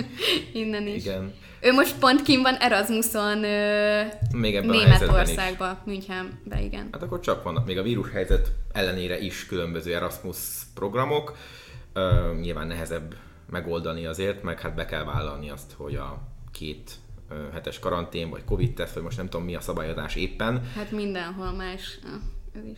Innen 0.53 0.87
is. 0.87 1.05
Igen. 1.05 1.33
Ő 1.61 1.71
most 1.71 1.95
pont 1.99 2.21
kim 2.21 2.41
van 2.41 2.55
Erasmuson 2.55 3.43
ö, 3.43 4.01
még 4.31 4.55
ebben 4.55 4.69
Németországba, 4.69 5.81
Münchenbe, 5.85 6.61
igen. 6.61 6.87
Hát 6.91 7.03
akkor 7.03 7.19
csak 7.19 7.43
vannak 7.43 7.65
még 7.65 7.77
a 7.77 7.83
vírus 7.83 8.11
helyzet 8.11 8.51
ellenére 8.71 9.19
is 9.19 9.45
különböző 9.45 9.95
Erasmus 9.95 10.37
programok. 10.73 11.37
Ö, 11.93 12.33
nyilván 12.41 12.67
nehezebb 12.67 13.15
megoldani 13.49 14.05
azért, 14.05 14.43
meg 14.43 14.59
hát 14.59 14.75
be 14.75 14.85
kell 14.85 15.03
vállalni 15.03 15.49
azt, 15.49 15.71
hogy 15.77 15.95
a 15.95 16.21
két 16.51 16.91
hetes 17.53 17.79
karantén, 17.79 18.29
vagy 18.29 18.45
Covid-teszt, 18.45 18.93
vagy 18.93 19.03
most 19.03 19.17
nem 19.17 19.29
tudom 19.29 19.45
mi 19.45 19.55
a 19.55 19.61
szabályozás 19.61 20.15
éppen. 20.15 20.71
Hát 20.75 20.91
mindenhol 20.91 21.51
más. 21.51 21.99
Ez 22.55 22.65
is. 22.65 22.77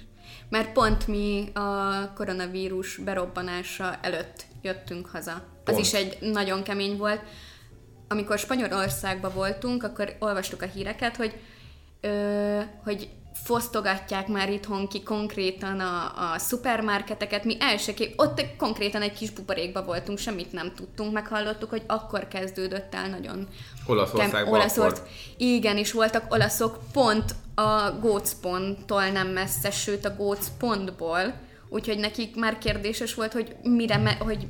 Mert 0.50 0.72
pont 0.72 1.08
mi 1.08 1.50
a 1.54 2.14
koronavírus 2.14 2.98
berobbanása 2.98 4.00
előtt 4.02 4.46
jöttünk 4.62 5.08
haza. 5.08 5.44
Pont. 5.64 5.78
Az 5.78 5.86
is 5.86 5.94
egy 5.94 6.18
nagyon 6.22 6.64
kemény 6.64 6.98
volt. 6.98 7.22
Amikor 8.08 8.40
Spanyolországban 8.40 9.34
voltunk, 9.34 9.84
akkor 9.84 10.16
olvastuk 10.20 10.62
a 10.62 10.66
híreket, 10.66 11.16
hogy, 11.16 11.40
ö, 12.02 12.60
hogy 12.84 13.10
fosztogatják 13.44 14.28
már 14.28 14.50
itthon 14.50 14.88
ki 14.88 15.04
konkrétan 15.04 15.80
a, 15.80 16.32
a 16.34 16.38
szupermarketeket, 16.38 17.44
mi 17.44 17.58
el 17.60 17.78
se 17.78 17.94
kép... 17.94 18.14
Ott 18.20 18.46
konkrétan 18.58 19.02
egy 19.02 19.14
kis 19.14 19.30
buborékba 19.30 19.84
voltunk, 19.84 20.18
semmit 20.18 20.52
nem 20.52 20.72
tudtunk, 20.76 21.14
meghallottuk, 21.14 21.70
hogy 21.70 21.84
akkor 21.88 22.28
kezdődött 22.28 22.96
el 22.96 23.10
nagyon... 23.10 23.48
Olaszországban 23.86 24.54
Olaszország... 24.54 24.92
akkor... 24.92 25.08
Igen, 25.38 25.78
és 25.78 25.92
voltak 25.92 26.34
olaszok 26.34 26.80
pont 26.92 27.36
a 27.56 27.92
Gócponttól 28.02 29.10
nem 29.10 29.28
messze, 29.28 29.72
sőt 29.72 30.06
a 30.06 30.16
Gócpontból, 30.16 31.34
úgyhogy 31.70 31.98
nekik 31.98 32.36
már 32.36 32.58
kérdéses 32.58 33.14
volt, 33.14 33.34
hogy 33.34 33.56
mire, 33.64 33.98
me- 33.98 34.22
hogy 34.22 34.48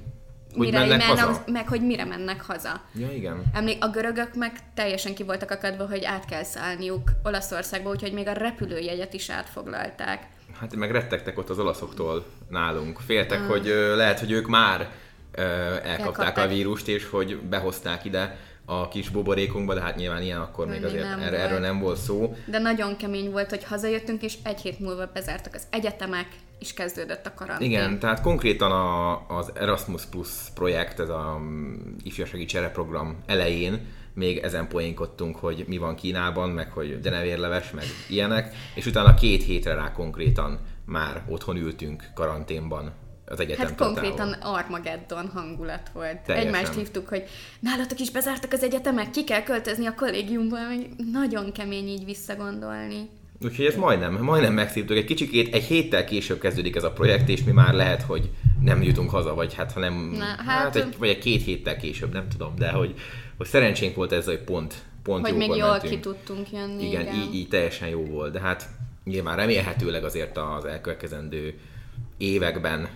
hogy 0.57 0.65
mire 0.65 0.79
mennek 0.79 1.07
mennek, 1.07 1.23
haza? 1.23 1.43
meg 1.47 1.67
hogy 1.67 1.81
mire 1.81 2.05
mennek 2.05 2.41
haza. 2.41 2.81
Ja, 2.93 3.11
igen. 3.11 3.43
Emlék, 3.53 3.83
a 3.83 3.89
görögök 3.89 4.35
meg 4.35 4.59
teljesen 4.73 5.15
ki 5.15 5.23
voltak 5.23 5.51
akadva, 5.51 5.87
hogy 5.87 6.03
át 6.03 6.25
kell 6.25 6.43
szállniuk 6.43 7.11
Olaszországba, 7.23 7.89
úgyhogy 7.89 8.13
még 8.13 8.27
a 8.27 8.33
repülőjegyet 8.33 9.13
is 9.13 9.29
átfoglalták. 9.29 10.27
Hát 10.59 10.75
meg 10.75 10.91
rettegtek 10.91 11.37
ott 11.37 11.49
az 11.49 11.59
olaszoktól 11.59 12.25
nálunk. 12.49 12.99
Féltek, 13.05 13.39
uh. 13.39 13.47
hogy 13.47 13.67
ö, 13.67 13.95
lehet, 13.95 14.19
hogy 14.19 14.31
ők 14.31 14.47
már 14.47 14.89
ö, 15.31 15.41
elkapták 15.41 15.99
Elkapták. 15.99 16.37
a 16.37 16.47
vírust, 16.47 16.87
és 16.87 17.09
hogy 17.09 17.37
behozták 17.37 18.05
ide 18.05 18.37
a 18.65 18.88
kis 18.88 19.10
buborékunkba, 19.10 19.73
de 19.73 19.82
hát 19.82 19.95
nyilván 19.95 20.21
ilyen 20.21 20.39
akkor 20.39 20.67
még 20.67 20.84
azért 20.84 21.04
nem 21.04 21.19
erre, 21.19 21.38
erről 21.38 21.60
nem 21.60 21.80
volt 21.80 21.97
szó. 21.97 22.36
De 22.45 22.60
nagyon 22.60 22.97
kemény 22.97 23.32
volt, 23.32 23.49
hogy 23.49 23.63
hazajöttünk, 23.63 24.21
és 24.21 24.38
egy 24.43 24.62
hét 24.62 24.80
múlva 24.80 25.10
bezártak 25.13 25.54
az 25.54 25.63
egyetemek, 25.69 26.28
és 26.60 26.73
kezdődött 26.73 27.25
a 27.25 27.34
karantén. 27.34 27.69
Igen, 27.69 27.99
tehát 27.99 28.21
konkrétan 28.21 28.71
a, 28.71 29.25
az 29.38 29.51
Erasmus 29.56 30.06
Plus 30.06 30.30
projekt, 30.54 30.99
ez 30.99 31.10
a 31.10 31.38
mm, 31.39 31.73
ifjúsági 32.04 32.45
csereprogram 32.45 33.17
elején 33.25 33.86
még 34.13 34.38
ezen 34.38 34.67
poénkodtunk, 34.67 35.36
hogy 35.36 35.63
mi 35.67 35.78
van 35.78 35.95
Kínában, 35.95 36.49
meg 36.49 36.71
hogy 36.71 36.99
denevérleves, 36.99 37.71
meg 37.71 37.86
ilyenek, 38.10 38.56
és 38.75 38.86
utána 38.86 39.13
két 39.13 39.43
hétre 39.43 39.73
rá 39.73 39.91
konkrétan 39.91 40.60
már 40.86 41.23
otthon 41.28 41.58
ültünk 41.58 42.10
karanténban 42.13 42.93
az 43.25 43.39
egyetem 43.39 43.67
Hát 43.67 43.75
konkrétan 43.75 44.31
Armageddon 44.31 45.29
hangulat 45.33 45.89
volt. 45.93 46.17
Teljesen. 46.17 46.53
Egymást 46.53 46.75
hívtuk, 46.77 47.07
hogy 47.07 47.23
nálatok 47.59 47.99
is 47.99 48.11
bezártak 48.11 48.53
az 48.53 48.63
egyetemek, 48.63 49.09
ki 49.09 49.23
kell 49.23 49.43
költözni 49.43 49.85
a 49.85 49.95
kollégiumból, 49.95 50.59
nagyon 51.11 51.51
kemény 51.51 51.88
így 51.88 52.05
visszagondolni. 52.05 53.09
Úgyhogy 53.41 53.65
ez 53.65 53.75
majdnem, 53.75 54.23
majdnem 54.23 54.53
megszívtuk. 54.53 54.97
Egy 54.97 55.05
kicsikét, 55.05 55.53
egy 55.53 55.63
héttel 55.63 56.05
később 56.05 56.39
kezdődik 56.39 56.75
ez 56.75 56.83
a 56.83 56.91
projekt, 56.91 57.29
és 57.29 57.43
mi 57.43 57.51
már 57.51 57.73
lehet, 57.73 58.01
hogy 58.01 58.29
nem 58.61 58.83
jutunk 58.83 59.09
haza, 59.09 59.33
vagy 59.33 59.53
hát 59.53 59.71
ha 59.71 59.79
nem, 59.79 59.93
Na, 59.93 60.25
hát, 60.25 60.39
hát 60.45 60.75
egy, 60.75 60.97
vagy 60.97 61.09
egy 61.09 61.19
két 61.19 61.43
héttel 61.43 61.77
később, 61.77 62.13
nem 62.13 62.29
tudom, 62.29 62.53
de 62.57 62.69
hogy, 62.69 62.93
hogy 63.38 63.47
szerencsénk 63.47 63.95
volt 63.95 64.11
ez, 64.11 64.25
hogy 64.25 64.39
pont, 64.39 64.73
pont 65.03 65.27
Hogy 65.27 65.38
még 65.38 65.55
jól 65.55 65.69
mentünk. 65.69 65.93
ki 65.93 65.99
tudtunk 65.99 66.51
jönni. 66.51 66.88
Igen, 66.88 67.01
igen. 67.01 67.15
Így, 67.15 67.35
így 67.35 67.47
teljesen 67.47 67.88
jó 67.88 68.05
volt, 68.05 68.33
de 68.33 68.39
hát 68.39 68.69
nyilván 69.03 69.35
remélhetőleg 69.35 70.03
azért 70.03 70.38
az 70.38 70.65
elkövetkezendő 70.65 71.59
években 72.17 72.88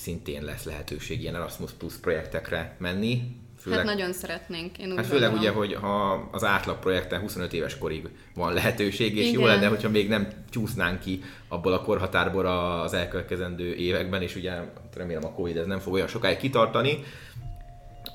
szintén 0.00 0.42
lesz 0.42 0.64
lehetőség 0.64 1.20
ilyen 1.20 1.34
Erasmus 1.34 1.70
Plus 1.70 1.94
projektekre 1.94 2.76
menni. 2.78 3.22
Főleg, 3.58 3.78
hát 3.78 3.88
nagyon 3.88 4.12
szeretnénk. 4.12 4.78
Én 4.78 4.96
hát 4.96 5.06
főleg 5.06 5.32
ugye, 5.32 5.50
hogy 5.50 5.74
ha 5.74 6.28
az 6.32 6.44
átlag 6.44 6.78
projekten 6.78 7.20
25 7.20 7.52
éves 7.52 7.78
korig 7.78 8.08
van 8.34 8.52
lehetőség, 8.52 9.16
és 9.16 9.26
Igen. 9.26 9.40
jó 9.40 9.46
lenne, 9.46 9.66
hogyha 9.66 9.88
még 9.88 10.08
nem 10.08 10.28
csúsznánk 10.50 11.00
ki 11.00 11.22
abból 11.48 11.72
a 11.72 11.82
korhatárból 11.82 12.46
az 12.46 12.92
elkövetkezendő 12.92 13.74
években, 13.74 14.22
és 14.22 14.36
ugye 14.36 14.52
remélem 14.94 15.24
a 15.24 15.32
Covid 15.32 15.56
ez 15.56 15.66
nem 15.66 15.78
fog 15.78 15.92
olyan 15.92 16.08
sokáig 16.08 16.36
kitartani. 16.36 17.02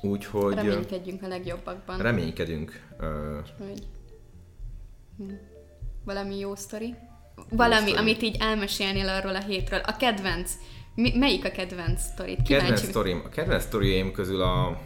Úgyhogy... 0.00 0.54
Reménykedjünk 0.54 1.22
a 1.22 1.28
legjobbakban. 1.28 1.98
Reménykedünk. 1.98 2.82
Hogy... 3.58 3.82
Hm. 5.16 5.32
Valami 6.04 6.38
jó 6.38 6.54
sztori? 6.54 6.94
Valami, 7.50 7.90
jó 7.90 7.96
amit 7.96 8.22
így 8.22 8.36
elmesélnél 8.40 9.08
arról 9.08 9.34
a 9.34 9.42
hétről. 9.42 9.80
A 9.80 9.96
kedvenc 9.96 10.52
mi, 10.96 11.12
melyik 11.16 11.44
a 11.44 11.50
kedvenc 11.50 12.00
sztorit? 12.00 12.42
Kedvenc 12.42 12.80
sztorim. 12.80 13.22
A 13.24 13.28
kedvenc 13.28 13.62
sztoriaim 13.62 14.12
közül 14.12 14.42
a 14.42 14.80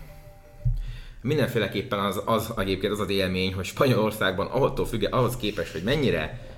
mindenféleképpen 1.23 1.99
az, 1.99 2.23
az 2.25 2.53
egyébként 2.57 2.93
az 2.93 3.01
az 3.01 3.11
élmény, 3.11 3.55
hogy 3.55 3.65
Spanyolországban 3.65 4.47
attól 4.47 4.87
függ, 4.87 5.07
ahhoz 5.11 5.37
képest, 5.37 5.73
hogy 5.73 5.83
mennyire 5.83 6.50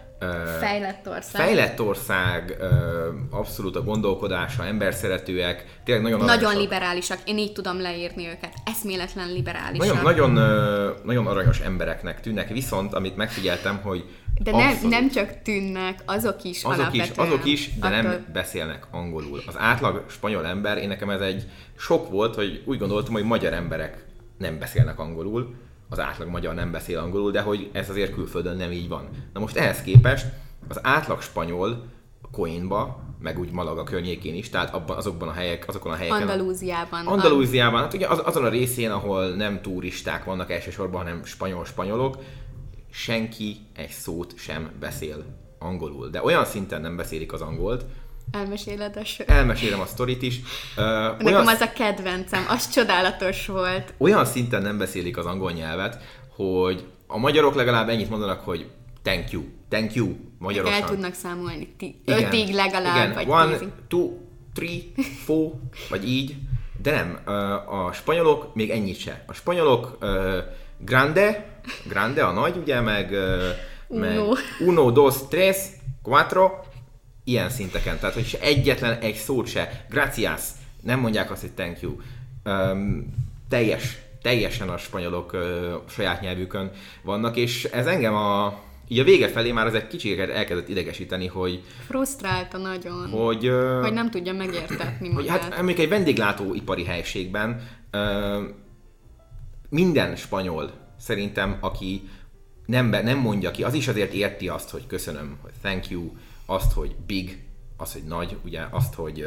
fejlett 0.61 1.09
ország. 1.09 1.47
Fejlett 1.47 1.81
ország, 1.81 2.57
abszolút 3.31 3.77
a 3.77 3.83
gondolkodása, 3.83 4.65
emberszeretőek, 4.65 5.81
tényleg 5.85 6.03
nagyon 6.03 6.21
aranyosak. 6.21 6.43
Nagyon 6.43 6.61
liberálisak, 6.61 7.19
én 7.25 7.39
így 7.39 7.53
tudom 7.53 7.81
leírni 7.81 8.27
őket, 8.27 8.53
eszméletlen 8.65 9.33
liberálisak. 9.33 10.03
Nagyon, 10.03 10.31
nagyon, 10.31 10.97
nagyon 11.05 11.27
aranyos 11.27 11.61
embereknek 11.61 12.21
tűnnek, 12.21 12.49
viszont 12.49 12.95
amit 12.95 13.17
megfigyeltem, 13.17 13.81
hogy 13.83 14.05
de 14.39 14.51
nem, 14.51 14.79
nem 14.83 15.11
csak 15.11 15.43
tűnnek, 15.43 15.99
azok 16.05 16.45
is 16.45 16.65
azok 16.65 16.95
is, 16.95 17.11
azok 17.17 17.45
is, 17.45 17.79
de 17.79 17.87
attól... 17.87 18.03
nem 18.03 18.27
beszélnek 18.33 18.87
angolul. 18.91 19.43
Az 19.47 19.55
átlag 19.59 20.05
spanyol 20.09 20.47
ember, 20.47 20.79
én 20.79 20.89
nekem 20.89 21.11
ez 21.11 21.21
egy 21.21 21.45
sok 21.77 22.11
volt, 22.11 22.35
hogy 22.35 22.63
úgy 22.65 22.79
gondoltam, 22.79 23.13
hogy 23.13 23.25
magyar 23.25 23.53
emberek 23.53 24.05
nem 24.39 24.59
beszélnek 24.59 24.99
angolul, 24.99 25.55
az 25.93 26.01
átlag 26.01 26.29
magyar 26.29 26.55
nem 26.55 26.71
beszél 26.71 26.99
angolul, 26.99 27.31
de 27.31 27.41
hogy 27.41 27.71
ez 27.73 27.89
azért 27.89 28.15
külföldön 28.15 28.57
nem 28.57 28.73
így 28.73 28.89
van. 28.89 29.09
Na 29.33 29.41
most 29.41 29.57
ehhez 29.57 29.83
képest 29.83 30.27
az 30.69 30.79
átlag 30.83 31.23
spanyol 31.23 31.85
Coinba, 32.31 33.01
meg 33.19 33.39
úgy 33.39 33.51
Malaga 33.51 33.85
környékén 33.85 34.35
is, 34.35 34.49
tehát 34.49 34.75
abban, 34.75 34.97
azokban 34.97 35.29
a 35.29 35.33
helyek, 35.33 35.69
azokon 35.69 35.93
a 35.93 35.95
helyeken. 35.95 36.21
Andalúziában. 36.21 37.07
Andalúziában, 37.07 37.81
hát 37.81 37.95
ugye 37.95 38.07
az, 38.07 38.23
azon 38.25 38.45
a 38.45 38.49
részén, 38.49 38.91
ahol 38.91 39.29
nem 39.29 39.61
turisták 39.61 40.25
vannak 40.25 40.51
elsősorban, 40.51 41.03
hanem 41.03 41.25
spanyol-spanyolok, 41.25 42.17
senki 42.91 43.57
egy 43.77 43.91
szót 43.91 44.35
sem 44.37 44.71
beszél 44.81 45.25
angolul. 45.59 46.09
De 46.09 46.23
olyan 46.23 46.45
szinten 46.45 46.81
nem 46.81 46.97
beszélik 46.97 47.33
az 47.33 47.41
angolt, 47.41 47.85
Elmeséled 48.33 48.97
a 48.97 49.05
sor. 49.05 49.27
Elmesélem 49.29 49.81
a 49.81 49.87
sztorit 49.87 50.23
is. 50.23 50.37
Uh, 50.77 50.85
Nekem 50.85 51.27
olyan... 51.27 51.47
az 51.47 51.61
a 51.61 51.73
kedvencem, 51.73 52.45
az 52.49 52.69
csodálatos 52.71 53.47
volt. 53.47 53.95
Olyan 53.99 54.25
szinten 54.25 54.63
nem 54.63 54.79
beszélik 54.79 55.17
az 55.17 55.27
angol 55.27 55.51
nyelvet, 55.53 56.03
hogy 56.37 56.85
a 57.07 57.19
magyarok 57.19 57.55
legalább 57.55 57.89
ennyit 57.89 58.11
mondanak, 58.11 58.41
hogy 58.41 58.67
thank 59.03 59.31
you, 59.31 59.43
thank 59.69 59.95
you, 59.95 60.17
magyarosan. 60.39 60.83
El 60.83 60.89
tudnak 60.89 61.15
számolni, 61.15 61.75
ti, 61.79 62.01
igen, 62.07 62.25
ötig 62.25 62.55
legalább, 62.55 62.97
igen. 62.97 63.13
vagy 63.13 63.29
One, 63.29 63.53
tízig. 63.53 63.69
two, 63.89 64.11
three, 64.55 64.81
four, 65.25 65.53
vagy 65.91 66.09
így. 66.09 66.37
De 66.83 66.91
nem, 66.91 67.35
a 67.67 67.93
spanyolok 67.93 68.55
még 68.55 68.71
ennyit 68.71 68.99
se. 68.99 69.25
A 69.27 69.33
spanyolok 69.33 69.99
grande, 70.79 71.61
grande 71.89 72.25
a 72.25 72.33
nagy, 72.33 72.57
ugye, 72.57 72.81
meg, 72.81 73.11
meg 73.89 74.19
uno. 74.19 74.35
uno, 74.61 74.91
dos, 74.91 75.15
tres, 75.29 75.57
cuatro, 76.03 76.51
ilyen 77.25 77.51
szinteken. 77.51 77.99
Tehát, 77.99 78.15
hogy 78.15 78.39
egyetlen 78.41 78.99
egy 78.99 79.15
szót 79.15 79.47
se, 79.47 79.85
gracias, 79.91 80.43
nem 80.81 81.01
mondják 81.01 81.31
azt, 81.31 81.41
hogy 81.41 81.53
thank 81.53 81.81
you. 81.81 81.97
Um, 82.45 83.15
teljes, 83.49 83.99
teljesen 84.23 84.69
a 84.69 84.77
spanyolok 84.77 85.33
uh, 85.33 85.41
saját 85.89 86.21
nyelvükön 86.21 86.71
vannak, 87.03 87.37
és 87.37 87.65
ez 87.65 87.87
engem 87.87 88.15
a, 88.15 88.61
így 88.89 88.99
a 88.99 89.05
vége 89.05 89.29
felé 89.29 89.53
már 89.53 89.67
ez 89.67 89.75
egy 89.75 89.87
kicsit 89.87 90.19
elkezdett 90.19 90.69
idegesíteni, 90.69 91.27
hogy... 91.27 91.63
Frusztrálta 91.87 92.59
nagyon. 92.59 93.11
Hogy, 93.11 93.49
uh, 93.49 93.81
hogy 93.81 93.93
nem 93.93 94.11
tudja 94.11 94.33
megértetni 94.33 95.09
magát. 95.09 95.31
Hogy, 95.31 95.41
hát 95.41 95.57
mondjuk 95.57 95.79
egy 95.79 95.89
vendéglátóipari 95.89 96.85
helységben 96.85 97.69
uh, 97.93 98.43
minden 99.69 100.17
spanyol 100.17 100.71
szerintem, 100.99 101.57
aki 101.61 102.09
nem, 102.67 102.91
be, 102.91 103.03
nem 103.03 103.19
mondja 103.19 103.51
ki, 103.51 103.63
az 103.63 103.75
is 103.75 103.89
azért 103.89 104.13
érti 104.13 104.49
azt, 104.49 104.71
hogy 104.71 104.87
köszönöm, 104.87 105.39
hogy 105.43 105.53
thank 105.63 105.89
you, 105.89 106.11
azt, 106.53 106.73
hogy 106.73 106.95
big, 107.07 107.45
az, 107.77 107.93
hogy 107.93 108.03
nagy, 108.03 108.37
ugye 108.45 108.61
azt, 108.71 108.95
hogy 108.95 109.27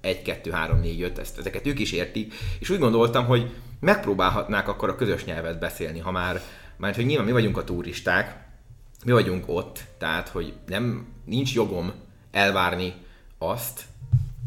1, 0.00 0.22
2, 0.22 0.50
3, 0.50 0.80
4, 0.80 1.02
5, 1.02 1.18
ezt, 1.18 1.38
ezeket 1.38 1.66
ők 1.66 1.78
is 1.78 1.92
értik, 1.92 2.34
és 2.58 2.70
úgy 2.70 2.78
gondoltam, 2.78 3.24
hogy 3.26 3.50
megpróbálhatnák 3.80 4.68
akkor 4.68 4.88
a 4.88 4.96
közös 4.96 5.24
nyelvet 5.24 5.58
beszélni, 5.58 5.98
ha 5.98 6.10
már, 6.10 6.40
mert 6.76 6.96
hogy 6.96 7.06
nyilván 7.06 7.26
mi 7.26 7.32
vagyunk 7.32 7.56
a 7.56 7.64
turisták, 7.64 8.44
mi 9.04 9.12
vagyunk 9.12 9.44
ott, 9.46 9.84
tehát 9.98 10.28
hogy 10.28 10.52
nem, 10.66 11.06
nincs 11.24 11.54
jogom 11.54 11.92
elvárni 12.30 12.94
azt, 13.38 13.84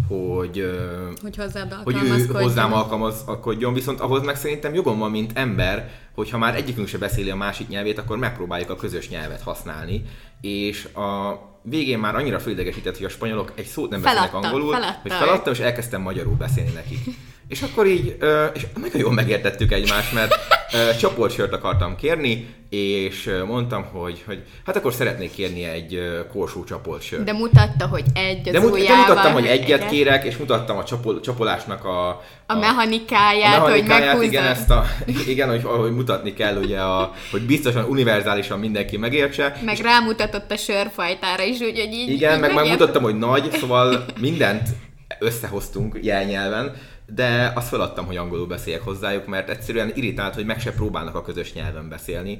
hogy, 0.08 0.80
hogy, 1.84 1.96
hogy 1.96 2.04
ő 2.04 2.26
hozzám 2.26 2.74
alkalmazkodjon, 2.74 3.74
viszont 3.74 4.00
ahhoz 4.00 4.24
meg 4.24 4.36
szerintem 4.36 4.74
jogom 4.74 5.00
van, 5.00 5.12
mint 5.12 5.38
ember, 5.38 5.92
hogyha 6.14 6.38
már 6.38 6.56
egyikünk 6.56 6.88
se 6.88 6.98
beszéli 6.98 7.30
a 7.30 7.36
másik 7.36 7.68
nyelvét, 7.68 7.98
akkor 7.98 8.18
megpróbáljuk 8.18 8.70
a 8.70 8.76
közös 8.76 9.10
nyelvet 9.10 9.42
használni, 9.42 10.06
és 10.46 10.86
a 10.86 11.40
végén 11.62 12.00
már 12.00 12.16
annyira 12.16 12.40
fölidegesített, 12.40 12.98
hogy 12.98 13.06
a 13.06 13.10
spanyolok 13.10 13.52
egy 13.56 13.66
szót 13.66 13.90
nem 13.90 14.02
beszélnek 14.02 14.34
angolul, 14.34 14.72
feladta. 14.72 15.00
hogy 15.02 15.12
feladtam, 15.12 15.54
és 15.54 15.60
elkezdtem 15.60 16.02
magyarul 16.02 16.36
beszélni 16.36 16.72
nekik. 16.72 17.00
És 17.48 17.62
akkor 17.62 17.88
így, 17.88 18.18
és 18.54 18.66
nagyon 18.82 19.00
jól 19.00 19.14
megértettük 19.14 19.72
egymást, 19.72 20.14
mert 20.14 20.36
csoportsört 21.00 21.54
akartam 21.54 21.96
kérni, 21.96 22.56
és 22.70 23.32
mondtam, 23.48 23.86
hogy, 23.92 24.24
hogy 24.26 24.44
hát 24.66 24.76
akkor 24.76 24.94
szeretnék 24.94 25.32
kérni 25.32 25.64
egy 25.64 26.00
korsó 26.32 26.64
csoportsört. 26.64 27.24
De 27.24 27.34
mutatta, 27.34 27.88
hogy 27.88 28.04
egy 28.14 28.48
az 28.48 28.54
de, 28.54 28.60
mut, 28.60 28.88
de 28.88 28.96
mutattam, 28.96 29.34
hogy 29.34 29.46
egyet 29.46 29.76
egyet 29.76 29.90
kérek, 29.90 30.24
és 30.24 30.38
mutattam 30.38 30.78
a 30.78 30.84
csapol, 30.84 31.20
csapolásnak 31.20 31.86
a, 31.86 32.08
a, 32.10 32.22
a 32.46 32.56
mechanikáját, 32.56 33.58
a 33.58 33.60
mechanikáját 33.60 34.16
hogy 34.16 34.26
igen, 34.26 34.46
ezt 34.46 34.70
a, 34.70 34.86
igen, 35.28 35.50
hogy, 35.50 35.64
hogy 35.64 35.92
mutatni 35.92 36.34
kell, 36.34 36.58
ugye, 36.58 36.80
a, 36.80 37.14
hogy 37.32 37.42
biztosan 37.42 37.84
univerzálisan 37.84 38.60
mindenki 38.60 38.98
megértse. 38.98 39.58
Meg 39.66 39.78
rámutatott 39.78 40.52
a 40.52 40.58
sörfajtára 40.58 41.44
is, 41.44 41.60
úgyhogy 41.60 41.94
így 41.94 42.10
Igen, 42.10 42.36
így 42.36 42.40
meg 42.40 42.54
már 42.54 42.66
mutattam, 42.66 43.04
hogy 43.04 43.18
nagy, 43.18 43.52
szóval 43.52 44.06
mindent 44.20 44.70
összehoztunk 45.20 46.00
jelnyelven, 46.02 46.76
de 47.06 47.52
azt 47.56 47.68
feladtam, 47.68 48.06
hogy 48.06 48.18
angolul 48.18 48.48
beszéljek 48.48 48.82
hozzájuk, 48.82 49.26
mert 49.26 49.50
egyszerűen 49.50 49.92
irritált, 49.96 50.34
hogy 50.34 50.46
meg 50.46 50.60
se 50.60 50.72
próbálnak 50.72 51.16
a 51.16 51.22
közös 51.22 51.54
nyelven 51.54 51.90
beszélni. 51.90 52.40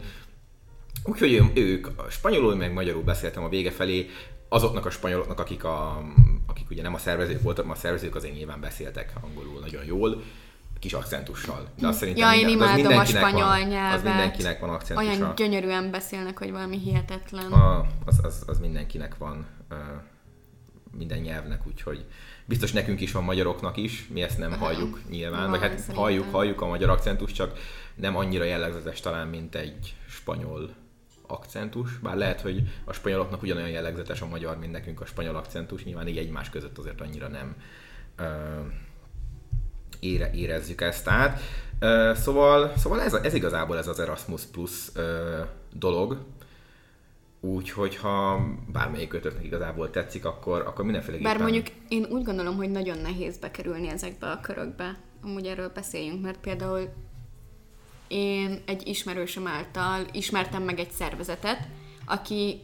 Úgyhogy 1.04 1.52
ők 1.54 1.88
spanyolul, 2.10 2.56
meg 2.56 2.74
magyarul 2.74 3.04
beszéltem 3.04 3.44
a 3.44 3.50
vége 3.50 3.72
felé, 3.72 4.10
azoknak 4.50 4.86
a 4.86 4.90
spanyoloknak, 4.90 5.40
akik, 5.40 5.64
a, 5.64 6.04
akik 6.48 6.70
ugye 6.70 6.82
nem 6.82 6.94
a 6.94 6.98
szervezők 6.98 7.42
voltak, 7.42 7.70
a 7.70 7.76
szervezők 7.76 8.16
azért 8.16 8.34
nyilván 8.34 8.60
beszéltek 8.60 9.14
angolul 9.22 9.60
nagyon 9.60 9.86
jól, 9.86 10.24
kis 10.80 10.94
akcentussal. 10.94 11.68
De 11.80 11.88
azt 11.88 12.00
szerintem 12.00 12.32
ja, 12.32 12.40
én 12.40 12.46
minden, 12.46 12.78
imádom 12.78 12.98
a 12.98 13.06
spanyol 13.06 13.48
van, 13.48 13.60
nyelvet. 13.60 13.94
Az 13.94 14.04
mindenkinek 14.04 14.60
van 14.60 14.70
akcentusa. 14.70 15.10
Olyan 15.10 15.36
gyönyörűen 15.36 15.92
beszélnek, 15.92 16.38
hogy 16.38 16.52
valami 16.52 16.80
hihetetlen. 16.80 17.52
A, 17.52 17.86
az, 18.06 18.20
az, 18.24 18.44
az 18.48 18.60
mindenkinek 18.60 19.18
van, 19.18 19.46
minden 20.98 21.20
nyelvnek, 21.20 21.68
úgyhogy 21.68 22.06
Biztos 22.48 22.72
nekünk 22.72 23.02
is 23.02 23.12
van 23.12 23.24
magyaroknak 23.24 23.78
is, 23.78 24.08
mi 24.08 24.22
ezt 24.22 24.38
nem 24.38 24.52
Aha. 24.52 24.66
halljuk 24.66 25.02
nyilván, 25.10 25.50
vagy 25.50 25.60
hát 25.60 25.70
szerintem. 25.70 25.96
halljuk, 25.96 26.32
halljuk 26.32 26.62
a 26.62 26.68
magyar 26.68 26.90
akcentus, 26.90 27.32
csak 27.32 27.58
nem 27.96 28.16
annyira 28.16 28.44
jellegzetes 28.44 29.00
talán, 29.00 29.28
mint 29.28 29.56
egy 29.56 29.96
spanyol 30.08 30.70
akcentus, 31.28 31.98
bár 31.98 32.16
lehet, 32.16 32.42
hogy 32.42 32.64
a 32.84 32.94
spanyoloknak 32.94 33.42
ugyanolyan 33.42 33.70
jellegzetes 33.70 34.22
a 34.22 34.28
magyar, 34.28 34.58
mint 34.58 34.72
nekünk 34.72 35.02
a 35.02 35.06
spanyol 35.06 35.36
akcentus, 35.36 35.84
nyilván 35.84 36.08
így 36.08 36.18
egymás 36.18 36.50
között 36.50 36.78
azért 36.78 37.02
annyira 37.02 37.28
nem 37.28 37.56
ö, 38.16 38.24
ére, 40.00 40.32
érezzük 40.32 40.82
ezt 40.82 41.08
át. 41.08 41.42
Ö, 41.80 42.12
szóval 42.16 42.74
szóval 42.78 43.02
ez, 43.02 43.14
ez 43.14 43.34
igazából 43.34 43.78
ez 43.78 43.88
az 43.88 44.00
Erasmus 44.00 44.44
Plus 44.44 44.90
ö, 44.94 45.40
dolog, 45.74 46.18
Úgyhogy 47.46 47.96
ha 47.96 48.46
bármelyik 48.72 49.08
kötöknek 49.08 49.44
igazából 49.44 49.90
tetszik, 49.90 50.26
akkor, 50.26 50.62
akkor 50.62 50.86
mindenféleképpen... 50.86 51.32
Bár 51.32 51.42
mondjuk 51.42 51.68
én 51.88 52.06
úgy 52.10 52.24
gondolom, 52.24 52.56
hogy 52.56 52.70
nagyon 52.70 52.98
nehéz 52.98 53.38
bekerülni 53.38 53.88
ezekbe 53.88 54.28
a 54.28 54.40
körökbe. 54.40 54.98
Amúgy 55.22 55.46
erről 55.46 55.70
beszéljünk, 55.70 56.22
mert 56.22 56.40
például 56.40 56.94
én 58.08 58.62
egy 58.66 58.88
ismerősöm 58.88 59.48
által 59.48 60.06
ismertem 60.12 60.64
meg 60.64 60.80
egy 60.80 60.92
szervezetet, 60.92 61.68
aki 62.06 62.62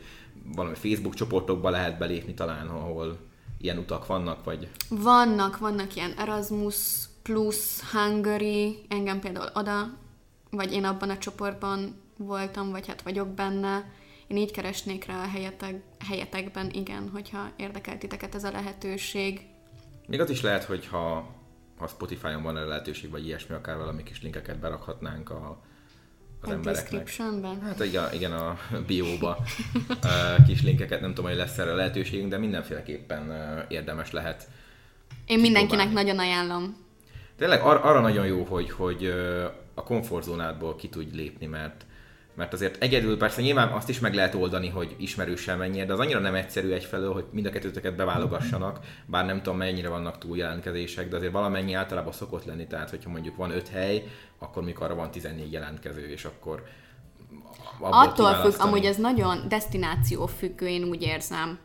valami 0.55 0.75
Facebook 0.75 1.13
csoportokba 1.13 1.69
lehet 1.69 1.97
belépni 1.97 2.33
talán, 2.33 2.67
ahol 2.67 3.17
ilyen 3.61 3.77
utak 3.77 4.05
vannak, 4.05 4.43
vagy? 4.43 4.69
Vannak, 4.89 5.57
vannak 5.57 5.95
ilyen 5.95 6.13
Erasmus 6.17 6.77
plus 7.23 7.79
Hungary, 7.91 8.85
engem 8.89 9.19
például 9.19 9.49
oda, 9.53 9.97
vagy 10.51 10.73
én 10.73 10.83
abban 10.83 11.09
a 11.09 11.17
csoportban 11.17 12.01
voltam, 12.17 12.71
vagy 12.71 12.87
hát 12.87 13.01
vagyok 13.01 13.27
benne. 13.27 13.91
Én 14.27 14.37
így 14.37 14.51
keresnék 14.51 15.05
rá 15.05 15.23
a 15.23 15.27
helyetek, 15.27 15.81
helyetekben, 16.07 16.69
igen, 16.69 17.09
hogyha 17.09 17.49
érdekel 17.55 17.97
titeket 17.97 18.35
ez 18.35 18.43
a 18.43 18.51
lehetőség. 18.51 19.41
Még 20.07 20.19
az 20.19 20.29
is 20.29 20.41
lehet, 20.41 20.63
hogy 20.63 20.87
ha, 20.87 21.33
Spotify-on 21.87 22.43
van 22.43 22.55
a 22.55 22.65
lehetőség, 22.65 23.09
vagy 23.09 23.25
ilyesmi, 23.25 23.55
akár 23.55 23.77
valami 23.77 24.03
kis 24.03 24.21
linkeket 24.21 24.59
berakhatnánk 24.59 25.29
a, 25.29 25.61
az 26.41 26.51
embereknek. 26.51 27.15
Hát 27.63 27.83
igen, 27.85 28.13
igen, 28.13 28.31
a 28.31 28.57
bióba 28.87 29.37
kis 30.47 30.61
linkeket, 30.61 31.01
nem 31.01 31.13
tudom, 31.13 31.29
hogy 31.29 31.39
lesz 31.39 31.57
erre 31.57 31.73
lehetőségünk, 31.73 32.29
de 32.29 32.37
mindenféleképpen 32.37 33.31
érdemes 33.67 34.11
lehet. 34.11 34.47
Én 35.25 35.39
mindenkinek 35.39 35.91
nagyon 35.91 36.19
ajánlom. 36.19 36.75
Tényleg 37.37 37.61
ar- 37.61 37.83
arra 37.83 37.99
nagyon 37.99 38.25
jó, 38.25 38.43
hogy, 38.43 38.71
hogy 38.71 39.13
a 39.73 39.83
komfortzónádból 39.83 40.75
ki 40.75 40.89
tudj 40.89 41.15
lépni, 41.15 41.45
mert 41.45 41.85
mert 42.35 42.53
azért 42.53 42.83
egyedül 42.83 43.17
persze 43.17 43.41
nyilván 43.41 43.71
azt 43.71 43.89
is 43.89 43.99
meg 43.99 44.13
lehet 44.13 44.35
oldani, 44.35 44.69
hogy 44.69 44.95
ismerőssel 44.97 45.57
menjél, 45.57 45.85
de 45.85 45.93
az 45.93 45.99
annyira 45.99 46.19
nem 46.19 46.35
egyszerű 46.35 46.71
egyfelől, 46.71 47.13
hogy 47.13 47.25
mind 47.31 47.45
a 47.45 47.49
kettőtöket 47.49 47.95
beválogassanak, 47.95 48.79
bár 49.05 49.25
nem 49.25 49.41
tudom 49.41 49.57
mennyire 49.57 49.89
vannak 49.89 50.17
túl 50.17 50.37
jelentkezések, 50.37 51.09
de 51.09 51.15
azért 51.15 51.31
valamennyi 51.31 51.73
általában 51.73 52.13
szokott 52.13 52.45
lenni, 52.45 52.67
tehát 52.67 52.89
hogyha 52.89 53.09
mondjuk 53.09 53.35
van 53.35 53.51
öt 53.51 53.67
hely, 53.67 54.03
akkor 54.39 54.63
mikor 54.63 54.85
arra 54.85 54.95
van 54.95 55.11
14 55.11 55.51
jelentkező, 55.51 56.09
és 56.09 56.25
akkor 56.25 56.63
Attól 57.79 58.33
függ, 58.33 58.59
amúgy 58.59 58.85
ez 58.85 58.97
nagyon 58.97 59.47
destináció 59.47 60.25
függő, 60.25 60.67
én 60.67 60.83
úgy 60.83 61.01
érzem 61.01 61.59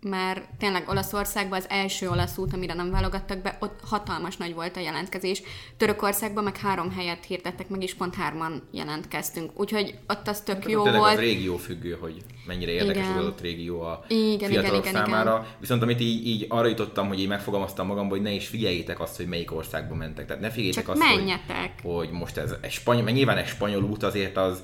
mert 0.00 0.48
tényleg 0.58 0.88
Olaszországban 0.88 1.58
az 1.58 1.66
első 1.68 2.08
olasz 2.08 2.38
út, 2.38 2.52
amire 2.52 2.74
nem 2.74 2.90
válogattak 2.90 3.42
be, 3.42 3.56
ott 3.60 3.80
hatalmas 3.82 4.36
nagy 4.36 4.54
volt 4.54 4.76
a 4.76 4.80
jelentkezés. 4.80 5.42
Törökországban 5.76 6.44
meg 6.44 6.56
három 6.56 6.92
helyet 6.92 7.24
hirdettek 7.24 7.68
meg, 7.68 7.82
és 7.82 7.94
pont 7.94 8.14
hárman 8.14 8.68
jelentkeztünk. 8.70 9.60
Úgyhogy 9.60 9.98
ott 10.08 10.28
az 10.28 10.40
tök 10.40 10.56
hát, 10.56 10.70
jó 10.70 10.82
volt. 10.82 11.12
az 11.12 11.18
régió 11.18 11.56
függő, 11.56 11.96
hogy 12.00 12.24
mennyire 12.48 12.70
érdekes 12.70 13.02
igen. 13.02 13.16
az 13.16 13.22
adott 13.22 13.40
régió 13.40 13.80
a 13.80 14.04
igen, 14.08 14.50
fiatalok 14.50 14.86
igen, 14.86 14.92
számára. 14.92 15.30
Igen. 15.30 15.56
Viszont 15.60 15.82
amit 15.82 16.00
így, 16.00 16.26
így 16.26 16.46
arra 16.48 16.66
jutottam, 16.66 17.08
hogy 17.08 17.20
én 17.20 17.28
megfogalmaztam 17.28 17.86
magamban, 17.86 18.10
hogy 18.10 18.26
ne 18.26 18.32
is 18.32 18.46
figyeljétek 18.46 19.00
azt, 19.00 19.16
hogy 19.16 19.26
melyik 19.26 19.54
országba 19.54 19.94
mentek. 19.94 20.26
Tehát 20.26 20.42
ne 20.42 20.50
figyeljétek 20.50 20.84
Csak 20.84 20.92
azt, 20.92 21.02
menjetek. 21.02 21.72
Hogy, 21.82 21.92
hogy 21.92 22.10
most 22.10 22.36
ez 22.36 22.54
egy 22.60 22.70
spanyol, 22.70 23.02
mert 23.02 23.16
nyilván 23.16 23.36
egy 23.36 23.46
spanyol 23.46 23.82
út 23.82 24.02
azért 24.02 24.36
az 24.36 24.62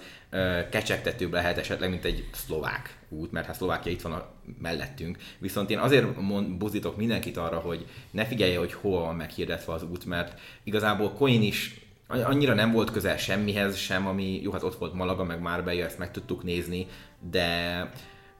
kecsegtetőbb 0.70 1.32
lehet 1.32 1.58
esetleg, 1.58 1.90
mint 1.90 2.04
egy 2.04 2.24
szlovák 2.32 2.96
út, 3.08 3.32
mert 3.32 3.46
hát 3.46 3.56
Szlovákia 3.56 3.92
itt 3.92 4.02
van 4.02 4.12
a 4.12 4.28
mellettünk. 4.58 5.18
Viszont 5.38 5.70
én 5.70 5.78
azért 5.78 6.20
mond, 6.20 6.56
buzdítok 6.56 6.96
mindenkit 6.96 7.36
arra, 7.36 7.58
hogy 7.58 7.86
ne 8.10 8.24
figyelje, 8.24 8.58
hogy 8.58 8.72
hol 8.72 9.00
van 9.00 9.14
meghirdetve 9.14 9.72
az 9.72 9.82
út, 9.82 10.04
mert 10.04 10.40
igazából 10.64 11.12
Coin 11.12 11.42
is 11.42 11.84
annyira 12.08 12.54
nem 12.54 12.72
volt 12.72 12.90
közel 12.90 13.16
semmihez 13.16 13.76
sem, 13.76 14.06
ami, 14.06 14.40
jó, 14.42 14.52
hát 14.52 14.62
ott 14.62 14.78
volt 14.78 14.94
Malaga, 14.94 15.24
meg 15.24 15.40
Marbella, 15.40 15.84
ezt 15.84 15.98
meg 15.98 16.10
tudtuk 16.10 16.42
nézni, 16.42 16.86
de 17.30 17.90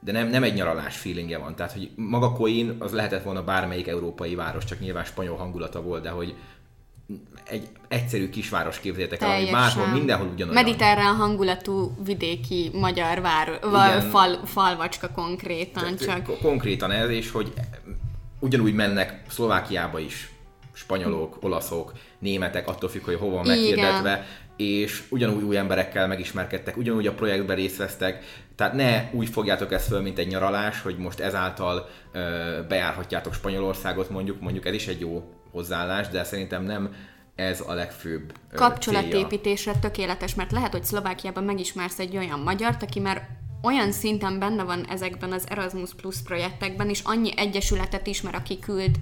de 0.05 0.13
nem, 0.13 0.29
nem 0.29 0.43
egy 0.43 0.55
nyaralás 0.55 0.97
feelingje 0.97 1.39
van. 1.39 1.55
Tehát, 1.55 1.73
hogy 1.73 1.91
maga 1.97 2.33
Coin 2.33 2.77
az 2.79 2.93
lehetett 2.93 3.23
volna 3.23 3.43
bármelyik 3.43 3.89
európai 3.89 4.35
város, 4.35 4.65
csak 4.65 4.81
nyilván 4.81 5.05
spanyol 5.05 5.37
hangulata 5.37 5.83
volt, 5.83 6.03
de 6.03 6.11
hogy 6.11 6.35
egy 7.45 7.69
egyszerű 7.89 8.29
kisváros 8.29 8.81
képzeljétek 8.81 9.23
el, 9.23 9.31
ami 9.31 9.51
máshol 9.51 9.87
mindenhol 9.87 10.27
ugyanolyan. 10.27 10.65
Mediterrán 10.65 11.15
hangulatú 11.15 11.97
vidéki 12.05 12.71
magyar 12.73 13.21
vár, 13.21 13.61
fal, 14.11 14.41
falvacska 14.45 15.11
konkrétan. 15.11 15.97
Csak. 15.97 16.39
Konkrétan 16.41 16.91
ez, 16.91 17.09
és 17.09 17.31
hogy 17.31 17.53
ugyanúgy 18.39 18.75
mennek 18.75 19.23
Szlovákiába 19.29 19.99
is 19.99 20.31
spanyolok, 20.73 21.37
olaszok, 21.41 21.93
németek, 22.19 22.69
attól 22.69 22.89
függ, 22.89 23.05
hogy 23.05 23.19
hova 23.19 23.43
meghirdetve, 23.43 24.27
és 24.57 25.03
ugyanúgy 25.09 25.43
új 25.43 25.57
emberekkel 25.57 26.07
megismerkedtek, 26.07 26.77
ugyanúgy 26.77 27.07
a 27.07 27.15
projektben 27.15 27.57
részt 27.57 27.77
vesztek, 27.77 28.25
tehát 28.57 28.73
ne 28.73 29.11
úgy 29.13 29.29
fogjátok 29.29 29.73
ezt 29.73 29.87
föl, 29.87 30.01
mint 30.01 30.19
egy 30.19 30.27
nyaralás, 30.27 30.83
hogy 30.83 30.97
most 30.97 31.21
ezáltal 31.21 31.89
ö, 32.13 32.19
bejárhatjátok 32.69 33.35
Spanyolországot 33.35 34.11
mondjuk, 34.11 34.41
mondjuk 34.41 34.67
ez 34.67 34.75
is 34.75 34.87
egy 34.87 35.01
jó 35.01 35.23
hozzáállás, 35.51 36.09
de 36.09 36.25
szerintem 36.25 36.65
nem 36.65 36.95
ez 37.35 37.63
a 37.67 37.73
legfőbb 37.73 38.33
Kapcsolatépítésre 38.55 39.73
célja. 39.73 39.89
tökéletes, 39.89 40.35
mert 40.35 40.53
lehet, 40.53 40.73
hogy 40.73 40.85
Szlovákiában 40.85 41.45
megismersz 41.45 41.99
egy 41.99 42.17
olyan 42.17 42.41
magyart, 42.41 42.83
aki 42.83 43.01
már 43.01 43.29
olyan 43.63 43.93
szinten 43.93 44.39
benne 44.39 44.63
van 44.63 44.87
ezekben 44.91 45.33
az 45.33 45.45
Erasmus 45.49 45.95
Plus 45.95 46.17
projektekben, 46.25 46.89
és 46.89 47.01
annyi 47.05 47.31
egyesületet 47.37 48.07
ismer, 48.07 48.35
aki 48.35 48.59
küld 48.59 48.99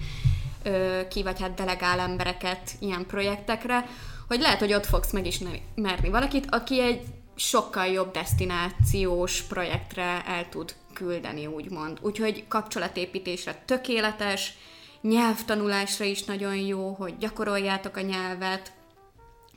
ö, 0.63 1.01
ki, 1.11 1.23
vagy 1.23 1.41
hát 1.41 1.55
delegál 1.55 2.01
embereket 2.01 2.71
ilyen 2.79 3.07
projektekre, 3.07 3.85
hogy 4.33 4.41
lehet, 4.41 4.59
hogy 4.59 4.73
ott 4.73 4.87
fogsz 4.87 5.13
megismerni 5.13 6.09
valakit, 6.11 6.47
aki 6.51 6.81
egy 6.81 7.01
sokkal 7.35 7.87
jobb 7.87 8.11
destinációs 8.11 9.43
projektre 9.43 10.23
el 10.27 10.49
tud 10.49 10.75
küldeni, 10.93 11.47
úgymond. 11.47 11.99
Úgyhogy 12.01 12.45
kapcsolatépítésre 12.49 13.63
tökéletes, 13.65 14.55
nyelvtanulásra 15.01 16.05
is 16.05 16.25
nagyon 16.25 16.57
jó, 16.57 16.89
hogy 16.99 17.19
gyakoroljátok 17.19 17.97
a 17.97 18.01
nyelvet, 18.01 18.73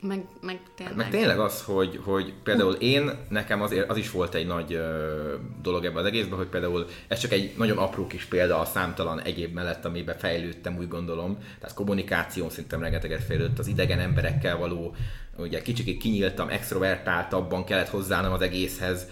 meg, 0.06 0.24
meg 0.40 0.60
tényleg. 0.74 0.96
Meg 0.96 1.10
tényleg 1.10 1.38
az, 1.38 1.62
hogy, 1.62 2.00
hogy 2.04 2.32
például 2.42 2.72
én, 2.72 3.10
nekem 3.28 3.62
azért 3.62 3.90
az 3.90 3.96
is 3.96 4.10
volt 4.10 4.34
egy 4.34 4.46
nagy 4.46 4.72
ö, 4.72 5.34
dolog 5.62 5.84
ebben 5.84 5.96
az 5.96 6.04
egészben, 6.04 6.38
hogy 6.38 6.46
például 6.46 6.86
ez 7.08 7.18
csak 7.18 7.32
egy 7.32 7.52
nagyon 7.56 7.78
apró 7.78 8.06
kis 8.06 8.24
példa 8.24 8.58
a 8.58 8.64
számtalan 8.64 9.20
egyéb 9.22 9.54
mellett, 9.54 9.84
amiben 9.84 10.18
fejlődtem, 10.18 10.76
úgy 10.76 10.88
gondolom. 10.88 11.38
Tehát 11.60 11.76
kommunikáció 11.76 12.48
szerintem 12.48 12.80
rengeteget 12.80 13.22
fejlődött, 13.22 13.58
az 13.58 13.66
idegen 13.66 13.98
emberekkel 13.98 14.56
való, 14.56 14.94
ugye 15.36 15.62
kicsit 15.62 15.98
kinyíltam, 15.98 16.48
extrovertáltabban 16.48 17.64
kellett 17.64 17.88
hozzánom 17.88 18.32
az 18.32 18.40
egészhez, 18.40 19.06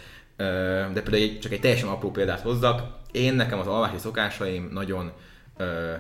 de 0.93 1.03
például 1.05 1.39
csak 1.39 1.53
egy 1.53 1.61
teljesen 1.61 1.89
apró 1.89 2.11
példát 2.11 2.41
hozzak, 2.41 3.03
én 3.13 3.35
nekem 3.35 3.59
az 3.59 3.67
alvási 3.67 3.99
szokásaim 3.99 4.69
nagyon 4.73 5.13
ö, 5.57 5.93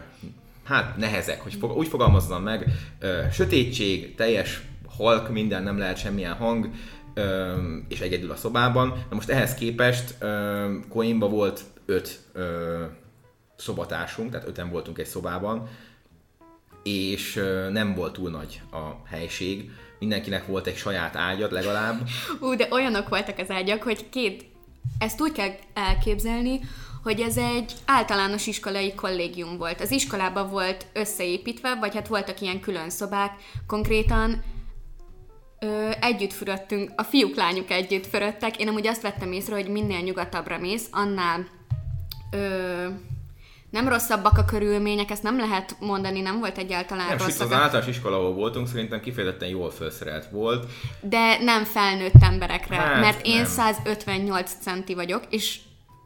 hát 0.64 0.96
nehezek, 0.96 1.40
hogy 1.40 1.54
fog, 1.54 1.76
úgy 1.76 1.88
fogalmazzam 1.88 2.42
meg, 2.42 2.64
ö, 3.00 3.20
sötétség, 3.33 4.14
teljes 4.14 4.62
halk, 4.96 5.30
minden, 5.30 5.62
nem 5.62 5.78
lehet 5.78 5.98
semmilyen 5.98 6.35
hang, 6.35 6.70
és 7.88 8.00
egyedül 8.00 8.30
a 8.30 8.37
szobában. 8.37 8.88
Na 8.88 9.14
most 9.14 9.28
ehhez 9.28 9.54
képest 9.54 10.16
Coimba 10.88 11.28
volt 11.28 11.61
öt 11.87 12.18
szobatársunk, 13.57 14.30
tehát 14.30 14.48
öten 14.48 14.70
voltunk 14.70 14.98
egy 14.98 15.07
szobában, 15.07 15.68
és 16.83 17.35
nem 17.70 17.94
volt 17.94 18.12
túl 18.12 18.30
nagy 18.30 18.61
a 18.72 19.09
helység. 19.09 19.70
Mindenkinek 19.98 20.46
volt 20.46 20.66
egy 20.66 20.76
saját 20.76 21.16
ágyad 21.16 21.52
legalább. 21.52 22.00
Ú, 22.40 22.54
de 22.54 22.68
olyanok 22.70 23.09
voltak 23.09 23.38
az 23.38 23.50
ágyak, 23.50 23.83
hogy 23.83 24.09
két, 24.09 24.44
ezt 24.98 25.20
úgy 25.20 25.33
kell 25.33 25.50
elképzelni, 25.74 26.61
hogy 27.02 27.20
ez 27.20 27.37
egy 27.37 27.72
általános 27.85 28.46
iskolai 28.46 28.94
kollégium 28.94 29.57
volt. 29.57 29.80
Az 29.80 29.90
iskolában 29.90 30.50
volt 30.50 30.87
összeépítve, 30.92 31.74
vagy 31.74 31.94
hát 31.94 32.09
voltak 32.09 32.40
ilyen 32.40 32.61
külön 32.61 32.90
szobák, 32.90 33.33
konkrétan 33.66 34.42
ö, 35.64 35.90
együtt 36.00 36.33
fürödtünk, 36.33 36.90
a 36.96 37.03
fiúk, 37.03 37.37
lányok 37.37 37.70
együtt 37.70 38.07
fürödtek. 38.07 38.61
Én 38.61 38.68
amúgy 38.68 38.87
azt 38.87 39.03
vettem 39.03 39.33
észre, 39.33 39.55
hogy 39.55 39.68
minél 39.68 40.00
nyugatabbra 40.00 40.59
mész, 40.59 40.88
annál 40.90 41.46
ö, 42.31 42.87
nem 43.70 43.88
rosszabbak 43.88 44.38
a 44.38 44.44
körülmények, 44.44 45.11
ezt 45.11 45.22
nem 45.22 45.38
lehet 45.38 45.77
mondani, 45.81 46.20
nem 46.20 46.38
volt 46.38 46.59
egyáltalán 46.59 47.07
nem, 47.07 47.18
rossz. 47.18 47.40
az 47.40 47.53
általános 47.53 47.88
iskola, 47.88 48.16
ahol 48.16 48.33
voltunk, 48.33 48.68
szerintem 48.68 49.00
kifejezetten 49.00 49.48
jól 49.48 49.70
felszerelt 49.70 50.27
volt. 50.31 50.66
De 51.00 51.38
nem 51.38 51.64
felnőtt 51.64 52.22
emberekre, 52.22 52.77
hát, 52.77 53.00
mert 53.00 53.27
én 53.27 53.37
nem. 53.37 53.44
158 53.44 54.53
centi 54.61 54.94
vagyok, 54.94 55.22
és 55.31 55.59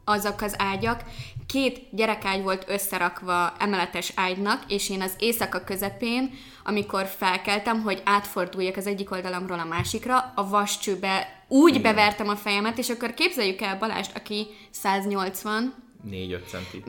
azok 0.05 0.41
az 0.41 0.55
ágyak 0.57 1.03
két 1.47 1.81
gyerekágy 1.91 2.43
volt 2.43 2.65
összerakva 2.67 3.53
emeletes 3.59 4.11
ágynak, 4.15 4.63
és 4.67 4.89
én 4.89 5.01
az 5.01 5.13
éjszaka 5.17 5.63
közepén, 5.63 6.31
amikor 6.69 7.05
felkeltem, 7.05 7.81
hogy 7.81 8.01
átforduljak 8.03 8.77
az 8.77 8.87
egyik 8.87 9.11
oldalamról 9.11 9.59
a 9.59 9.65
másikra, 9.65 10.31
a 10.35 10.49
vascsőbe 10.49 11.43
úgy 11.47 11.75
Igen. 11.75 11.81
bevertem 11.81 12.29
a 12.29 12.35
fejemet, 12.35 12.77
és 12.77 12.89
akkor 12.89 13.13
képzeljük 13.13 13.61
el 13.61 13.77
Balást, 13.77 14.15
aki 14.15 14.47
180, 14.69 15.73
4-5 16.11 16.39
centi. 16.47 16.83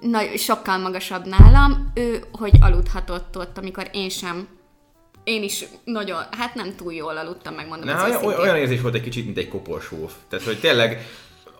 Na, 0.00 0.36
sokkal 0.36 0.78
magasabb 0.78 1.26
nálam, 1.26 1.90
ő 1.94 2.24
hogy 2.32 2.52
aludhatott 2.60 3.38
ott, 3.38 3.58
amikor 3.58 3.88
én 3.92 4.08
sem 4.08 4.48
én 5.24 5.42
is 5.42 5.64
nagyon, 5.84 6.22
hát 6.30 6.54
nem 6.54 6.74
túl 6.76 6.92
jól 6.92 7.16
aludtam, 7.16 7.54
megmondom. 7.54 7.88
Na, 7.88 8.20
olyan, 8.20 8.40
olyan 8.40 8.56
érzés 8.56 8.80
volt 8.80 8.94
egy 8.94 9.02
kicsit, 9.02 9.24
mint 9.24 9.38
egy 9.38 9.48
koporsóf. 9.48 10.12
Tehát, 10.28 10.44
hogy 10.44 10.60
tényleg 10.60 11.06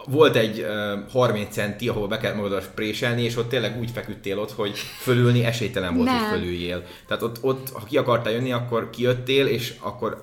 volt 0.06 0.36
egy 0.36 0.60
uh, 0.60 1.10
30 1.10 1.52
centi, 1.52 1.88
ahol 1.88 2.08
be 2.08 2.18
kellett 2.18 2.36
magadat 2.36 2.70
préselni, 2.74 3.22
és 3.22 3.36
ott 3.36 3.48
tényleg 3.48 3.78
úgy 3.78 3.90
feküdtél 3.90 4.38
ott, 4.38 4.52
hogy 4.52 4.76
fölülni 4.76 5.44
esélytelen 5.44 5.94
volt, 5.94 6.08
Nem. 6.08 6.18
hogy 6.18 6.28
fölüljél. 6.38 6.82
Tehát 7.06 7.22
ott, 7.22 7.38
ott, 7.42 7.70
ha 7.70 7.84
ki 7.84 7.96
akartál 7.96 8.32
jönni, 8.32 8.52
akkor 8.52 8.90
kijöttél, 8.90 9.46
és 9.46 9.74
akkor 9.80 10.22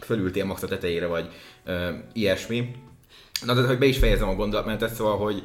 fölültél 0.00 0.44
max 0.44 0.62
a 0.62 0.66
tetejére, 0.66 1.06
vagy 1.06 1.28
uh, 1.66 1.88
ilyesmi. 2.12 2.70
Na, 3.44 3.54
de 3.54 3.66
hogy 3.66 3.78
be 3.78 3.86
is 3.86 3.98
fejezem 3.98 4.28
a 4.28 4.34
gondolatmenetet, 4.34 4.94
szóval, 4.94 5.16
hogy 5.16 5.42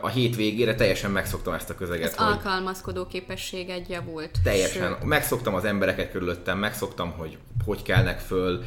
a 0.00 0.08
hét 0.08 0.36
végére 0.36 0.74
teljesen 0.74 1.10
megszoktam 1.10 1.54
ezt 1.54 1.70
a 1.70 1.74
közeget. 1.74 2.08
Az 2.08 2.16
hogy 2.16 2.26
alkalmazkodó 2.26 3.06
képességed 3.06 3.88
javult. 3.88 4.30
Teljesen. 4.42 4.88
Sőt. 4.88 5.04
Megszoktam 5.04 5.54
az 5.54 5.64
embereket 5.64 6.10
körülöttem, 6.10 6.58
megszoktam, 6.58 7.10
hogy 7.10 7.38
hogy 7.64 7.82
kelnek 7.82 8.18
föl. 8.18 8.62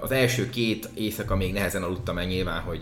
Az 0.00 0.10
első 0.10 0.50
két 0.50 0.88
éjszaka 0.94 1.36
még 1.36 1.52
nehezen 1.52 1.82
aludtam 1.82 2.18
el 2.18 2.24
nyilván, 2.24 2.60
hogy 2.60 2.80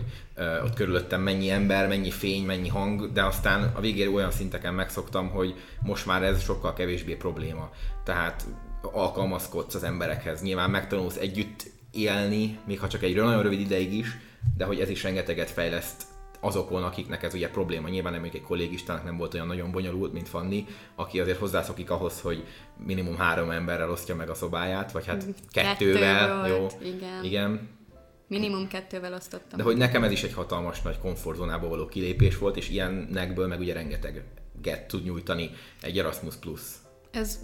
ott 0.63 0.73
körülöttem 0.73 1.21
mennyi 1.21 1.49
ember, 1.49 1.87
mennyi 1.87 2.11
fény, 2.11 2.45
mennyi 2.45 2.67
hang, 2.67 3.11
de 3.11 3.23
aztán 3.23 3.71
a 3.75 3.79
végére 3.79 4.09
olyan 4.09 4.31
szinteken 4.31 4.73
megszoktam, 4.73 5.29
hogy 5.29 5.55
most 5.81 6.05
már 6.05 6.23
ez 6.23 6.43
sokkal 6.43 6.73
kevésbé 6.73 7.13
probléma. 7.13 7.69
Tehát 8.03 8.45
alkalmazkodsz 8.81 9.75
az 9.75 9.83
emberekhez. 9.83 10.41
Nyilván 10.41 10.69
megtanulsz 10.69 11.17
együtt 11.17 11.63
élni, 11.91 12.59
még 12.65 12.79
ha 12.79 12.87
csak 12.87 13.03
egy 13.03 13.15
nagyon 13.15 13.41
rövid 13.41 13.59
ideig 13.59 13.93
is, 13.93 14.17
de 14.57 14.65
hogy 14.65 14.79
ez 14.79 14.89
is 14.89 15.03
rengeteget 15.03 15.49
fejleszt 15.49 16.08
azokon, 16.39 16.83
akiknek 16.83 17.23
ez 17.23 17.33
ugye 17.33 17.49
probléma. 17.49 17.89
Nyilván 17.89 18.13
nem 18.13 18.23
egy 18.23 18.41
kollégistának 18.41 19.03
nem 19.03 19.17
volt 19.17 19.33
olyan 19.33 19.47
nagyon 19.47 19.71
bonyolult, 19.71 20.13
mint 20.13 20.29
Fanni, 20.29 20.65
aki 20.95 21.19
azért 21.19 21.39
hozzászokik 21.39 21.89
ahhoz, 21.89 22.21
hogy 22.21 22.45
minimum 22.85 23.17
három 23.17 23.49
emberrel 23.49 23.91
osztja 23.91 24.15
meg 24.15 24.29
a 24.29 24.33
szobáját, 24.33 24.91
vagy 24.91 25.05
hát 25.05 25.25
kettővel. 25.51 26.27
Kettő 26.27 26.57
volt, 26.57 26.73
jó, 26.81 26.87
igen. 26.87 27.23
igen. 27.23 27.77
Minimum 28.27 28.67
kettővel 28.67 29.13
osztottam. 29.13 29.57
De 29.57 29.63
hogy 29.63 29.77
nekem 29.77 30.03
ez 30.03 30.11
is 30.11 30.23
egy 30.23 30.33
hatalmas 30.33 30.81
nagy 30.81 30.99
komfortzónából 30.99 31.69
való 31.69 31.85
kilépés 31.85 32.37
volt, 32.37 32.57
és 32.57 32.69
ilyenekből 32.69 33.47
meg 33.47 33.59
ugye 33.59 33.73
rengeteg 33.73 34.23
get 34.61 34.87
tud 34.87 35.03
nyújtani 35.03 35.49
egy 35.81 35.99
Erasmus 35.99 36.35
Plus. 36.35 36.61
Ez 37.11 37.39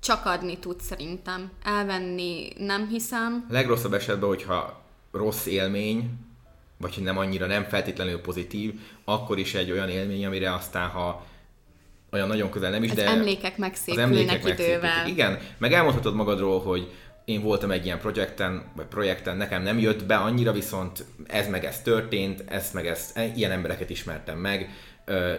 csak 0.00 0.26
adni 0.26 0.58
tud 0.58 0.80
szerintem. 0.80 1.50
Elvenni 1.62 2.48
nem 2.58 2.88
hiszem. 2.88 3.46
Legrosszabb 3.48 3.92
esetben, 3.92 4.28
hogyha 4.28 4.82
rossz 5.12 5.46
élmény, 5.46 6.10
vagy 6.82 6.94
hogy 6.94 7.04
nem 7.04 7.18
annyira 7.18 7.46
nem 7.46 7.64
feltétlenül 7.64 8.20
pozitív, 8.20 8.72
akkor 9.04 9.38
is 9.38 9.54
egy 9.54 9.70
olyan 9.70 9.88
élmény, 9.88 10.26
amire 10.26 10.54
aztán, 10.54 10.88
ha 10.88 11.26
olyan 12.12 12.28
nagyon 12.28 12.50
közel 12.50 12.70
nem 12.70 12.82
is, 12.82 12.90
az 12.90 12.96
de... 12.96 13.06
emlékek 13.06 13.56
megszépülnek 13.58 14.10
az 14.10 14.16
emlékek 14.16 14.38
idővel. 14.38 14.80
Megszépülnek. 14.80 15.08
Igen, 15.08 15.38
meg 15.58 15.72
elmondhatod 15.72 16.14
magadról, 16.14 16.60
hogy 16.60 16.92
én 17.24 17.42
voltam 17.42 17.70
egy 17.70 17.84
ilyen 17.84 17.98
projekten, 17.98 18.72
vagy 18.76 18.86
projekten, 18.86 19.36
nekem 19.36 19.62
nem 19.62 19.78
jött 19.78 20.04
be 20.04 20.16
annyira, 20.16 20.52
viszont 20.52 21.04
ez 21.26 21.48
meg 21.48 21.64
ez 21.64 21.82
történt, 21.82 22.44
ez 22.46 22.70
meg 22.74 22.86
ez, 22.86 23.10
e, 23.14 23.24
ilyen 23.36 23.50
embereket 23.50 23.90
ismertem 23.90 24.38
meg, 24.38 24.70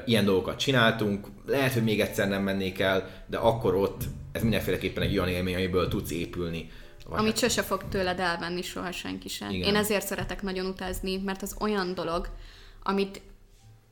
ilyen 0.05 0.25
dolgokat 0.25 0.59
csináltunk, 0.59 1.27
lehet, 1.47 1.73
hogy 1.73 1.83
még 1.83 2.01
egyszer 2.01 2.27
nem 2.27 2.43
mennék 2.43 2.79
el, 2.79 3.09
de 3.27 3.37
akkor 3.37 3.75
ott 3.75 4.01
ez 4.31 4.41
mindenféleképpen 4.41 5.03
egy 5.03 5.17
olyan 5.17 5.29
élmény, 5.29 5.55
amiből 5.55 5.87
tudsz 5.87 6.11
épülni. 6.11 6.71
Vagy 7.07 7.19
Amit 7.19 7.39
hát... 7.39 7.39
sose 7.39 7.61
fog 7.61 7.83
tőled 7.89 8.19
elvenni 8.19 8.61
soha 8.61 8.91
senki 8.91 9.27
sem. 9.27 9.49
Igen. 9.49 9.67
Én 9.67 9.75
ezért 9.75 10.05
szeretek 10.05 10.41
nagyon 10.41 10.65
utazni, 10.65 11.17
mert 11.17 11.41
az 11.41 11.55
olyan 11.59 11.93
dolog, 11.93 12.29
amit 12.83 13.21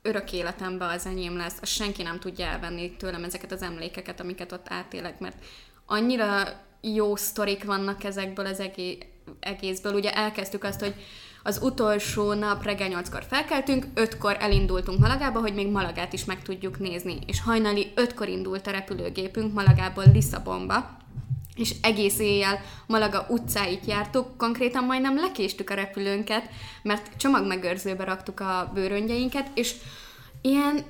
örök 0.02 0.32
életemben 0.32 0.88
az 0.88 1.06
enyém 1.06 1.36
lesz, 1.36 1.58
azt 1.60 1.72
senki 1.72 2.02
nem 2.02 2.18
tudja 2.18 2.46
elvenni 2.46 2.96
tőlem 2.96 3.24
ezeket 3.24 3.52
az 3.52 3.62
emlékeket, 3.62 4.20
amiket 4.20 4.52
ott 4.52 4.66
átélek, 4.68 5.18
mert 5.18 5.44
annyira 5.86 6.42
jó 6.80 7.16
sztorik 7.16 7.64
vannak 7.64 8.04
ezekből 8.04 8.46
az 8.46 8.62
egészből. 9.40 9.94
Ugye 9.94 10.14
elkezdtük 10.14 10.64
azt, 10.64 10.80
hogy 10.80 10.94
az 11.42 11.62
utolsó 11.62 12.32
nap 12.32 12.64
reggel 12.64 13.02
8-kor 13.02 13.24
felkeltünk, 13.28 13.86
5-kor 13.94 14.36
elindultunk 14.40 14.98
Malagába, 14.98 15.40
hogy 15.40 15.54
még 15.54 15.70
Malagát 15.70 16.12
is 16.12 16.24
meg 16.24 16.42
tudjuk 16.42 16.78
nézni. 16.78 17.18
És 17.26 17.40
hajnali 17.40 17.92
5-kor 17.96 18.28
indult 18.28 18.66
a 18.66 18.70
repülőgépünk 18.70 19.52
Malagából 19.52 20.04
Lisszabonba, 20.12 20.96
és 21.62 21.74
egész 21.82 22.18
éjjel 22.18 22.60
Malaga 22.86 23.26
utcáit 23.28 23.86
jártuk, 23.86 24.36
konkrétan 24.36 24.84
majdnem 24.84 25.16
lekéstük 25.16 25.70
a 25.70 25.74
repülőnket, 25.74 26.48
mert 26.82 27.16
csomagmegőrzőbe 27.16 28.04
raktuk 28.04 28.40
a 28.40 28.70
bőröngyeinket, 28.74 29.46
és 29.54 29.74
ilyen 30.40 30.84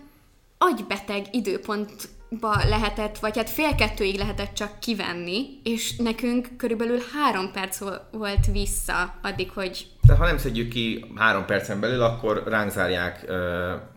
agybeteg 0.58 1.26
időpontba 1.30 2.61
lehetett, 2.68 3.18
vagy 3.18 3.37
hát 3.37 3.50
fél 3.50 3.74
kettőig 3.74 4.18
lehetett 4.18 4.54
csak 4.54 4.80
kivenni, 4.80 5.46
és 5.62 5.96
nekünk 5.96 6.48
körülbelül 6.56 6.98
három 7.14 7.50
perc 7.52 7.78
volt 8.11 8.46
vissza 8.52 9.14
addig, 9.22 9.50
hogy... 9.50 9.87
Tehát 10.06 10.20
ha 10.20 10.26
nem 10.26 10.38
szedjük 10.38 10.68
ki 10.68 11.04
három 11.16 11.44
percen 11.44 11.80
belül, 11.80 12.02
akkor 12.02 12.42
ránk 12.46 12.70
zárják 12.70 13.24
uh... 13.28 13.35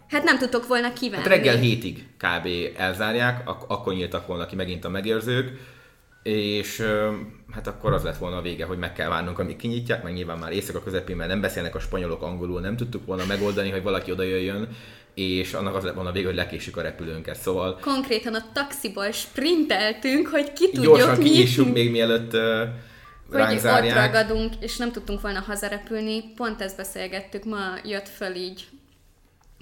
Hát 0.09 0.23
nem 0.23 0.38
tudtok 0.38 0.67
volna 0.67 0.93
kivenni. 0.93 1.21
Hát 1.21 1.31
reggel 1.31 1.57
hétig 1.57 2.07
kb. 2.17 2.47
elzárják, 2.77 3.49
ak- 3.49 3.71
akkor 3.71 3.93
nyíltak 3.93 4.27
volna 4.27 4.45
ki 4.45 4.55
megint 4.55 4.85
a 4.85 4.89
megérzők, 4.89 5.73
és 6.25 6.83
hát 7.51 7.67
akkor 7.67 7.93
az 7.93 8.03
lett 8.03 8.17
volna 8.17 8.38
a 8.38 8.41
vége, 8.41 8.65
hogy 8.65 8.77
meg 8.77 8.93
kell 8.93 9.09
várnunk, 9.09 9.39
amíg 9.39 9.55
kinyitják, 9.55 10.03
meg 10.03 10.13
nyilván 10.13 10.38
már 10.38 10.51
éjszaka 10.51 10.83
közepén, 10.83 11.15
mert 11.15 11.29
nem 11.29 11.41
beszélnek 11.41 11.75
a 11.75 11.79
spanyolok 11.79 12.21
angolul, 12.21 12.59
nem 12.59 12.77
tudtuk 12.77 13.05
volna 13.05 13.25
megoldani, 13.25 13.69
hogy 13.69 13.83
valaki 13.83 14.11
oda 14.11 14.23
jöjjön, 14.23 14.67
és 15.13 15.53
annak 15.53 15.75
az 15.75 15.83
lett 15.83 15.93
volna 15.93 16.09
a 16.09 16.13
vége, 16.13 16.25
hogy 16.25 16.35
lekésük 16.35 16.77
a 16.77 16.81
repülőnket, 16.81 17.35
szóval... 17.35 17.79
Konkrétan 17.81 18.33
a 18.33 18.51
taxiból 18.53 19.11
sprinteltünk, 19.11 20.27
hogy 20.27 20.53
ki 20.53 20.69
tudjuk 20.69 20.97
Gyorsan 20.97 21.19
kinyissuk 21.19 21.73
még 21.73 21.91
mielőtt 21.91 22.33
uh, 22.33 22.41
hogy 23.31 23.55
ott 23.55 23.93
ragadunk, 23.93 24.53
és 24.59 24.77
nem 24.77 24.91
tudtunk 24.91 25.21
volna 25.21 25.39
hazarepülni. 25.39 26.23
Pont 26.35 26.61
ezt 26.61 26.77
beszélgettük, 26.77 27.43
ma 27.43 27.57
jött 27.83 28.09
föl 28.09 28.35
így, 28.35 28.67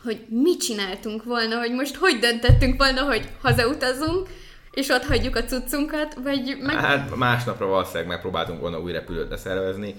hogy 0.03 0.25
mit 0.29 0.59
csináltunk 0.59 1.23
volna, 1.23 1.57
hogy 1.57 1.71
most 1.71 1.95
hogy 1.95 2.19
döntöttünk 2.19 2.77
volna, 2.77 3.01
hogy 3.01 3.29
hazautazunk, 3.41 4.29
és 4.73 4.89
ott 4.89 5.03
hagyjuk 5.05 5.35
a 5.35 5.43
cuccunkat, 5.43 6.13
vagy 6.23 6.57
meg... 6.61 6.75
Hát 6.75 7.15
másnapra 7.15 7.65
valószínűleg 7.65 8.07
megpróbáltunk 8.07 8.59
volna 8.59 8.79
új 8.79 8.91
repülőt 8.91 9.29
leszervezni, 9.29 9.95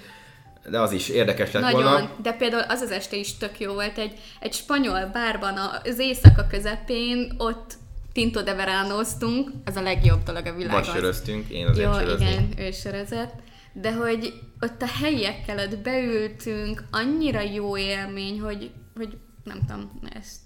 de 0.68 0.80
az 0.80 0.92
is 0.92 1.08
érdekes 1.08 1.52
lett 1.52 1.62
Nagyon, 1.62 1.82
volna. 1.82 2.10
de 2.22 2.32
például 2.32 2.62
az 2.62 2.80
az 2.80 2.90
este 2.90 3.16
is 3.16 3.36
tök 3.36 3.60
jó 3.60 3.72
volt, 3.72 3.98
egy, 3.98 4.18
egy 4.40 4.52
spanyol 4.52 5.06
bárban 5.12 5.58
az 5.84 5.98
éjszaka 5.98 6.46
közepén, 6.46 7.34
ott 7.38 7.72
Tinto 8.12 8.42
de 8.42 8.54
Veránoztunk, 8.54 9.50
az 9.64 9.76
a 9.76 9.82
legjobb 9.82 10.22
dolog 10.22 10.46
a 10.46 10.54
világon. 10.54 10.80
Vagy 10.80 10.94
söröztünk, 10.94 11.48
én 11.48 11.66
azért 11.66 11.86
Jó, 11.86 11.98
sörözni. 11.98 12.30
igen, 12.30 12.48
ő 12.58 12.70
sörözött. 12.70 13.32
De 13.72 13.92
hogy 13.92 14.32
ott 14.60 14.82
a 14.82 14.88
helyiekkel 15.00 15.58
ott 15.58 15.78
beültünk, 15.78 16.84
annyira 16.90 17.40
jó 17.40 17.76
élmény, 17.76 18.40
hogy, 18.40 18.70
hogy 18.96 19.16
nem 19.44 19.58
tudom, 19.66 20.00
ezt 20.14 20.36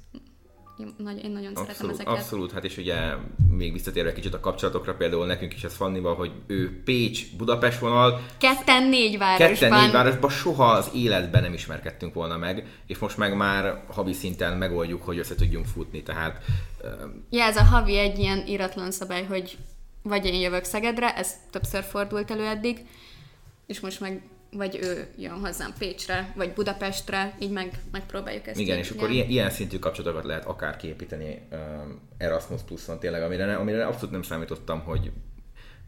nagy, 0.97 1.25
én 1.25 1.31
nagyon 1.31 1.49
abszolút, 1.49 1.71
szeretem 1.71 1.89
ezeket. 1.89 2.13
Abszolút, 2.13 2.53
hát 2.53 2.65
és 2.65 2.77
ugye 2.77 2.97
még 3.51 3.73
visszatérve 3.73 4.13
kicsit 4.13 4.35
a 4.35 4.41
kapcsolatokra, 4.41 4.95
például 4.95 5.27
nekünk 5.27 5.55
is 5.55 5.65
ez 5.65 5.75
Fannival, 5.75 6.15
hogy 6.15 6.33
ő 6.47 6.83
Pécs, 6.85 7.37
Budapest 7.37 7.79
vonal. 7.79 8.21
Ketten 8.39 8.89
négy 8.89 9.19
városban. 9.19 9.49
Ketten 9.49 9.81
négy 9.81 9.93
városban 9.93 10.31
soha 10.31 10.67
az 10.67 10.91
életben 10.95 11.43
nem 11.43 11.53
ismerkedtünk 11.53 12.15
volna 12.15 12.37
meg, 12.37 12.67
és 12.87 12.99
most 12.99 13.17
meg 13.17 13.37
már 13.37 13.85
havi 13.89 14.13
szinten 14.13 14.57
megoldjuk, 14.57 15.03
hogy 15.03 15.19
össze 15.19 15.35
tudjunk 15.35 15.67
futni, 15.67 16.03
tehát... 16.03 16.45
Ja, 17.31 17.45
ez 17.45 17.57
a 17.57 17.65
havi 17.65 17.99
egy 17.99 18.19
ilyen 18.19 18.47
íratlan 18.47 18.91
szabály, 18.91 19.25
hogy 19.25 19.59
vagy 20.03 20.27
én 20.27 20.41
jövök 20.41 20.65
Szegedre, 20.65 21.17
ez 21.17 21.35
többször 21.51 21.83
fordult 21.83 22.31
elő 22.31 22.45
eddig, 22.45 22.87
és 23.67 23.81
most 23.81 24.01
meg 24.01 24.23
vagy 24.53 24.79
ő 24.83 25.07
jön 25.17 25.41
hozzám 25.41 25.75
Pécsre, 25.79 26.33
vagy 26.37 26.53
Budapestre, 26.53 27.37
így 27.41 27.51
meg, 27.51 27.81
megpróbáljuk 27.93 28.47
ezt. 28.47 28.61
Igen, 28.61 28.79
és 28.79 28.91
akkor 28.91 29.11
ilyen, 29.11 29.29
ilyen 29.29 29.51
szintű 29.51 29.79
kapcsolatokat 29.79 30.27
lehet 30.27 30.45
akár 30.45 30.77
képíteni 30.77 31.43
um, 31.51 32.01
Erasmus 32.19 32.61
Plus-on 32.63 32.99
tényleg, 32.99 33.23
amire, 33.23 33.55
amire 33.55 33.87
abszolút 33.87 34.11
nem 34.11 34.23
számítottam, 34.23 34.81
hogy 34.81 35.11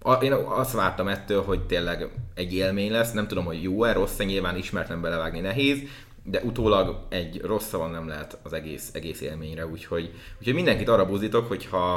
a, 0.03 0.13
én 0.13 0.33
azt 0.33 0.73
vártam 0.73 1.09
ettől, 1.09 1.43
hogy 1.43 1.67
tényleg 1.67 2.09
egy 2.35 2.55
élmény 2.55 2.91
lesz, 2.91 3.13
nem 3.13 3.27
tudom, 3.29 3.45
hogy 3.45 3.63
jó-e, 3.63 3.93
rossz-e, 3.93 4.25
nyilván 4.25 4.57
ismertem 4.57 5.01
belevágni 5.01 5.41
nehéz, 5.41 5.79
de 6.25 6.41
utólag 6.43 7.07
egy 7.09 7.41
rossz 7.41 7.71
van 7.71 7.91
nem 7.91 8.09
lehet 8.09 8.39
az 8.43 8.53
egész, 8.53 8.91
egész 8.93 9.21
élményre, 9.21 9.67
úgyhogy, 9.67 10.15
úgyhogy 10.39 10.55
mindenkit 10.55 10.89
arra 10.89 11.07
buzdítok, 11.07 11.49
hogy 11.49 11.67
ha, 11.67 11.95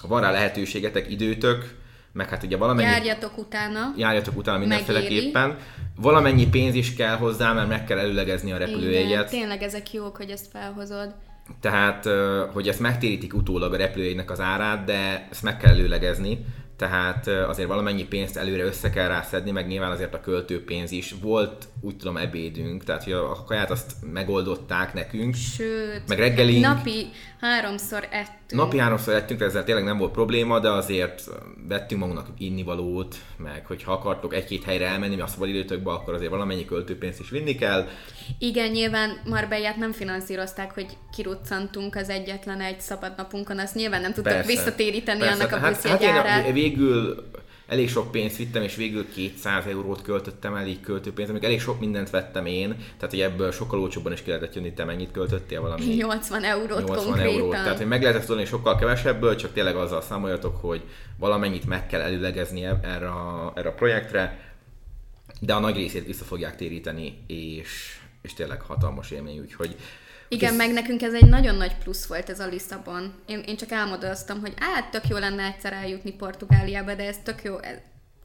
ha 0.00 0.08
van 0.08 0.20
rá 0.20 0.30
lehetőségetek, 0.30 1.10
időtök, 1.10 1.76
meg 2.16 2.28
hát 2.28 2.42
ugye 2.42 2.56
valamennyi... 2.56 2.88
Járjatok 2.88 3.38
utána. 3.38 3.92
Járjatok 3.96 4.36
utána 4.36 4.58
mindenféleképpen. 4.58 5.56
Valamennyi 5.96 6.48
pénz 6.48 6.74
is 6.74 6.94
kell 6.94 7.16
hozzá, 7.16 7.52
mert 7.52 7.68
meg 7.68 7.84
kell 7.84 7.98
előlegezni 7.98 8.52
a 8.52 8.56
repülőjegyet. 8.56 9.32
Igen, 9.32 9.40
tényleg 9.40 9.62
ezek 9.62 9.92
jók, 9.92 10.16
hogy 10.16 10.30
ezt 10.30 10.46
felhozod. 10.52 11.14
Tehát, 11.60 12.08
hogy 12.52 12.68
ezt 12.68 12.80
megtérítik 12.80 13.34
utólag 13.34 13.72
a 13.72 13.76
repülőjegynek 13.76 14.30
az 14.30 14.40
árát, 14.40 14.84
de 14.84 15.28
ezt 15.30 15.42
meg 15.42 15.56
kell 15.56 15.72
előlegezni 15.72 16.44
tehát 16.76 17.26
azért 17.26 17.68
valamennyi 17.68 18.04
pénzt 18.04 18.36
előre 18.36 18.64
össze 18.64 18.90
kell 18.90 19.08
rászedni, 19.08 19.50
meg 19.50 19.66
nyilván 19.66 19.90
azért 19.90 20.14
a 20.14 20.20
költőpénz 20.20 20.90
is. 20.90 21.14
Volt, 21.22 21.68
úgy 21.80 21.96
tudom, 21.96 22.16
ebédünk, 22.16 22.84
tehát 22.84 23.04
hogy 23.04 23.12
a 23.12 23.44
kaját 23.46 23.70
azt 23.70 23.92
megoldották 24.12 24.94
nekünk. 24.94 25.34
Sőt, 25.34 26.02
meg 26.08 26.18
reggelink. 26.18 26.64
Napi 26.64 27.06
háromszor 27.46 28.08
ettünk. 28.10 28.62
Napi 28.62 28.78
háromszor 28.78 29.14
ettünk, 29.14 29.40
ezzel 29.40 29.64
tényleg 29.64 29.84
nem 29.84 29.98
volt 29.98 30.12
probléma, 30.12 30.58
de 30.58 30.70
azért 30.70 31.22
vettünk 31.68 32.00
magunknak 32.00 32.26
innivalót, 32.38 33.16
meg 33.36 33.66
hogyha 33.66 33.92
akartok 33.92 34.34
egy-két 34.34 34.64
helyre 34.64 34.86
elmenni, 34.86 35.20
a 35.20 35.26
szabad 35.26 35.48
időtökbe, 35.48 35.90
akkor 35.90 36.14
azért 36.14 36.30
valamennyi 36.30 36.64
költőpénzt 36.64 37.20
is 37.20 37.30
vinni 37.30 37.54
kell. 37.54 37.88
Igen, 38.38 38.70
nyilván 38.70 39.20
Marbellát 39.24 39.76
nem 39.76 39.92
finanszírozták, 39.92 40.74
hogy 40.74 40.86
kiruccantunk 41.16 41.94
az 41.94 42.08
egyetlen 42.08 42.60
egy 42.60 42.80
szabad 42.80 43.12
napunkon, 43.16 43.58
azt 43.58 43.74
nyilván 43.74 44.00
nem 44.00 44.12
tudtak 44.12 44.32
Persze. 44.32 44.48
visszatéríteni 44.48 45.18
Persze. 45.18 45.34
annak 45.34 45.52
a 45.52 45.58
hát, 45.58 45.82
hát 45.82 46.46
én 46.46 46.52
végül 46.52 47.24
elég 47.66 47.88
sok 47.88 48.10
pénzt 48.10 48.36
vittem, 48.36 48.62
és 48.62 48.76
végül 48.76 49.08
200 49.08 49.66
eurót 49.66 50.02
költöttem 50.02 50.54
elég 50.54 50.80
költőpénzt, 50.80 51.30
amik 51.30 51.44
elég 51.44 51.60
sok 51.60 51.80
mindent 51.80 52.10
vettem 52.10 52.46
én, 52.46 52.68
tehát 52.68 53.10
hogy 53.10 53.20
ebből 53.20 53.52
sokkal 53.52 53.80
olcsóbban 53.80 54.12
is 54.12 54.22
ki 54.22 54.28
lehetett 54.28 54.54
jönni, 54.54 54.72
te 54.72 54.84
mennyit 54.84 55.10
költöttél 55.10 55.60
valami? 55.60 55.84
80 55.94 56.44
eurót 56.44 56.86
80 56.86 57.04
konkrétan. 57.04 57.34
eurót, 57.34 57.50
tehát 57.50 57.76
hogy 57.76 57.86
meg 57.86 58.02
lehetett 58.02 58.26
tudni 58.26 58.44
sokkal 58.44 58.76
kevesebből, 58.76 59.36
csak 59.36 59.52
tényleg 59.52 59.76
azzal 59.76 60.00
számoljatok, 60.00 60.56
hogy 60.60 60.82
valamennyit 61.18 61.66
meg 61.66 61.86
kell 61.86 62.00
előlegezni 62.00 62.64
erre 62.64 63.08
a, 63.08 63.52
erre 63.56 63.68
a 63.68 63.74
projektre, 63.74 64.54
de 65.40 65.54
a 65.54 65.60
nagy 65.60 65.76
részét 65.76 66.06
vissza 66.06 66.24
fogják 66.24 66.56
téríteni, 66.56 67.24
és, 67.26 67.98
és 68.22 68.34
tényleg 68.34 68.60
hatalmas 68.60 69.10
élmény, 69.10 69.38
úgyhogy 69.38 69.76
igen, 70.28 70.48
Kis... 70.48 70.58
meg 70.58 70.72
nekünk 70.72 71.02
ez 71.02 71.12
egy 71.12 71.28
nagyon 71.28 71.54
nagy 71.54 71.76
plusz 71.82 72.06
volt 72.06 72.30
ez 72.30 72.40
a 72.40 72.46
Lisszabon. 72.46 73.14
Én, 73.26 73.42
én 73.46 73.56
csak 73.56 73.72
álmodoztam, 73.72 74.40
hogy 74.40 74.52
hát 74.56 74.90
tök 74.90 75.08
jó 75.08 75.16
lenne 75.16 75.42
egyszer 75.42 75.72
eljutni 75.72 76.12
Portugáliába, 76.12 76.94
de 76.94 77.06
ez 77.06 77.16
tök 77.24 77.42
jó, 77.42 77.58
ez, 77.58 77.76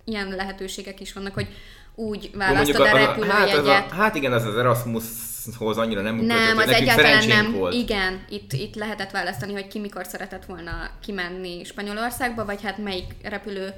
ilyen 0.03 0.27
lehetőségek 0.27 0.99
is 0.99 1.13
vannak, 1.13 1.33
hogy 1.33 1.47
úgy 1.95 2.31
választod 2.33 2.81
a, 2.81 2.89
a 2.89 2.97
repülőjegyet. 2.97 3.67
Hát, 3.67 3.91
a, 3.91 3.95
hát 3.95 4.15
igen, 4.15 4.33
az 4.33 4.45
az 4.45 4.57
Erasmushoz 4.57 5.77
annyira 5.77 6.01
nem 6.01 6.15
Nem, 6.15 6.57
az 6.57 6.69
egyáltalán 6.69 7.27
nem. 7.27 7.51
Volt. 7.51 7.73
Igen, 7.73 8.25
itt, 8.29 8.53
itt 8.53 8.75
lehetett 8.75 9.11
választani, 9.11 9.53
hogy 9.53 9.67
ki 9.67 9.79
mikor 9.79 10.05
szeretett 10.05 10.45
volna 10.45 10.89
kimenni 11.01 11.63
Spanyolországba, 11.63 12.45
vagy 12.45 12.61
hát 12.61 12.77
melyik 12.77 13.15
repülő 13.23 13.73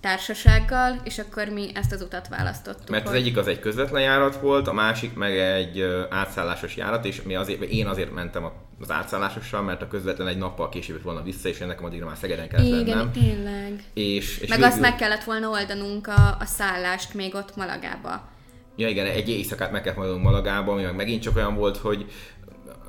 társasággal, 0.00 1.00
és 1.04 1.18
akkor 1.18 1.48
mi 1.48 1.70
ezt 1.74 1.92
az 1.92 2.02
utat 2.02 2.28
választottuk. 2.28 2.88
Mert 2.88 3.08
az 3.08 3.14
egyik 3.14 3.36
az 3.36 3.46
egy 3.46 3.60
közvetlen 3.60 4.02
járat 4.02 4.40
volt, 4.40 4.68
a 4.68 4.72
másik 4.72 5.14
meg 5.14 5.38
egy 5.38 5.82
átszállásos 6.10 6.76
járat, 6.76 7.04
és 7.04 7.22
mi 7.22 7.34
azért, 7.34 7.62
én 7.62 7.86
azért 7.86 8.14
mentem 8.14 8.50
az 8.80 8.90
átszállásossal, 8.90 9.62
mert 9.62 9.82
a 9.82 9.88
közvetlen 9.88 10.28
egy 10.28 10.38
nappal 10.38 10.68
később 10.68 11.02
volna 11.02 11.22
vissza, 11.22 11.48
és 11.48 11.60
én 11.60 11.66
nekem 11.66 11.84
addigra 11.84 12.06
már 12.06 12.16
Szegeden 12.16 12.48
kellett 12.48 12.66
Igen, 12.66 12.84
lennem. 12.84 13.12
tényleg. 13.12 13.84
És, 13.94 14.38
és 14.38 14.48
meg 14.48 14.58
végül... 14.58 14.64
azt 14.72 14.80
meg 14.80 14.96
kellett 14.96 15.24
volna 15.24 15.48
oldanunk 15.48 16.06
a, 16.06 16.36
a 16.38 16.44
szállást 16.44 17.14
még 17.14 17.34
ott 17.34 17.56
Malagába. 17.56 18.28
Ja 18.76 18.88
igen, 18.88 19.06
egy 19.06 19.28
éjszakát 19.28 19.72
meg 19.72 19.82
kellett 19.82 19.98
oldanunk 19.98 20.24
Malagába, 20.24 20.72
ami 20.72 20.82
meg 20.82 20.94
megint 20.94 21.22
csak 21.22 21.36
olyan 21.36 21.54
volt, 21.54 21.76
hogy 21.76 22.12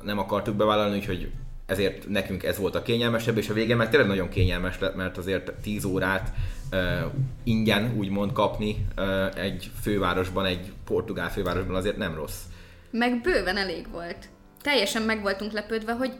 nem 0.02 0.18
akartuk 0.18 0.54
bevállalni, 0.54 0.96
úgyhogy 0.96 1.30
ezért 1.66 2.08
nekünk 2.08 2.42
ez 2.42 2.58
volt 2.58 2.74
a 2.74 2.82
kényelmesebb, 2.82 3.36
és 3.36 3.48
a 3.48 3.52
végén 3.52 3.76
meg 3.76 3.90
tényleg 3.90 4.08
nagyon 4.08 4.28
kényelmes 4.28 4.78
lett, 4.78 4.94
mert 4.94 5.18
azért 5.18 5.52
10 5.62 5.84
órát 5.84 6.32
uh, 6.72 6.78
ingyen 7.44 7.94
úgymond 7.96 8.32
kapni 8.32 8.86
uh, 8.96 9.42
egy 9.42 9.70
fővárosban, 9.82 10.44
egy 10.44 10.72
portugál 10.84 11.30
fővárosban 11.30 11.74
azért 11.74 11.96
nem 11.96 12.14
rossz. 12.14 12.40
Meg 12.90 13.20
bőven 13.20 13.56
elég 13.56 13.86
volt. 13.90 14.28
Teljesen 14.62 15.02
meg 15.02 15.22
voltunk 15.22 15.52
lepődve, 15.52 15.92
hogy 15.92 16.12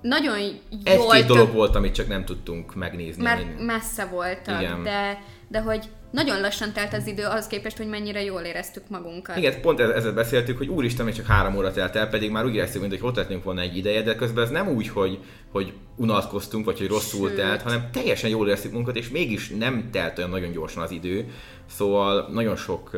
nagyon 0.00 0.38
jól... 0.38 0.54
Egy-két 0.84 1.26
dolog 1.26 1.52
volt, 1.52 1.74
amit 1.74 1.94
csak 1.94 2.08
nem 2.08 2.24
tudtunk 2.24 2.74
megnézni. 2.74 3.22
Mert 3.22 3.60
messze 3.60 4.04
voltak, 4.04 4.60
Igen. 4.60 4.82
de, 4.82 5.22
de 5.48 5.60
hogy 5.60 5.88
nagyon 6.12 6.40
lassan 6.40 6.72
telt 6.72 6.92
az 6.92 7.06
idő 7.06 7.24
ahhoz 7.24 7.46
képest, 7.46 7.76
hogy 7.76 7.88
mennyire 7.88 8.22
jól 8.22 8.40
éreztük 8.40 8.82
magunkat. 8.88 9.36
Igen, 9.36 9.60
pont 9.60 9.80
ezzel 9.80 10.12
beszéltük, 10.12 10.58
hogy 10.58 10.68
úristen, 10.68 11.04
még 11.04 11.14
csak 11.14 11.26
három 11.26 11.56
óra 11.56 11.72
telt 11.72 11.96
el, 11.96 12.08
pedig 12.08 12.30
már 12.30 12.44
úgy 12.44 12.54
éreztük, 12.54 12.80
mint 12.80 12.92
hogy 12.92 13.08
ott 13.08 13.16
lettünk 13.16 13.44
volna 13.44 13.60
egy 13.60 13.76
ideje, 13.76 14.02
de 14.02 14.14
közben 14.14 14.44
ez 14.44 14.50
nem 14.50 14.68
úgy, 14.68 14.88
hogy, 14.88 15.18
hogy 15.52 15.72
unatkoztunk, 15.96 16.64
vagy 16.64 16.78
hogy 16.78 16.88
rosszul 16.88 17.28
Sőt. 17.28 17.36
telt, 17.36 17.62
hanem 17.62 17.88
teljesen 17.92 18.30
jól 18.30 18.46
éreztük 18.46 18.70
magunkat, 18.70 18.96
és 18.96 19.08
mégis 19.08 19.48
nem 19.48 19.88
telt 19.92 20.18
olyan 20.18 20.30
nagyon 20.30 20.52
gyorsan 20.52 20.82
az 20.82 20.90
idő. 20.90 21.26
Szóval 21.66 22.28
nagyon 22.32 22.56
sok 22.56 22.90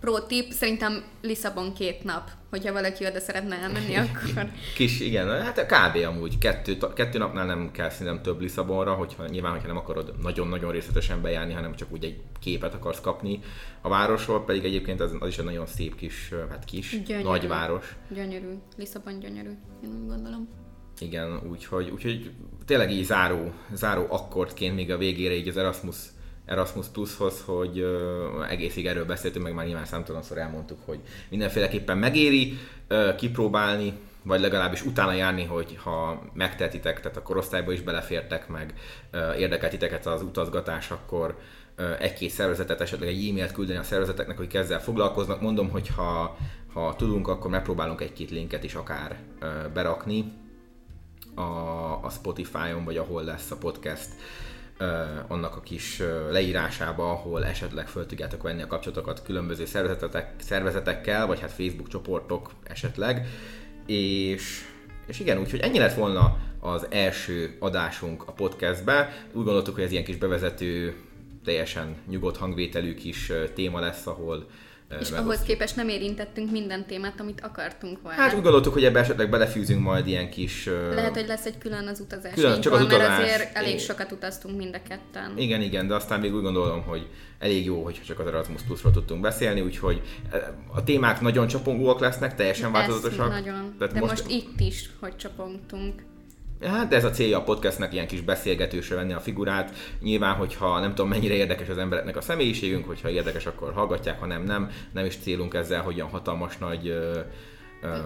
Pro 0.00 0.20
tip, 0.20 0.50
szerintem 0.50 1.02
Lisszabon 1.22 1.74
két 1.74 2.04
nap, 2.04 2.30
hogyha 2.50 2.72
valaki 2.72 3.06
oda 3.06 3.20
szeretne 3.20 3.56
elmenni, 3.56 3.94
akkor... 4.04 4.50
Kis, 4.74 5.00
igen, 5.00 5.42
hát 5.42 5.66
kb. 5.66 6.04
amúgy 6.06 6.38
kettő, 6.38 6.78
kettő 6.94 7.18
napnál 7.18 7.46
nem 7.46 7.70
kell 7.70 7.90
szerintem 7.90 8.22
több 8.22 8.40
Lisszabonra, 8.40 8.92
hogyha 8.92 9.26
nyilván, 9.26 9.52
hogyha 9.52 9.66
nem 9.66 9.76
akarod 9.76 10.14
nagyon-nagyon 10.22 10.72
részletesen 10.72 11.22
bejárni, 11.22 11.52
hanem 11.52 11.74
csak 11.74 11.92
úgy 11.92 12.04
egy 12.04 12.20
képet 12.40 12.74
akarsz 12.74 13.00
kapni 13.00 13.40
a 13.80 13.88
városról, 13.88 14.44
pedig 14.44 14.64
egyébként 14.64 15.00
az, 15.00 15.16
az 15.20 15.28
is 15.28 15.38
egy 15.38 15.44
nagyon 15.44 15.66
szép 15.66 15.94
kis, 15.96 16.32
hát 16.50 16.64
kis, 16.64 17.02
gyönyörű, 17.02 17.28
nagy 17.28 17.48
város. 17.48 17.96
Gyönyörű, 18.14 18.54
Lisszabon 18.76 19.18
gyönyörű, 19.18 19.50
én 19.84 19.90
úgy 20.02 20.06
gondolom. 20.06 20.48
Igen, 20.98 21.40
úgyhogy, 21.50 21.90
úgyhogy 21.90 22.30
tényleg 22.66 22.90
így 22.90 23.04
záró, 23.04 23.52
záró 23.72 24.06
akkordként 24.08 24.74
még 24.74 24.90
a 24.90 24.98
végére 24.98 25.34
így 25.34 25.48
az 25.48 25.56
Erasmus 25.56 25.96
Erasmus 26.50 26.86
Plushoz, 26.86 27.42
hogy 27.44 27.84
egészig 28.48 28.86
erről 28.86 29.04
beszéltünk, 29.04 29.44
meg 29.44 29.54
már 29.54 29.66
nyilván 29.66 29.84
számtalanszor 29.84 30.38
elmondtuk, 30.38 30.78
hogy 30.84 30.98
mindenféleképpen 31.28 31.98
megéri 31.98 32.58
kipróbálni, 33.16 33.92
vagy 34.22 34.40
legalábbis 34.40 34.84
utána 34.84 35.12
járni, 35.12 35.44
hogy 35.44 35.78
ha 35.82 36.22
megtetitek, 36.32 37.00
tehát 37.00 37.16
a 37.16 37.22
korosztályba 37.22 37.72
is 37.72 37.80
belefértek, 37.80 38.48
meg 38.48 38.74
érdekel 39.38 39.70
titeket 39.70 40.06
az 40.06 40.22
utazgatás, 40.22 40.90
akkor 40.90 41.38
egy-két 41.98 42.30
szervezetet, 42.30 42.80
esetleg 42.80 43.08
egy 43.08 43.28
e-mailt 43.28 43.52
küldeni 43.52 43.78
a 43.78 43.82
szervezeteknek, 43.82 44.36
hogy 44.36 44.56
ezzel 44.56 44.80
foglalkoznak. 44.80 45.40
Mondom, 45.40 45.70
hogy 45.70 45.88
ha, 45.88 46.36
ha 46.72 46.94
tudunk, 46.96 47.28
akkor 47.28 47.50
megpróbálunk 47.50 48.00
egy-két 48.00 48.30
linket 48.30 48.64
is 48.64 48.74
akár 48.74 49.16
berakni 49.74 50.32
a, 51.34 51.40
a 52.02 52.10
Spotify-on, 52.10 52.84
vagy 52.84 52.96
ahol 52.96 53.24
lesz 53.24 53.50
a 53.50 53.56
podcast 53.56 54.08
annak 55.28 55.56
a 55.56 55.60
kis 55.60 56.02
leírásába, 56.30 57.10
ahol 57.10 57.44
esetleg 57.44 57.88
föl 57.88 58.06
tudjátok 58.06 58.42
venni 58.42 58.62
a 58.62 58.66
kapcsolatokat 58.66 59.22
különböző 59.22 59.64
szervezetek, 59.64 60.32
szervezetekkel, 60.40 61.26
vagy 61.26 61.40
hát 61.40 61.52
Facebook 61.52 61.88
csoportok 61.88 62.50
esetleg. 62.62 63.26
És, 63.86 64.64
és 65.06 65.20
igen, 65.20 65.38
úgyhogy 65.38 65.60
ennyi 65.60 65.78
lett 65.78 65.94
volna 65.94 66.36
az 66.60 66.86
első 66.90 67.56
adásunk 67.58 68.28
a 68.28 68.32
podcastbe. 68.32 69.26
Úgy 69.32 69.44
gondoltuk, 69.44 69.74
hogy 69.74 69.84
ez 69.84 69.92
ilyen 69.92 70.04
kis 70.04 70.16
bevezető, 70.16 70.94
teljesen 71.44 71.96
nyugodt 72.08 72.36
hangvételű 72.36 72.94
kis 72.94 73.32
téma 73.54 73.80
lesz, 73.80 74.06
ahol 74.06 74.46
És 75.00 75.10
ahhoz 75.10 75.40
képest 75.40 75.76
nem 75.76 75.88
érintettünk 75.88 76.50
minden 76.50 76.86
témát, 76.86 77.20
amit 77.20 77.40
akartunk 77.40 78.02
volna. 78.02 78.20
Hát 78.20 78.34
úgy 78.34 78.42
gondoltuk, 78.42 78.72
hogy 78.72 78.84
ebbe 78.84 79.00
esetleg 79.00 79.30
belefűzünk 79.30 79.80
majd 79.80 80.06
ilyen 80.06 80.30
kis... 80.30 80.68
Lehet, 80.94 81.14
hogy 81.14 81.26
lesz 81.26 81.46
egy 81.46 81.58
külön 81.58 81.86
az 81.86 82.00
utazás. 82.00 82.34
Külön, 82.34 82.60
csak 82.60 82.72
az 82.72 82.82
utazás. 82.82 83.08
Mert 83.08 83.22
azért 83.22 83.56
elég 83.56 83.78
sokat 83.78 84.12
utaztunk 84.12 84.56
mind 84.56 84.74
a 84.74 84.88
ketten. 84.88 85.32
Igen, 85.36 85.60
igen, 85.60 85.86
de 85.86 85.94
aztán 85.94 86.20
még 86.20 86.34
úgy 86.34 86.42
gondolom, 86.42 86.82
hogy 86.82 87.08
elég 87.38 87.64
jó, 87.64 87.84
hogyha 87.84 88.04
csak 88.04 88.18
az 88.18 88.26
Erasmus 88.26 88.62
Plus-ról 88.62 88.92
tudtunk 88.92 89.20
beszélni, 89.20 89.60
úgyhogy 89.60 90.02
a 90.74 90.84
témák 90.84 91.20
nagyon 91.20 91.46
csapongóak 91.46 92.00
lesznek, 92.00 92.34
teljesen 92.34 92.72
változatosak. 92.72 93.28
nagyon. 93.28 93.74
Tehát 93.78 93.94
de 93.94 94.00
most... 94.00 94.12
most 94.12 94.30
itt 94.30 94.60
is, 94.60 94.90
hogy 95.00 95.16
csapongtunk. 95.16 96.02
Hát 96.62 96.94
ez 96.94 97.04
a 97.04 97.10
célja 97.10 97.38
a 97.38 97.42
podcastnek, 97.42 97.92
ilyen 97.92 98.06
kis 98.06 98.20
beszélgetősre 98.20 98.94
venni 98.94 99.12
a 99.12 99.20
figurát. 99.20 99.76
Nyilván, 100.00 100.34
hogyha 100.34 100.80
nem 100.80 100.94
tudom 100.94 101.10
mennyire 101.10 101.34
érdekes 101.34 101.68
az 101.68 101.78
embereknek 101.78 102.16
a 102.16 102.20
személyiségünk, 102.20 102.86
hogyha 102.86 103.10
érdekes, 103.10 103.46
akkor 103.46 103.72
hallgatják, 103.72 104.20
ha 104.20 104.26
nem, 104.26 104.42
nem. 104.42 104.70
Nem 104.92 105.04
is 105.04 105.16
célunk 105.16 105.54
ezzel, 105.54 105.82
hogy 105.82 105.94
olyan 105.94 106.08
hatalmas 106.08 106.58
nagy 106.58 106.94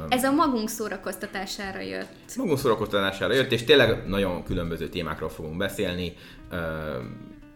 ez 0.08 0.24
a 0.24 0.32
magunk 0.32 0.68
szórakoztatására 0.68 1.80
jött. 1.80 2.36
Magunk 2.36 2.58
szórakoztatására 2.58 3.34
jött, 3.34 3.52
és 3.52 3.64
tényleg 3.64 4.06
nagyon 4.06 4.44
különböző 4.44 4.88
témákról 4.88 5.28
fogunk 5.28 5.56
beszélni. 5.56 6.12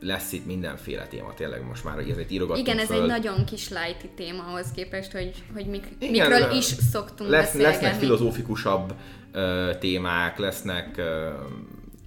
Lesz 0.01 0.33
itt 0.33 0.47
mindenféle 0.47 1.07
téma, 1.07 1.35
tényleg 1.35 1.67
most 1.67 1.85
már, 1.85 1.95
hogy 1.95 2.11
ezért 2.11 2.31
írogatunk 2.31 2.67
Igen, 2.67 2.79
ez 2.79 2.87
föl. 2.87 3.03
egy 3.03 3.09
nagyon 3.09 3.45
kis 3.45 3.69
lighty 3.69 4.09
téma 4.17 4.43
ahhoz 4.49 4.67
képest, 4.75 5.13
hogy, 5.13 5.31
hogy 5.55 5.67
mik, 5.67 5.87
Igen, 5.99 6.31
mikről 6.31 6.57
is 6.57 6.65
szoktunk 6.65 7.31
lesz, 7.31 7.45
beszélgetni. 7.45 7.83
Lesznek 7.83 8.01
filozófikusabb 8.01 8.95
témák, 9.79 10.39
lesznek 10.39 11.01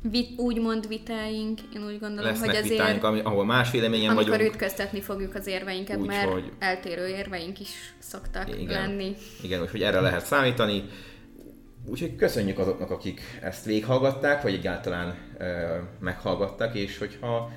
Vit, 0.04 0.40
úgymond 0.40 0.88
vitáink, 0.88 1.60
én 1.76 1.86
úgy 1.86 2.00
gondolom, 2.00 2.32
Lesznek 2.32 2.50
hogy 2.50 2.58
azért... 2.58 2.70
vitáink, 2.70 3.04
ami, 3.04 3.20
ahol 3.20 3.46
más 3.46 3.72
véleményen 3.72 4.16
vagyunk. 4.16 4.34
Amikor 4.34 4.54
ütköztetni 4.54 5.02
fogjuk 5.02 5.36
az 5.36 5.48
érveinket, 5.48 5.98
úgy, 5.98 6.08
mert 6.08 6.32
hogy... 6.32 6.52
eltérő 6.60 7.08
érveink 7.08 7.60
is 7.60 7.94
szoktak 8.00 8.60
igen, 8.60 8.82
lenni. 8.82 9.16
Igen, 9.42 9.62
úgyhogy 9.62 9.82
erre 9.82 10.00
lehet 10.00 10.26
számítani. 10.26 10.84
Úgyhogy 11.86 12.16
köszönjük 12.16 12.60
azoknak, 12.60 12.92
akik 12.92 13.22
ezt 13.42 13.66
végighallgatták, 13.66 14.42
vagy 14.42 14.54
egyáltalán 14.54 15.16
e, 15.38 15.48
meghallgattak, 16.00 16.76
és 16.76 16.98
hogyha 16.98 17.52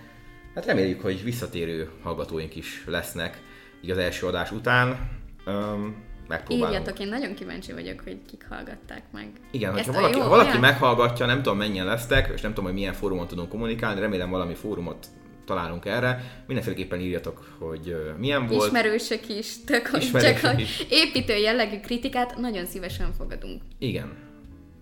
hát 0.55 0.67
reméljük, 0.67 1.01
hogy 1.01 1.25
visszatérő 1.25 1.91
hallgatóink 2.03 2.57
is 2.57 2.85
lesznek 2.87 3.43
így 3.83 3.91
az 3.91 3.99
első 3.99 4.27
adás 4.27 4.51
után. 4.51 5.11
Um, 5.47 6.05
megpróbálunk. 6.29 6.73
Írjatok, 6.73 6.99
én 7.01 7.09
nagyon 7.09 7.35
kíváncsi 7.35 7.73
vagyok, 7.73 8.01
hogy 8.05 8.19
kik 8.31 8.47
hallgatták 8.49 9.03
meg. 9.13 9.29
Igen, 9.51 9.73
hogyha 9.73 9.93
valaki, 9.93 10.19
jó, 10.19 10.25
valaki 10.25 10.59
meghallgatja, 10.59 11.27
nem 11.27 11.43
tudom 11.43 11.59
mennyien 11.59 11.87
lesztek, 11.87 12.31
és 12.35 12.41
nem 12.41 12.51
tudom, 12.51 12.65
hogy 12.65 12.75
milyen 12.79 12.93
fórumon 12.93 13.27
tudunk 13.27 13.49
kommunikálni, 13.49 14.01
remélem 14.01 14.31
valami 14.31 14.55
fórumot 14.55 15.07
találunk 15.45 15.85
erre. 15.85 16.43
Mindenféleképpen 16.47 17.01
írjatok, 17.01 17.57
hogy 17.59 17.97
milyen 18.19 18.47
volt. 18.47 18.67
Ismerősök 18.67 19.29
is, 19.29 19.65
tök, 19.65 19.91
Ismerősök 19.99 20.41
csak 20.41 20.61
is. 20.61 20.87
építő 20.91 21.37
jellegű 21.37 21.81
kritikát 21.81 22.37
nagyon 22.37 22.67
szívesen 22.67 23.13
fogadunk. 23.13 23.63
Igen. 23.79 24.17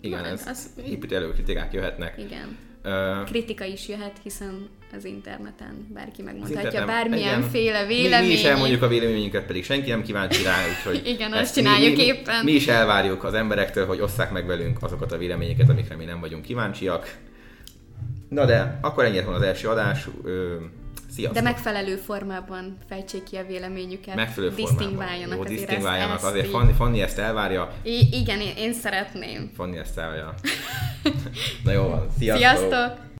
Igen, 0.00 0.20
Na, 0.20 0.26
ez 0.26 0.46
az... 0.46 0.70
építő 0.86 1.32
kritikák 1.32 1.72
jöhetnek. 1.72 2.14
Igen. 2.18 2.56
Uh, 2.84 3.24
Kritika 3.24 3.64
is 3.64 3.88
jöhet, 3.88 4.12
hiszen 4.22 4.68
az 4.96 5.04
interneten 5.04 5.86
bárki 5.94 6.22
megmondhatja 6.22 6.62
interneten, 6.62 6.86
bármilyenféle 6.86 7.86
vélemény. 7.86 8.20
Mi, 8.20 8.26
mi 8.26 8.32
is 8.32 8.44
elmondjuk 8.44 8.82
a 8.82 8.88
véleményünket, 8.88 9.44
pedig 9.46 9.64
senki 9.64 9.90
nem 9.90 10.02
kíváncsi 10.02 10.42
rá, 10.42 10.54
úgyhogy 10.68 11.06
Igen, 11.14 11.32
azt 11.32 11.54
csináljuk 11.54 11.96
mi, 11.96 12.02
éppen. 12.02 12.44
Mi, 12.44 12.50
mi 12.50 12.56
is 12.56 12.66
elvárjuk 12.66 13.24
az 13.24 13.34
emberektől, 13.34 13.86
hogy 13.86 14.00
osszák 14.00 14.30
meg 14.30 14.46
velünk 14.46 14.82
azokat 14.82 15.12
a 15.12 15.18
véleményeket, 15.18 15.68
amikre 15.68 15.96
mi 15.96 16.04
nem 16.04 16.20
vagyunk 16.20 16.44
kíváncsiak. 16.44 17.16
Na 18.28 18.44
de, 18.44 18.78
akkor 18.80 19.04
ennyit 19.04 19.24
van 19.24 19.34
az 19.34 19.42
első 19.42 19.68
adás. 19.68 20.08
Ö, 20.24 20.54
Sziasztok. 21.14 21.42
De 21.42 21.48
megfelelő 21.48 21.96
formában 21.96 22.76
fejtsék 22.88 23.22
ki 23.22 23.36
a 23.36 23.44
véleményüket. 23.46 24.14
Megfelelő 24.14 24.52
formában. 24.52 25.36
Jó, 25.36 25.44
disztingváljanak. 25.44 26.24
Azért 26.24 26.48
Fanni, 26.48 26.72
Fanni 26.72 27.00
ezt 27.02 27.18
elvárja. 27.18 27.72
I- 27.82 28.08
igen, 28.12 28.40
én, 28.40 28.52
én 28.56 28.72
szeretném. 28.72 29.50
Fanni 29.56 29.78
ezt 29.78 29.98
elvárja. 29.98 30.34
Na 31.64 31.72
jó 31.72 31.82
van. 31.82 32.06
Sziasztok! 32.18 32.56
Sziasztok! 32.58 33.10